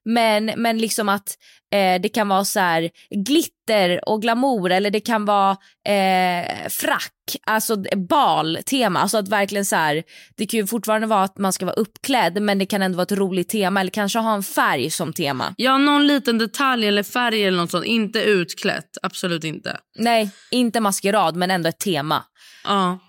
men, 0.05 0.45
men 0.57 0.77
liksom 0.77 1.09
att 1.09 1.37
eh, 1.73 2.01
det 2.01 2.09
kan 2.09 2.27
vara 2.27 2.45
så 2.45 2.59
här 2.59 2.89
glitter 3.09 4.09
och 4.09 4.21
glamour 4.21 4.71
eller 4.71 4.91
det 4.91 4.99
kan 4.99 5.25
vara 5.25 5.51
eh, 5.87 6.69
frack, 6.69 7.11
alltså 7.47 7.83
bal-tema. 8.09 8.99
Alltså 8.99 9.17
att 9.17 9.27
verkligen 9.27 9.65
så 9.65 9.75
här, 9.75 10.03
det 10.37 10.45
kan 10.45 10.59
ju 10.59 10.67
fortfarande 10.67 11.07
vara 11.07 11.23
att 11.23 11.37
man 11.37 11.53
ska 11.53 11.65
vara 11.65 11.75
uppklädd 11.75 12.41
men 12.41 12.59
det 12.59 12.65
kan 12.65 12.81
ändå 12.81 12.95
vara 12.95 13.03
ett 13.03 13.11
roligt 13.11 13.49
tema 13.49 13.79
eller 13.79 13.91
kanske 13.91 14.19
ha 14.19 14.35
en 14.35 14.43
färg 14.43 14.89
som 14.89 15.13
tema. 15.13 15.53
Ja, 15.57 15.77
någon 15.77 16.07
liten 16.07 16.37
detalj 16.37 16.87
eller 16.87 17.03
färg 17.03 17.43
eller 17.43 17.57
något 17.57 17.71
sånt. 17.71 17.85
Inte 17.85 18.19
utklätt. 18.19 18.97
Absolut 19.03 19.43
inte. 19.43 19.77
Nej, 19.97 20.29
inte 20.51 20.79
maskerad 20.79 21.35
men 21.35 21.51
ändå 21.51 21.69
ett 21.69 21.79
tema. 21.79 22.23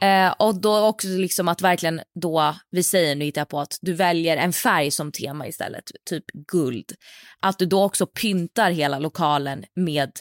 Eh, 0.01 0.35
och 0.39 0.61
då 0.61 0.79
också 0.79 1.09
liksom 1.09 1.49
att 1.49 1.63
verkligen 1.63 2.01
då, 2.21 2.57
vi 2.71 2.83
säger 2.83 3.15
nu 3.15 3.25
hittar 3.25 3.41
jag 3.41 3.49
på 3.49 3.61
att 3.61 3.79
du 3.81 3.93
väljer 3.93 4.37
en 4.37 4.53
färg 4.53 4.91
som 4.91 5.13
tema 5.13 5.47
istället, 5.47 5.85
typ 6.11 6.25
guld. 6.53 6.93
Att 7.41 7.59
du 7.59 7.67
då 7.67 7.85
också 7.85 8.07
pyntar 8.07 8.71
hela 8.71 8.99
lokalen 8.99 9.65
med 9.77 10.13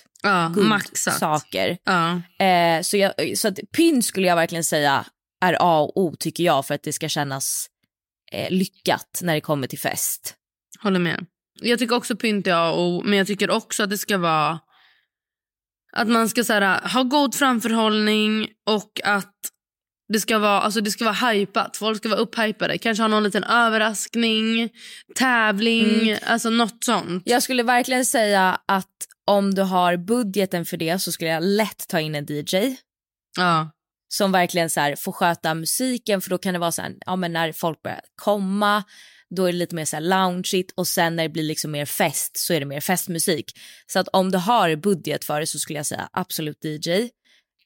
maxat. 0.55 1.13
guldsaker. 1.13 1.77
Ja. 1.83 2.21
Eh, 2.45 2.81
så, 2.81 2.97
jag, 2.97 3.13
så 3.37 3.47
att 3.47 3.59
pynt 3.77 4.05
skulle 4.05 4.27
jag 4.27 4.35
verkligen 4.35 4.63
säga 4.63 5.05
är 5.45 5.57
A 5.59 5.79
och 5.79 5.97
O 5.97 6.15
tycker 6.19 6.43
jag 6.43 6.65
för 6.65 6.75
att 6.75 6.83
det 6.83 6.93
ska 6.93 7.09
kännas 7.09 7.67
eh, 8.31 8.51
lyckat 8.51 9.19
när 9.21 9.33
det 9.33 9.41
kommer 9.41 9.67
till 9.67 9.79
fest. 9.79 10.35
Håller 10.79 10.99
med. 10.99 11.25
Jag 11.61 11.79
tycker 11.79 11.95
också 11.95 12.15
pynt 12.15 12.47
är 12.47 12.53
A 12.53 12.71
och 12.71 12.81
O, 12.81 13.01
men 13.05 13.17
jag 13.17 13.27
tycker 13.27 13.51
också 13.51 13.83
att 13.83 13.89
det 13.89 13.97
ska 13.97 14.17
vara... 14.17 14.59
Att 15.95 16.07
man 16.07 16.29
ska 16.29 16.43
så 16.43 16.53
här, 16.53 16.89
ha 16.93 17.03
god 17.03 17.35
framförhållning 17.35 18.47
och 18.69 18.91
att 19.03 19.31
det 20.13 20.19
ska 20.19 20.39
vara, 20.39 20.61
alltså 20.61 20.81
det 20.81 20.91
ska 20.91 21.03
vara 21.05 21.31
hypat. 21.31 21.77
Folk 21.77 21.97
ska 21.97 22.09
vara 22.09 22.19
upphypade. 22.19 22.77
Kanske 22.77 23.03
ha 23.03 23.07
någon 23.07 23.23
liten 23.23 23.43
överraskning, 23.43 24.69
tävling, 25.15 26.01
Mm. 26.09 26.17
alltså 26.25 26.49
något 26.49 26.83
sånt. 26.83 27.23
Jag 27.25 27.43
skulle 27.43 27.63
verkligen 27.63 28.05
säga 28.05 28.59
att 28.65 28.91
om 29.27 29.53
du 29.55 29.61
har 29.61 29.97
budgeten 29.97 30.65
för 30.65 30.77
det 30.77 30.99
så 30.99 31.11
skulle 31.11 31.29
jag 31.29 31.43
lätt 31.43 31.87
ta 31.87 31.99
in 31.99 32.15
en 32.15 32.25
DJ. 32.29 32.75
Ja. 33.37 33.71
som 34.07 34.31
verkligen 34.31 34.69
så 34.69 34.79
här 34.79 34.95
får 34.95 35.11
sköta 35.11 35.53
musiken 35.53 36.21
för 36.21 36.29
då 36.29 36.37
kan 36.37 36.53
det 36.53 36.59
vara 36.59 36.71
så 36.71 36.81
här, 36.81 36.93
ja 37.05 37.15
men 37.15 37.33
när 37.33 37.51
folk 37.51 37.81
börjar 37.81 38.01
komma 38.21 38.83
då 39.35 39.45
är 39.45 39.51
det 39.51 39.57
lite 39.57 39.75
mer 39.75 39.85
så 39.85 39.95
här 39.95 40.03
loungeigt 40.03 40.73
och 40.75 40.87
sen 40.87 41.15
när 41.15 41.23
det 41.23 41.29
blir 41.29 41.43
liksom 41.43 41.71
mer 41.71 41.85
fest 41.85 42.37
så 42.37 42.53
är 42.53 42.59
det 42.59 42.65
mer 42.65 42.81
festmusik. 42.81 43.51
Så 43.87 43.99
att 43.99 44.07
om 44.07 44.31
du 44.31 44.37
har 44.37 44.75
budget 44.75 45.25
för 45.25 45.39
det 45.39 45.47
så 45.47 45.59
skulle 45.59 45.79
jag 45.79 45.85
säga 45.85 46.09
absolut 46.11 46.65
DJ. 46.65 47.09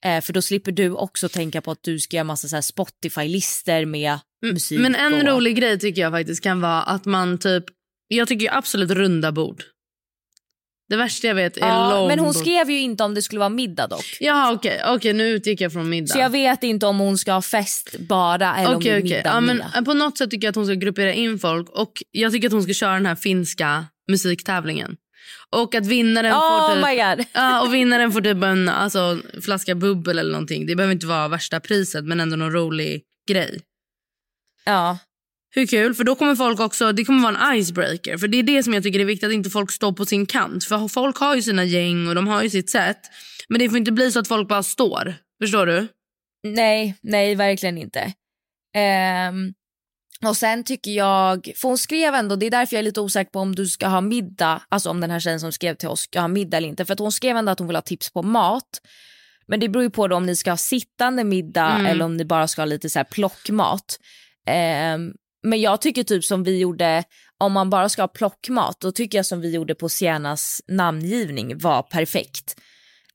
Eh, 0.06 0.22
för 0.22 0.34
då 0.34 0.42
slipper 0.42 0.72
du 0.72 0.92
också 0.92 1.30
tänka 1.30 1.62
på 1.62 1.72
att 1.72 1.84
du 1.84 2.00
ska 2.00 2.16
göra 2.16 2.24
massa 2.24 2.62
Spotify-lister 2.62 3.86
med 3.86 4.20
musik. 4.42 4.80
Men 4.80 4.96
en 4.96 5.14
och... 5.14 5.28
rolig 5.28 5.56
grej 5.56 5.80
tycker 5.80 6.02
jag 6.02 6.12
faktiskt 6.12 6.44
kan 6.44 6.62
vara 6.62 6.82
att 6.82 7.06
man 7.06 7.38
typ... 7.38 7.64
Jag 8.08 8.28
tycker 8.28 8.58
absolut 8.58 8.92
runda 8.92 9.32
bord. 9.32 9.64
Det 10.90 10.96
värsta 10.96 11.28
jag 11.28 11.36
vet 11.36 11.58
är 11.58 11.62
Ja, 11.62 11.90
långbord. 11.90 12.08
men 12.08 12.20
hon 12.20 12.34
skrev 12.34 12.70
ju 12.70 12.80
inte 12.80 13.04
om 13.04 13.14
det 13.14 13.22
skulle 13.22 13.40
vara 13.40 13.50
middag 13.50 13.88
dock. 13.88 14.18
Ja 14.20 14.52
okej, 14.54 14.82
okej 14.88 15.14
nu 15.14 15.28
utgick 15.30 15.62
jag 15.62 15.74
från 15.74 15.90
middag. 15.90 16.08
Så 16.08 16.20
jag 16.20 16.30
vet 16.30 16.64
inte 16.64 16.86
om 16.86 17.00
hon 17.00 17.18
ska 17.18 17.32
ha 17.34 17.42
fest 17.42 17.96
bara 18.00 18.56
eller 18.58 18.76
om 18.76 18.84
det 18.84 18.90
är 18.90 19.02
middag 19.04 19.22
Ja, 19.26 19.40
men 19.40 19.58
med. 19.58 19.86
på 19.86 19.94
något 19.94 20.18
sätt 20.18 20.32
tycker 20.32 20.48
jag 20.48 20.50
att 20.50 20.56
hon 20.56 20.66
ska 20.66 20.74
gruppera 20.76 21.14
in 21.14 21.40
folk 21.40 21.70
och 21.70 21.92
jag 22.12 22.32
tycker 22.32 22.48
att 22.48 22.54
hon 22.54 22.64
ska 22.64 22.74
köra 22.74 22.94
den 22.94 23.06
här 23.06 23.16
finska 23.16 23.86
musiktävlingen. 24.12 24.96
Och 25.56 25.76
att 25.76 25.86
vinnaren 25.86 26.34
Oh 26.34 26.68
får 26.70 26.76
typ, 26.76 26.86
my 26.86 26.96
god. 27.04 27.26
Ja, 27.34 27.62
och 27.62 27.74
vinnaren 27.74 28.12
får 28.12 28.22
typ 28.22 28.44
en 28.44 28.70
alltså, 28.70 29.18
flaska 29.42 29.76
bubbel 29.76 30.20
eller 30.20 30.32
någonting. 30.32 30.66
Det 30.66 30.76
behöver 30.76 30.94
inte 30.94 31.08
vara 31.08 31.28
värsta 31.28 31.60
priset 31.60 32.06
men 32.06 32.20
ändå 32.20 32.36
någon 32.36 32.52
rolig 32.54 33.02
grej. 33.30 33.60
Ja. 34.66 34.98
Hur 35.52 35.66
kul? 35.66 35.94
För 35.96 36.04
då 36.04 36.16
kommer 36.16 36.36
folk 36.36 36.60
också, 36.60 36.92
det 36.92 37.06
kommer 37.06 37.32
vara 37.32 37.52
en 37.52 37.56
icebreaker. 37.60 38.18
För 38.18 38.28
det 38.28 38.38
är 38.40 38.44
det 38.44 38.64
som 38.64 38.74
jag 38.74 38.84
tycker 38.84 39.00
är 39.00 39.06
viktigt, 39.06 39.28
att 39.28 39.34
inte 39.34 39.50
folk 39.50 39.72
står 39.72 39.92
på 39.92 40.06
sin 40.06 40.26
kant. 40.26 40.64
För 40.64 40.88
folk 40.88 41.18
har 41.18 41.36
ju 41.36 41.42
sina 41.42 41.64
gäng 41.64 42.08
och 42.08 42.16
de 42.16 42.28
har 42.28 42.44
ju 42.44 42.50
sitt 42.50 42.70
sätt. 42.70 43.00
Men 43.50 43.60
det 43.60 43.70
får 43.70 43.78
inte 43.78 43.92
bli 43.92 44.12
så 44.12 44.20
att 44.20 44.28
folk 44.28 44.48
bara 44.48 44.64
står. 44.64 45.16
Förstår 45.42 45.66
du? 45.66 45.88
Nej, 46.44 46.96
nej 47.02 47.36
verkligen 47.36 47.78
inte. 47.78 48.14
Ehm, 48.76 49.54
och 50.26 50.38
sen 50.38 50.64
tycker 50.64 50.92
jag, 50.92 51.52
för 51.56 51.68
hon 51.68 51.78
skrev 51.78 52.16
ändå, 52.16 52.36
det 52.36 52.46
är 52.46 52.52
därför 52.52 52.76
jag 52.76 52.80
är 52.80 52.84
lite 52.84 53.02
osäker 53.02 53.32
på 53.32 53.40
om 53.40 53.56
du 53.56 53.68
ska 53.68 53.88
ha 53.88 54.02
middag, 54.02 54.62
alltså 54.70 54.90
om 54.90 55.02
den 55.02 55.12
här 55.12 55.20
tjejen 55.20 55.40
som 55.40 55.52
skrev 55.52 55.76
till 55.76 55.88
oss 55.88 56.02
ska 56.02 56.22
ha 56.22 56.28
middag 56.28 56.58
eller 56.58 56.68
inte. 56.68 56.86
För 56.86 56.94
att 56.94 57.00
hon 57.00 57.12
skrev 57.12 57.38
ändå 57.38 57.52
att 57.52 57.60
hon 57.60 57.68
vill 57.68 57.78
ha 57.78 57.82
tips 57.82 58.14
på 58.14 58.24
mat. 58.24 58.82
Men 59.48 59.60
det 59.60 59.70
beror 59.70 59.84
ju 59.84 59.90
på 59.90 60.04
om 60.04 60.26
ni 60.26 60.36
ska 60.36 60.50
ha 60.50 60.58
sittande 60.58 61.24
middag 61.24 61.70
Mm. 61.70 61.86
eller 61.86 62.06
om 62.06 62.18
ni 62.18 62.26
bara 62.26 62.48
ska 62.48 62.62
ha 62.62 62.66
lite 62.66 62.90
så 62.90 63.00
här 63.00 63.04
plockmat. 63.04 64.00
Ehm, 64.48 65.14
men 65.44 65.62
jag 65.62 65.82
tycker 65.82 66.04
typ 66.04 66.26
som 66.26 66.44
vi 66.44 66.60
gjorde, 66.60 67.04
om 67.38 67.52
man 67.52 67.70
bara 67.70 67.90
ska 67.90 68.02
ha 68.02 68.08
plockmat, 68.08 68.80
då 68.80 68.92
tycker 68.92 69.18
jag 69.18 69.26
som 69.26 69.42
vi 69.42 69.50
gjorde 69.50 69.76
på 69.76 69.90
Siennas 69.90 70.62
namngivning 70.68 71.58
var 71.58 71.82
perfekt. 71.82 72.56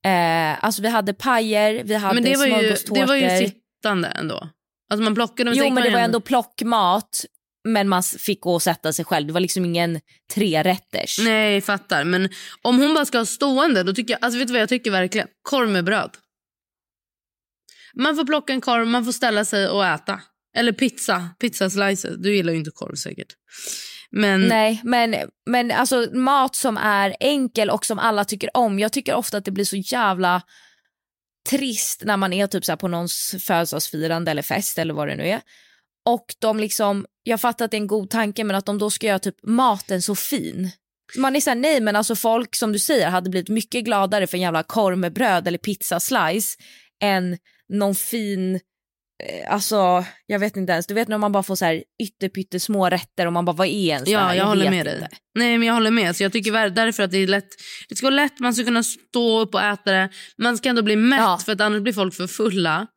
Eh, 0.03 0.63
alltså 0.63 0.81
vi 0.81 0.87
hade 0.87 1.13
pajer, 1.13 1.83
vi 1.83 1.95
hade 1.95 2.13
Men 2.13 2.23
det 2.23 2.37
var, 2.37 2.45
ju, 2.45 2.75
det 2.89 3.05
var 3.05 3.15
ju 3.15 3.47
sittande 3.47 4.07
ändå. 4.07 4.49
Alltså 4.89 5.03
man 5.03 5.15
plockade 5.15 5.51
Jo 5.55 5.69
men 5.69 5.83
det 5.83 5.89
var 5.89 5.99
ändå 5.99 6.21
plockmat 6.21 7.25
men 7.67 7.89
man 7.89 8.03
fick 8.03 8.41
gå 8.41 8.53
och 8.53 8.61
sätta 8.61 8.93
sig 8.93 9.05
själv. 9.05 9.27
Det 9.27 9.33
var 9.33 9.39
liksom 9.39 9.65
ingen 9.65 9.99
trerätters. 10.33 11.19
Nej, 11.19 11.61
fattar. 11.61 12.03
Men 12.03 12.29
om 12.61 12.79
hon 12.79 12.93
bara 12.93 13.05
ska 13.05 13.17
ha 13.17 13.25
stående, 13.25 13.83
då 13.83 13.93
tycker 13.93 14.13
jag, 14.13 14.25
alltså 14.25 14.39
vet 14.39 14.47
du 14.47 14.53
vad 14.53 14.61
jag 14.61 14.69
tycker 14.69 14.91
verkligen? 14.91 15.27
Korv 15.41 15.69
med 15.69 15.85
bröd. 15.85 16.11
Man 17.95 18.15
får 18.15 18.25
plocka 18.25 18.53
en 18.53 18.61
korv, 18.61 18.87
man 18.87 19.05
får 19.05 19.11
ställa 19.11 19.45
sig 19.45 19.67
och 19.67 19.85
äta. 19.85 20.21
Eller 20.55 20.71
pizza, 20.71 21.29
pizza 21.39 21.69
slices. 21.69 22.15
Du 22.17 22.35
gillar 22.35 22.53
ju 22.53 22.59
inte 22.59 22.71
korv 22.71 22.95
säkert. 22.95 23.33
Men 24.11 24.41
Nej 24.41 24.81
men, 24.83 25.15
men 25.45 25.71
alltså 25.71 26.09
mat 26.13 26.55
som 26.55 26.77
är 26.77 27.15
enkel 27.19 27.69
och 27.69 27.85
som 27.85 27.99
alla 27.99 28.25
tycker 28.25 28.57
om. 28.57 28.79
Jag 28.79 28.91
tycker 28.91 29.13
ofta 29.13 29.37
att 29.37 29.45
det 29.45 29.51
blir 29.51 29.65
så 29.65 29.75
jävla 29.75 30.41
trist 31.49 32.03
när 32.05 32.17
man 32.17 32.33
är 32.33 32.47
typ 32.47 32.65
så 32.65 32.71
här 32.71 32.77
på 32.77 32.87
någons 32.87 33.35
födelsedagsfirande 33.39 34.31
eller 34.31 34.41
fest 34.41 34.77
eller 34.77 34.93
vad 34.93 35.07
det 35.07 35.15
nu 35.15 35.27
är. 35.27 35.41
Och 36.05 36.25
de 36.39 36.59
liksom, 36.59 37.05
jag 37.23 37.41
fattar 37.41 37.65
att 37.65 37.71
det 37.71 37.77
är 37.77 37.81
en 37.81 37.87
god 37.87 38.09
tanke 38.09 38.43
men 38.43 38.55
att 38.55 38.65
de 38.65 38.77
då 38.77 38.89
ska 38.89 39.07
göra 39.07 39.19
typ 39.19 39.35
maten 39.43 40.01
så 40.01 40.15
fin. 40.15 40.71
Man 41.17 41.35
är 41.35 41.41
såhär 41.41 41.55
nej 41.55 41.81
men 41.81 41.95
alltså 41.95 42.15
folk 42.15 42.55
som 42.55 42.71
du 42.71 42.79
säger 42.79 43.09
hade 43.09 43.29
blivit 43.29 43.49
mycket 43.49 43.85
gladare 43.85 44.27
för 44.27 44.37
en 44.37 44.41
jävla 44.41 44.63
korv 44.63 44.97
med 44.97 45.13
bröd 45.13 45.47
eller 45.47 45.57
pizza 45.57 45.99
slice 45.99 46.57
än 47.01 47.37
någon 47.69 47.95
fin 47.95 48.59
Alltså, 49.47 50.05
jag 50.25 50.39
vet 50.39 50.57
inte 50.57 50.73
ens. 50.73 50.87
Du 50.87 50.93
vet 50.93 51.07
när 51.07 51.17
man 51.17 51.31
bara 51.31 51.43
får 51.43 51.55
så 51.55 51.65
här 51.65 51.83
ytterpytte 52.03 52.59
små 52.59 52.89
rätter 52.89 53.25
och 53.25 53.33
man 53.33 53.45
bara, 53.45 53.55
vad 53.55 53.67
är 53.67 53.71
ens 53.71 54.09
Ja, 54.09 54.19
här? 54.19 54.35
jag, 54.35 54.45
håller 54.45 54.69
med 54.69 54.85
dig. 54.85 54.95
inte. 54.95 55.09
Nej, 55.35 55.57
men 55.57 55.67
jag 55.67 55.73
håller 55.73 55.91
med. 55.91 56.15
Så 56.15 56.23
jag 56.23 56.31
tycker 56.31 56.69
därför 56.69 57.03
att 57.03 57.11
det 57.11 57.17
är 57.17 57.27
lätt. 57.27 57.47
Det 57.89 57.95
ska 57.95 58.05
vara 58.05 58.15
lätt, 58.15 58.39
man 58.39 58.53
ska 58.53 58.63
kunna 58.65 58.83
stå 58.83 59.39
upp 59.39 59.53
och 59.53 59.61
äta 59.61 59.91
det. 59.91 60.09
Man 60.37 60.57
ska 60.57 60.69
ändå 60.69 60.81
bli 60.81 60.95
mätt 60.95 61.43
för 61.43 61.51
att 61.51 61.61
annars 61.61 61.81
blir 61.81 61.93
folk 61.93 62.13
för 62.13 62.27
fulla. 62.27 62.87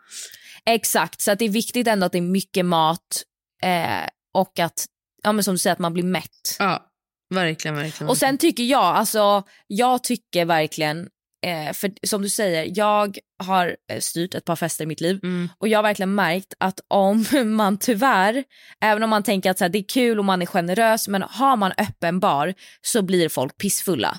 Exakt, 0.66 1.21
så 1.21 1.31
att 1.31 1.39
det 1.39 1.45
är 1.45 1.49
viktigt 1.49 1.87
ändå 1.87 2.07
att 2.07 2.12
det 2.12 2.19
är 2.19 2.23
mycket 2.23 2.64
mat 2.66 3.23
eh, 3.62 4.09
och 4.35 4.59
att, 4.59 4.85
ja 5.23 5.33
men 5.33 5.45
som 5.45 5.55
du 5.55 5.59
säger, 5.59 5.73
att 5.73 5.79
man 5.79 5.93
blir 5.95 6.05
mätt. 6.05 6.57
Ja, 6.59 6.87
verkligen, 7.35 7.77
verkligen. 7.77 8.09
Och 8.11 8.16
sen 8.16 8.39
tycker 8.39 8.62
jag, 8.62 8.83
alltså 8.97 9.43
jag 9.66 10.05
tycker 10.05 10.45
verkligen, 10.45 11.09
eh, 11.47 11.72
för 11.72 11.93
som 12.07 12.22
du 12.22 12.28
säger, 12.28 12.72
jag 12.74 13.18
har 13.43 13.76
eh, 13.93 14.01
styrt 14.01 14.34
ett 14.34 14.45
par 14.45 14.57
fester 14.57 14.84
i 14.84 14.86
mitt 14.86 15.01
liv 15.01 15.20
Mm. 15.22 15.49
och 15.59 15.68
jag 15.68 15.78
har 15.78 15.82
verkligen 15.82 16.14
märkt 16.14 16.55
att 16.61 16.80
om 16.89 17.24
man 17.57 17.78
tyvärr, 17.78 18.45
även 18.80 19.03
om 19.03 19.11
man 19.11 19.22
tänker 19.22 19.51
att 19.51 19.59
så 19.59 19.64
här, 19.64 19.68
det 19.68 19.78
är 19.78 19.89
kul 19.89 20.18
och 20.18 20.24
man 20.24 20.43
är 20.43 20.47
generös, 20.47 21.09
men 21.09 21.22
har 21.22 21.57
man 21.57 21.72
öppen 21.78 22.20
bar 22.20 22.55
så 22.82 23.03
blir 23.03 23.28
folk 23.28 23.59
pissfulla. 23.59 24.18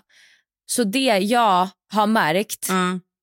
Så 0.65 0.83
det 0.83 1.17
jag 1.17 1.69
har 1.91 2.07
märkt 2.07 2.67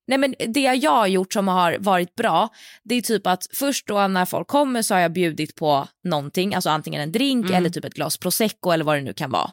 Nej 0.08 0.18
men 0.18 0.34
det 0.48 0.60
jag 0.60 0.90
har 0.90 1.06
gjort 1.06 1.32
som 1.32 1.48
har 1.48 1.76
varit 1.80 2.14
bra 2.14 2.48
det 2.84 2.94
är 2.94 3.00
typ 3.02 3.26
att 3.26 3.46
först 3.54 3.86
då 3.86 4.06
när 4.08 4.24
folk 4.24 4.48
kommer 4.48 4.82
så 4.82 4.94
har 4.94 5.00
jag 5.00 5.12
bjudit 5.12 5.54
på 5.54 5.88
någonting, 6.04 6.54
alltså 6.54 6.70
antingen 6.70 7.00
en 7.02 7.12
drink 7.12 7.44
Mm. 7.44 7.56
eller 7.56 7.70
typ 7.70 7.84
ett 7.84 7.94
glas 7.94 8.16
prosecco 8.18 8.70
eller 8.70 8.84
vad 8.84 8.96
det 8.96 9.02
nu 9.02 9.12
kan 9.12 9.30
vara. 9.30 9.50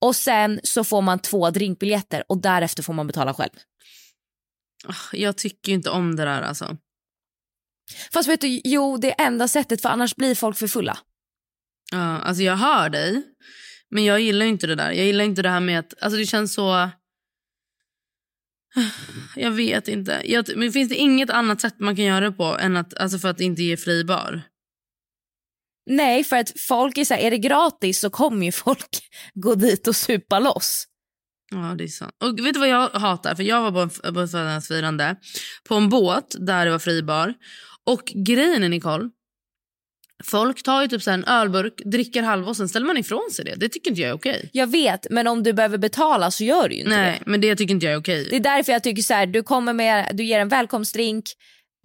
Och 0.00 0.16
sen 0.16 0.60
så 0.62 0.84
får 0.84 1.02
man 1.02 1.18
två 1.18 1.50
drinkbiljetter 1.50 2.24
och 2.28 2.40
därefter 2.42 2.82
får 2.82 2.92
man 2.92 3.06
betala 3.06 3.34
själv. 3.34 3.50
Ah, 4.86 4.94
Jag 5.12 5.36
tycker 5.36 5.72
inte 5.72 5.90
om 5.90 6.16
det 6.16 6.24
där 6.24 6.42
alltså. 6.42 6.76
Fast 8.12 8.28
vet 8.28 8.40
du, 8.40 8.60
jo 8.64 8.96
det 8.96 9.20
är 9.20 9.26
enda 9.26 9.48
sättet 9.48 9.82
för 9.82 9.88
annars 9.88 10.16
blir 10.16 10.34
folk 10.34 10.56
för 10.56 10.68
fulla. 10.68 10.98
Ja, 11.92 12.18
alltså 12.18 12.42
jag 12.42 12.56
hör 12.56 12.88
dig. 12.88 13.22
Men 13.90 14.04
jag 14.04 14.20
gillar 14.20 14.46
inte 14.46 14.66
det 14.66 14.74
där. 14.74 14.92
Jag 14.92 15.06
gillar 15.06 15.24
inte 15.24 15.42
det 15.42 15.48
här 15.50 15.60
med 15.60 15.78
att... 15.78 15.94
Alltså 16.02 16.18
det 16.18 16.26
känns 16.26 16.54
så... 16.54 16.90
Jag 19.36 19.50
vet 19.50 19.88
inte. 19.88 20.22
Jag, 20.24 20.56
men 20.56 20.72
finns 20.72 20.88
det 20.88 20.94
inget 20.96 21.30
annat 21.30 21.60
sätt 21.60 21.74
man 21.78 21.96
kan 21.96 22.04
göra 22.04 22.20
det 22.20 22.32
på 22.32 22.58
än 22.58 22.76
att, 22.76 22.94
alltså 22.94 23.18
för 23.18 23.28
att 23.28 23.40
inte 23.40 23.62
ge 23.62 23.76
fri 23.76 24.04
bar? 24.04 24.42
Nej 25.86 26.24
för 26.24 26.36
att 26.36 26.52
folk 26.68 26.98
är 26.98 27.04
så 27.04 27.14
här, 27.14 27.20
är 27.20 27.30
det 27.30 27.38
gratis 27.38 28.00
så 28.00 28.10
kommer 28.10 28.46
ju 28.46 28.52
folk 28.52 28.98
gå 29.34 29.54
dit 29.54 29.88
och 29.88 29.96
supa 29.96 30.38
loss. 30.38 30.86
Ja, 31.52 31.74
det 31.78 31.84
är 31.84 31.88
sant. 31.88 32.12
Och 32.24 32.38
vet 32.46 32.54
du 32.54 32.60
vad 32.60 32.68
jag 32.68 32.88
hatar? 32.88 33.34
För 33.34 33.42
Jag 33.42 33.60
var 33.62 33.72
på, 33.72 33.78
en, 33.78 33.88
på 33.90 33.96
ett 34.06 34.12
födelsedagsfirande 34.30 35.16
på 35.68 35.74
en 35.74 35.88
båt 35.88 36.36
där 36.38 36.64
det 36.64 36.70
var 36.70 36.78
fribar. 36.78 37.34
Och 37.86 38.12
grejen 38.26 38.62
är, 38.62 38.68
Nicole, 38.68 39.10
folk 40.24 40.62
tar 40.62 40.82
ju 40.82 40.88
typ 40.88 41.02
så 41.02 41.10
en 41.10 41.24
ölburk, 41.24 41.74
dricker 41.84 42.22
halva 42.22 42.48
och 42.48 42.56
sen 42.56 42.68
ställer 42.68 42.86
man 42.86 42.96
ifrån 42.96 43.30
sig 43.32 43.44
det. 43.44 43.54
Det 43.56 43.68
tycker 43.68 43.90
inte 43.90 44.00
jag 44.00 44.10
är 44.10 44.14
okej. 44.14 44.50
Jag 44.52 44.66
vet 44.66 45.06
men 45.10 45.26
om 45.26 45.42
du 45.42 45.52
behöver 45.52 45.78
betala 45.78 46.30
så 46.30 46.44
gör 46.44 46.68
du 46.68 46.74
ju 46.74 46.80
inte 46.80 46.96
Nej, 46.96 47.20
det. 47.24 47.30
men 47.30 47.40
det 47.40 47.56
tycker 47.56 47.74
inte 47.74 47.86
jag 47.86 47.92
är 47.92 48.00
okej. 48.00 48.26
Det 48.30 48.36
är 48.36 48.40
därför 48.40 48.72
jag 48.72 48.82
tycker 48.82 49.02
så 49.02 49.14
här, 49.14 49.26
du 49.26 49.42
kommer 49.42 49.72
med, 49.72 50.10
du 50.12 50.24
ger 50.24 50.40
en 50.40 50.48
välkomstdrink, 50.48 51.24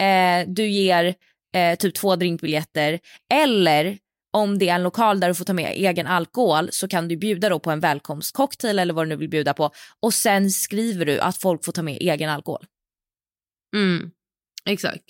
eh, 0.02 0.50
du 0.54 0.68
ger 0.68 1.16
eh, 1.56 1.76
typ 1.76 1.96
två 1.96 2.16
drinkbiljetter 2.16 3.00
eller 3.34 3.98
om 4.34 4.58
det 4.60 4.70
är 4.70 4.76
en 4.76 4.84
lokal 4.84 5.20
där 5.20 5.28
du 5.28 5.36
får 5.36 5.46
ta 5.46 5.54
med 5.54 5.72
egen 5.72 6.08
alkohol 6.08 6.70
så 6.72 6.88
kan 6.88 7.08
du 7.08 7.18
bjuda 7.18 7.50
då 7.50 7.60
på 7.60 7.72
en 7.72 7.80
välkomstcocktail 7.80 8.80
eller 8.80 8.94
vad 8.94 9.06
du 9.06 9.10
nu 9.10 9.16
vill 9.16 9.30
bjuda 9.30 9.54
på 9.54 9.72
och 10.00 10.14
sen 10.14 10.52
skriver 10.52 11.06
du 11.06 11.20
att 11.20 11.38
folk 11.38 11.66
får 11.66 11.72
ta 11.72 11.82
med 11.82 11.98
egen 12.02 12.30
alkohol. 12.30 12.66
Mm, 13.76 14.12
exakt. 14.70 15.04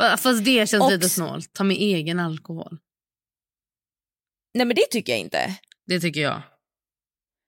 Fast 0.00 0.44
det 0.44 0.68
känns 0.68 0.82
Och- 0.84 0.90
lite 0.90 1.08
snålt. 1.08 1.52
Ta 1.52 1.64
med 1.64 1.76
egen 1.76 2.20
alkohol. 2.20 2.78
Nej 4.54 4.66
men 4.66 4.76
det 4.76 4.86
tycker 4.90 5.12
jag 5.12 5.20
inte. 5.20 5.58
Det 5.86 6.00
tycker 6.00 6.20
jag. 6.20 6.42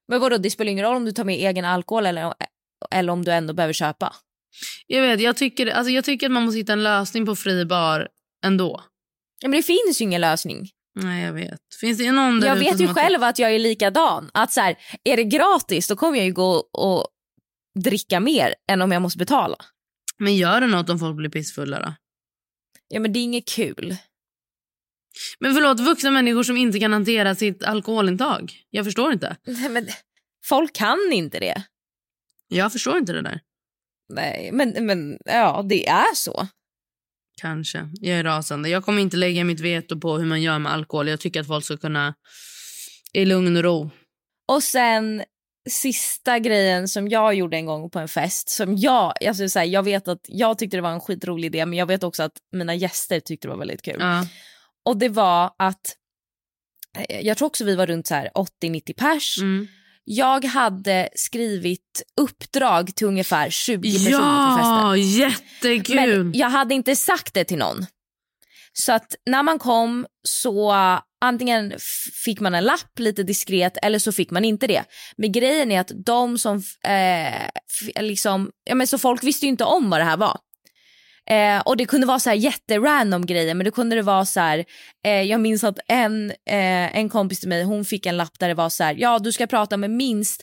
Men 0.08 0.20
vadå, 0.20 0.36
det 0.38 0.50
spelar 0.50 0.70
ingen 0.72 0.84
roll 0.84 0.96
om 0.96 1.04
du 1.04 1.12
tar 1.12 1.24
med 1.24 1.34
egen 1.34 1.64
alkohol 1.64 2.06
eller, 2.06 2.34
eller 2.90 3.12
om 3.12 3.24
du 3.24 3.32
ändå 3.32 3.54
behöver 3.54 3.72
köpa. 3.72 4.14
Jag 4.86 5.02
vet, 5.02 5.20
jag 5.20 5.36
tycker, 5.36 5.66
alltså 5.66 5.90
jag 5.90 6.04
tycker 6.04 6.26
att 6.26 6.32
man 6.32 6.44
måste 6.44 6.58
hitta 6.58 6.72
en 6.72 6.82
lösning 6.82 7.26
på 7.26 7.36
fri 7.36 7.64
bar 7.64 8.08
ändå. 8.44 8.84
Ja, 9.40 9.48
men 9.48 9.58
det 9.58 9.62
finns 9.62 10.00
ju 10.00 10.04
ingen 10.04 10.20
lösning. 10.20 10.70
Nej, 10.94 11.24
jag 11.24 11.32
vet. 11.32 11.60
Finns 11.80 11.98
det 11.98 12.12
någon 12.12 12.40
där 12.40 12.48
Jag 12.48 12.56
vet 12.56 12.80
ju 12.80 12.88
själv 12.88 13.22
att 13.22 13.38
jag 13.38 13.54
är 13.54 13.58
likadan. 13.58 14.30
Att 14.34 14.52
så 14.52 14.60
här, 14.60 14.76
är 15.04 15.16
det 15.16 15.24
gratis 15.24 15.88
då 15.88 15.96
kommer 15.96 16.18
jag 16.18 16.26
ju 16.26 16.32
gå 16.32 16.54
och 16.72 17.06
dricka 17.84 18.20
mer 18.20 18.54
än 18.68 18.82
om 18.82 18.92
jag 18.92 19.02
måste 19.02 19.18
betala. 19.18 19.56
Men 20.18 20.36
gör 20.36 20.60
det 20.60 20.66
något 20.66 20.90
om 20.90 20.98
folk 20.98 21.16
blir 21.16 21.30
pissfulla 21.30 21.80
då? 21.80 21.94
Ja 22.88 23.00
men 23.00 23.12
det 23.12 23.18
är 23.18 23.22
inget 23.22 23.48
kul. 23.48 23.96
Men 25.38 25.54
förlåt, 25.54 25.80
vuxna 25.80 26.10
människor 26.10 26.42
som 26.42 26.56
inte 26.56 26.78
kan 26.78 26.92
hantera 26.92 27.34
sitt 27.34 27.62
alkoholintag. 27.62 28.52
Jag 28.70 28.84
förstår 28.84 29.12
inte. 29.12 29.36
Nej, 29.46 29.68
men 29.68 29.88
folk 30.44 30.74
kan 30.74 31.12
inte 31.12 31.38
det. 31.38 31.62
Jag 32.48 32.72
förstår 32.72 32.98
inte 32.98 33.12
det 33.12 33.22
där. 33.22 33.40
Nej 34.08 34.50
men, 34.52 34.86
men 34.86 35.18
ja 35.24 35.64
det 35.68 35.88
är 35.88 36.14
så. 36.14 36.48
Kanske. 37.40 37.88
Jag 37.92 38.18
är 38.18 38.24
rasande. 38.24 38.68
Jag 38.68 38.84
kommer 38.84 39.02
inte 39.02 39.16
lägga 39.16 39.44
mitt 39.44 39.60
veto 39.60 40.00
på 40.00 40.18
hur 40.18 40.26
man 40.26 40.42
gör 40.42 40.58
med 40.58 40.72
alkohol. 40.72 41.08
Jag 41.08 41.20
tycker 41.20 41.40
att 41.40 41.46
folk 41.46 41.64
ska 41.64 41.76
kunna 41.76 42.14
i 43.12 43.24
lugn 43.24 43.56
och 43.56 43.62
ro. 43.62 43.90
Och 44.48 44.62
sen 44.62 45.22
sista 45.70 46.38
grejen 46.38 46.88
som 46.88 47.08
jag 47.08 47.34
gjorde 47.34 47.56
en 47.56 47.66
gång 47.66 47.90
på 47.90 47.98
en 47.98 48.08
fest 48.08 48.48
som 48.48 48.76
jag, 48.76 49.12
alltså 49.26 49.48
så 49.48 49.58
här, 49.58 49.66
jag 49.66 49.82
vet 49.82 50.08
att 50.08 50.24
jag 50.28 50.58
tyckte 50.58 50.76
det 50.76 50.80
var 50.80 50.92
en 50.92 51.00
skitrolig 51.00 51.46
idé 51.46 51.66
men 51.66 51.78
jag 51.78 51.86
vet 51.86 52.04
också 52.04 52.22
att 52.22 52.32
mina 52.52 52.74
gäster 52.74 53.20
tyckte 53.20 53.48
det 53.48 53.52
var 53.52 53.58
väldigt 53.58 53.82
kul. 53.82 53.96
Ja. 53.98 54.26
Och 54.84 54.96
det 54.96 55.08
var 55.08 55.54
att, 55.58 55.96
eh, 56.98 57.20
jag 57.20 57.36
tror 57.36 57.46
också 57.46 57.64
vi 57.64 57.76
var 57.76 57.86
runt 57.86 58.06
så 58.06 58.14
här 58.14 58.30
80-90 58.34 58.92
pers. 58.92 59.38
Mm. 59.38 59.68
Jag 60.10 60.44
hade 60.44 61.08
skrivit 61.14 62.02
uppdrag 62.20 62.94
till 62.94 63.06
ungefär 63.06 63.50
20 63.50 63.92
personer 63.92 64.18
på 64.18 64.24
Ja, 64.24 64.94
festen. 64.94 65.10
jättekul! 65.10 66.24
Men 66.24 66.32
jag 66.34 66.48
hade 66.50 66.74
inte 66.74 66.96
sagt 66.96 67.34
det 67.34 67.44
till 67.44 67.58
någon. 67.58 67.86
Så 68.72 68.92
att 68.92 69.14
när 69.30 69.42
man 69.42 69.58
kom 69.58 70.06
så 70.28 70.72
antingen 71.24 71.74
fick 72.24 72.40
man 72.40 72.54
en 72.54 72.64
lapp 72.64 72.98
lite 72.98 73.22
diskret 73.22 73.76
eller 73.82 73.98
så 73.98 74.12
fick 74.12 74.30
man 74.30 74.44
inte 74.44 74.66
det. 74.66 74.84
Men 75.16 75.32
grejen 75.32 75.72
är 75.72 75.80
att 75.80 75.90
de 76.06 76.38
som, 76.38 76.62
eh, 76.84 78.02
liksom, 78.02 78.50
ja 78.64 78.74
men 78.74 78.86
så 78.86 78.98
folk 78.98 79.24
visste 79.24 79.46
ju 79.46 79.50
inte 79.50 79.64
om 79.64 79.90
vad 79.90 80.00
det 80.00 80.04
här 80.04 80.16
var. 80.16 80.38
Eh, 81.30 81.60
och 81.60 81.76
det 81.76 81.84
kunde 81.84 82.06
vara 82.06 82.18
så 82.18 82.30
här 82.30 82.36
jätterandom 82.36 83.26
grejer 83.26 83.54
men 83.54 83.64
det 83.64 83.70
kunde 83.70 83.96
det 83.96 84.02
vara 84.02 84.24
så 84.24 84.40
här, 84.40 84.64
eh, 85.06 85.22
jag 85.22 85.40
minns 85.40 85.64
att 85.64 85.78
en, 85.88 86.30
eh, 86.30 86.96
en 86.96 87.08
kompis 87.08 87.40
till 87.40 87.48
mig 87.48 87.62
hon 87.62 87.84
fick 87.84 88.06
en 88.06 88.16
lapp 88.16 88.38
där 88.38 88.48
det 88.48 88.54
var 88.54 88.68
så 88.68 88.84
här, 88.84 88.94
ja 88.98 89.18
du 89.18 89.32
ska 89.32 89.46
prata 89.46 89.76
med 89.76 89.90
minst 89.90 90.42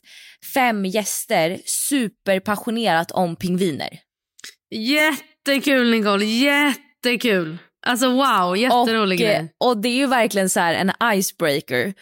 fem 0.53 0.85
gäster 0.85 1.59
superpassionerat 1.65 3.11
om 3.11 3.35
pingviner. 3.35 3.99
Jättekul 4.75 5.91
Nicole, 5.91 6.25
jättekul. 6.25 7.57
Alltså 7.87 8.09
wow, 8.09 8.57
jätterolig 8.57 9.19
och, 9.19 9.25
grej. 9.25 9.53
Och 9.57 9.77
det 9.77 9.89
är 9.89 9.95
ju 9.95 10.07
verkligen 10.07 10.49
så 10.49 10.59
här 10.59 10.73
en 10.73 10.91
icebreaker. 11.13 11.93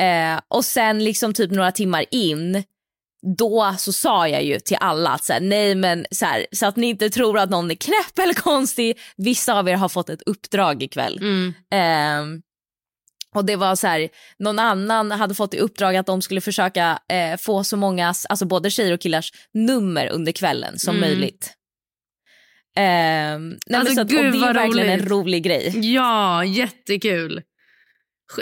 Eh, 0.00 0.40
och 0.48 0.64
sen 0.64 1.04
liksom 1.04 1.34
typ 1.34 1.50
några 1.50 1.72
timmar 1.72 2.04
in 2.10 2.64
då 3.36 3.74
så 3.78 3.92
sa 3.92 4.28
jag 4.28 4.44
ju 4.44 4.60
till 4.60 4.76
alla 4.80 5.10
att 5.10 5.24
så 5.24 5.32
här, 5.32 5.40
nej 5.40 5.74
men 5.74 6.06
så, 6.10 6.24
här, 6.26 6.46
så 6.52 6.66
att 6.66 6.76
ni 6.76 6.86
inte 6.86 7.10
tror 7.10 7.38
att 7.38 7.50
någon 7.50 7.70
är 7.70 7.74
knäpp 7.74 8.18
eller 8.22 8.34
konstig. 8.34 8.98
Vissa 9.16 9.58
av 9.58 9.68
er 9.68 9.74
har 9.74 9.88
fått 9.88 10.08
ett 10.08 10.22
uppdrag 10.26 10.82
ikväll. 10.82 11.18
Mm. 11.20 11.54
Eh, 11.72 12.40
och 13.34 13.44
det 13.44 13.56
var 13.56 13.76
så 13.76 13.86
här, 13.86 14.08
någon 14.38 14.58
annan 14.58 15.10
hade 15.10 15.34
fått 15.34 15.54
i 15.54 15.58
uppdrag 15.58 15.96
att 15.96 16.06
de 16.06 16.22
skulle 16.22 16.40
försöka 16.40 16.98
eh, 17.08 17.36
få 17.38 17.64
så 17.64 17.76
många, 17.76 18.14
alltså 18.28 18.44
både 18.46 18.70
tjejer 18.70 18.92
och 18.92 19.00
killars 19.00 19.32
nummer 19.54 20.06
under 20.08 20.32
kvällen 20.32 20.78
som 20.78 20.96
Mm. 20.96 21.08
möjligt. 21.08 21.54
Eh, 22.76 22.82
nej, 22.82 23.58
Alltså, 23.74 23.94
så 23.94 24.00
att, 24.00 24.04
och 24.06 24.10
gud, 24.10 24.32
det 24.32 24.46
är 24.48 24.54
verkligen 24.54 24.88
en 24.88 24.98
roligt. 24.98 25.10
rolig 25.10 25.42
grej. 25.42 25.94
Ja, 25.94 26.44
jättekul. 26.44 27.42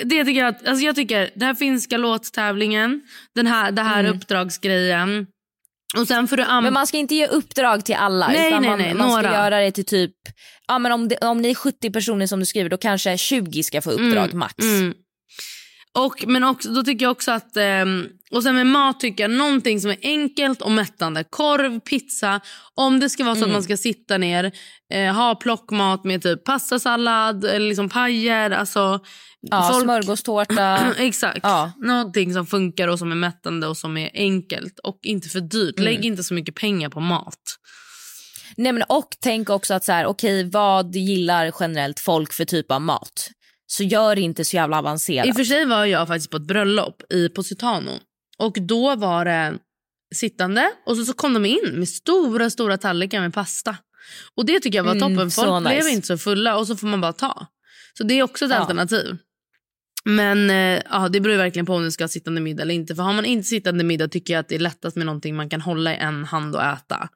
Det 0.05 0.25
tycker 0.25 0.41
jag, 0.41 0.55
alltså 0.67 0.85
jag 0.85 0.97
tycker, 0.97 1.31
den 1.35 1.43
här 1.49 1.55
finska 1.55 1.97
låttävlingen, 1.97 3.03
den 3.35 3.47
här, 3.47 3.73
det 3.73 3.83
här 3.83 4.01
Mm. 4.01 4.17
uppdragsgrejen. 4.17 5.27
Och 5.97 6.09
sen 6.09 6.29
an- 6.47 6.63
Men 6.65 6.73
man 6.73 6.87
ska 6.87 6.97
inte 6.97 7.15
ge 7.15 7.27
uppdrag 7.27 7.85
till 7.85 7.95
alla 7.95 8.29
Nej, 8.29 8.49
utan 8.49 8.63
nej, 8.63 8.71
man, 8.71 8.79
nej, 8.79 8.95
man 8.95 9.13
ska 9.23 9.33
göra 9.33 9.61
det 9.61 9.71
till 9.71 9.85
typ, 9.85 10.13
ja 10.69 10.79
men 10.79 10.93
om, 10.93 11.09
det, 11.09 11.17
om 11.19 11.39
ni 11.43 11.51
är 11.51 11.55
70 11.55 11.91
personer 11.91 12.27
som 12.27 12.41
du 12.41 12.47
skriver 12.47 12.71
då 12.71 12.77
kanske 12.77 13.19
20 13.19 13.63
ska 13.63 13.83
få 13.83 13.91
uppdrag 13.91 14.25
Mm, 14.25 14.39
max. 14.39 14.55
mm. 14.59 14.95
Och, 15.97 16.25
men 16.27 16.45
också, 16.45 16.69
då 16.71 16.83
tycker 16.83 17.05
jag 17.05 17.13
också 17.13 17.31
att, 17.33 17.57
ehm, 17.57 18.07
och 18.31 18.43
sen 18.43 18.55
med 18.55 18.67
mat 18.67 19.01
tycker 19.01 19.25
jag 19.25 19.31
någonting 19.31 19.81
som 19.81 19.91
är 19.91 19.97
enkelt 20.03 20.63
och 20.63 20.71
mättande. 20.71 21.25
Korv, 21.31 21.81
pizza. 21.81 22.41
Om 22.75 23.01
det 23.01 23.11
ska 23.11 23.25
vara 23.25 23.35
så 23.35 23.39
Mm. 23.39 23.51
att 23.51 23.55
man 23.55 23.63
ska 23.63 23.77
sitta 23.77 24.19
ner, 24.19 24.53
eh, 24.93 25.15
ha 25.15 25.35
plockmat 25.35 26.05
med 26.05 26.23
typ 26.23 26.45
pastasallad 26.45 27.45
eller 27.45 27.69
liksom 27.69 27.89
pajer. 27.89 28.51
Alltså, 28.51 29.01
Ja, 29.41 29.69
folk- 29.73 29.85
smörgåstårta. 29.85 30.79
Exakt. 30.99 31.41
Ja. 31.43 31.73
Någonting 31.77 32.33
som 32.35 32.47
funkar 32.47 32.89
och 32.89 32.99
som 32.99 33.13
är 33.13 33.17
mättande 33.17 33.67
och 33.67 33.77
som 33.77 33.97
är 33.97 34.11
enkelt 34.15 34.79
och 34.79 34.99
inte 35.03 35.29
för 35.29 35.41
dyrt. 35.41 35.79
Mm. 35.79 35.85
Lägg 35.85 36.05
inte 36.05 36.25
så 36.25 36.35
mycket 36.35 36.55
pengar 36.55 36.89
på 36.89 37.01
mat. 37.01 37.57
Nej, 38.57 38.73
men 38.73 38.83
och 38.89 39.09
tänk 39.21 39.51
också 39.51 39.75
att 39.75 39.85
så 39.85 39.93
här, 39.93 40.07
okej 40.07 40.51
vad 40.51 40.95
gillar 40.97 41.53
generellt 41.61 42.01
folk 42.01 42.33
för 42.33 42.45
typ 42.45 42.71
av 42.73 42.81
mat? 42.83 43.31
Så 43.67 43.83
gör 43.83 44.15
det 44.15 44.21
inte 44.21 44.45
så 44.45 44.57
jävla 44.57 44.79
avancerat. 44.79 45.27
I 45.27 45.31
och 45.31 45.37
för 45.37 45.45
sig 45.45 45.65
var 45.65 45.85
jag 45.85 46.09
faktiskt 46.09 46.31
på 46.31 46.37
ett 46.37 46.47
bröllop 46.47 47.03
i 47.13 47.29
Positano. 47.29 47.91
Och 48.39 48.57
då 48.61 48.97
var 48.97 49.25
det 49.25 49.55
sittande 50.15 50.71
och 50.87 50.97
så, 50.97 51.05
så 51.05 51.13
kom 51.13 51.35
de 51.35 51.45
in 51.45 51.73
med 51.75 51.89
stora 51.89 52.51
stora 52.51 52.79
tallrikar 52.79 53.21
med 53.21 53.35
pasta. 53.35 53.77
Och 54.37 54.47
det 54.47 54.61
tycker 54.61 54.79
jag 54.79 54.85
var 54.85 54.93
Mm, 54.95 55.01
toppen. 55.17 55.31
Folk 55.31 55.63
blev 55.67 55.77
nice. 55.79 55.91
inte 55.91 56.07
så 56.07 56.19
fulla 56.19 56.57
och 56.59 56.67
så 56.67 56.77
får 56.77 56.87
man 56.87 57.01
bara 57.01 57.13
ta. 57.13 57.47
Så 57.99 58.05
det 58.05 58.15
är 58.19 58.23
också 58.23 58.45
ett 58.45 58.51
Ja. 58.51 58.57
alternativ. 58.57 59.17
Men 60.05 60.51
eh, 60.51 60.83
ja, 60.91 61.09
det 61.09 61.21
beror 61.21 61.37
verkligen 61.37 61.67
på 61.67 61.75
om 61.75 61.83
du 61.83 61.91
ska 61.91 62.05
ha 62.05 62.09
sittande 62.09 62.41
middag 62.41 62.63
eller 62.63 62.75
inte. 62.75 62.95
För 62.95 63.03
har 63.03 63.13
man 63.13 63.25
inte 63.25 63.49
sittande 63.49 63.85
middag 63.85 64.09
tycker 64.09 64.33
jag 64.35 64.41
att 64.41 64.49
det 64.49 64.55
är 64.55 64.59
lättast 64.59 64.97
med 64.97 65.07
någonting 65.07 65.37
man 65.37 65.49
kan 65.49 65.61
hålla 65.61 65.95
i 65.95 65.97
en 65.97 66.25
hand 66.25 66.57
och 66.57 66.63
äta. 66.65 67.09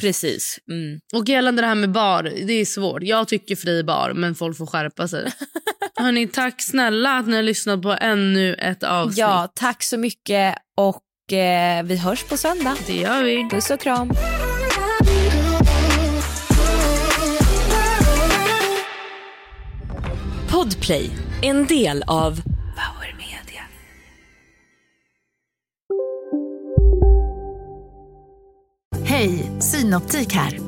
Precis. 0.00 0.58
Mm. 0.70 1.00
Och 1.12 1.28
gällande 1.28 1.62
det 1.62 1.66
här 1.68 1.74
med 1.74 1.90
bar, 1.92 2.22
det 2.22 2.52
är 2.52 2.64
svårt. 2.64 3.02
Jag 3.02 3.28
tycker 3.28 3.56
fri 3.56 3.82
bar, 3.84 4.12
men 4.12 4.34
folk 4.34 4.56
får 4.58 4.66
skärpa 4.66 5.08
sig. 5.08 5.32
Hörni, 5.98 6.28
tack 6.28 6.62
snälla 6.62 7.16
att 7.18 7.26
ni 7.26 7.36
har 7.36 7.42
lyssnat 7.42 7.82
på 7.82 7.96
ännu 8.00 8.54
ett 8.54 8.82
avsnitt. 8.82 9.18
Ja, 9.18 9.48
tack 9.54 9.82
så 9.82 9.98
mycket 9.98 10.54
och 10.76 11.32
eh, 11.32 11.82
vi 11.82 11.96
hörs 11.96 12.24
på 12.24 12.36
söndag. 12.36 12.76
Det 12.86 12.96
gör 12.96 13.22
vi. 13.22 13.48
Puss 13.50 13.70
och 13.70 13.80
kram. 13.80 14.12
Podplay, 20.50 21.10
en 21.42 21.66
del 21.66 22.02
av 22.06 22.34
Power 22.42 23.16
Media. 23.18 23.62
Hej, 29.04 29.50
Synoptik 29.60 30.32
här. 30.32 30.67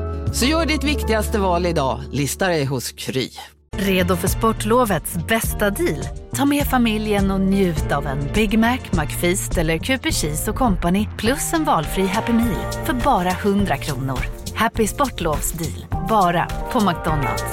Så 0.33 0.45
gör 0.45 0.65
ditt 0.65 0.83
viktigaste 0.83 1.39
val 1.39 1.65
idag, 1.65 1.99
Lista 2.11 2.47
dig 2.47 2.65
hos 2.65 2.91
Kry. 2.91 3.29
Redo 3.77 4.15
för 4.15 4.27
sportlovets 4.27 5.13
bästa 5.27 5.69
deal? 5.69 6.07
Ta 6.35 6.45
med 6.45 6.67
familjen 6.67 7.31
och 7.31 7.41
njut 7.41 7.91
av 7.91 8.07
en 8.07 8.19
Big 8.33 8.59
Mac, 8.59 8.77
McFeast 8.91 9.57
eller 9.57 9.77
Cooper 9.77 10.11
Cheese 10.11 10.51
och 10.51 10.57
Company 10.57 11.07
plus 11.17 11.53
en 11.53 11.63
valfri 11.63 12.07
Happy 12.07 12.33
Meal 12.33 12.71
för 12.85 12.93
bara 12.93 13.29
100 13.29 13.77
kronor. 13.77 14.19
Happy 14.55 14.87
Sportlovs 14.87 15.51
deal, 15.51 15.85
bara 16.09 16.47
på 16.71 16.79
McDonalds. 16.79 17.43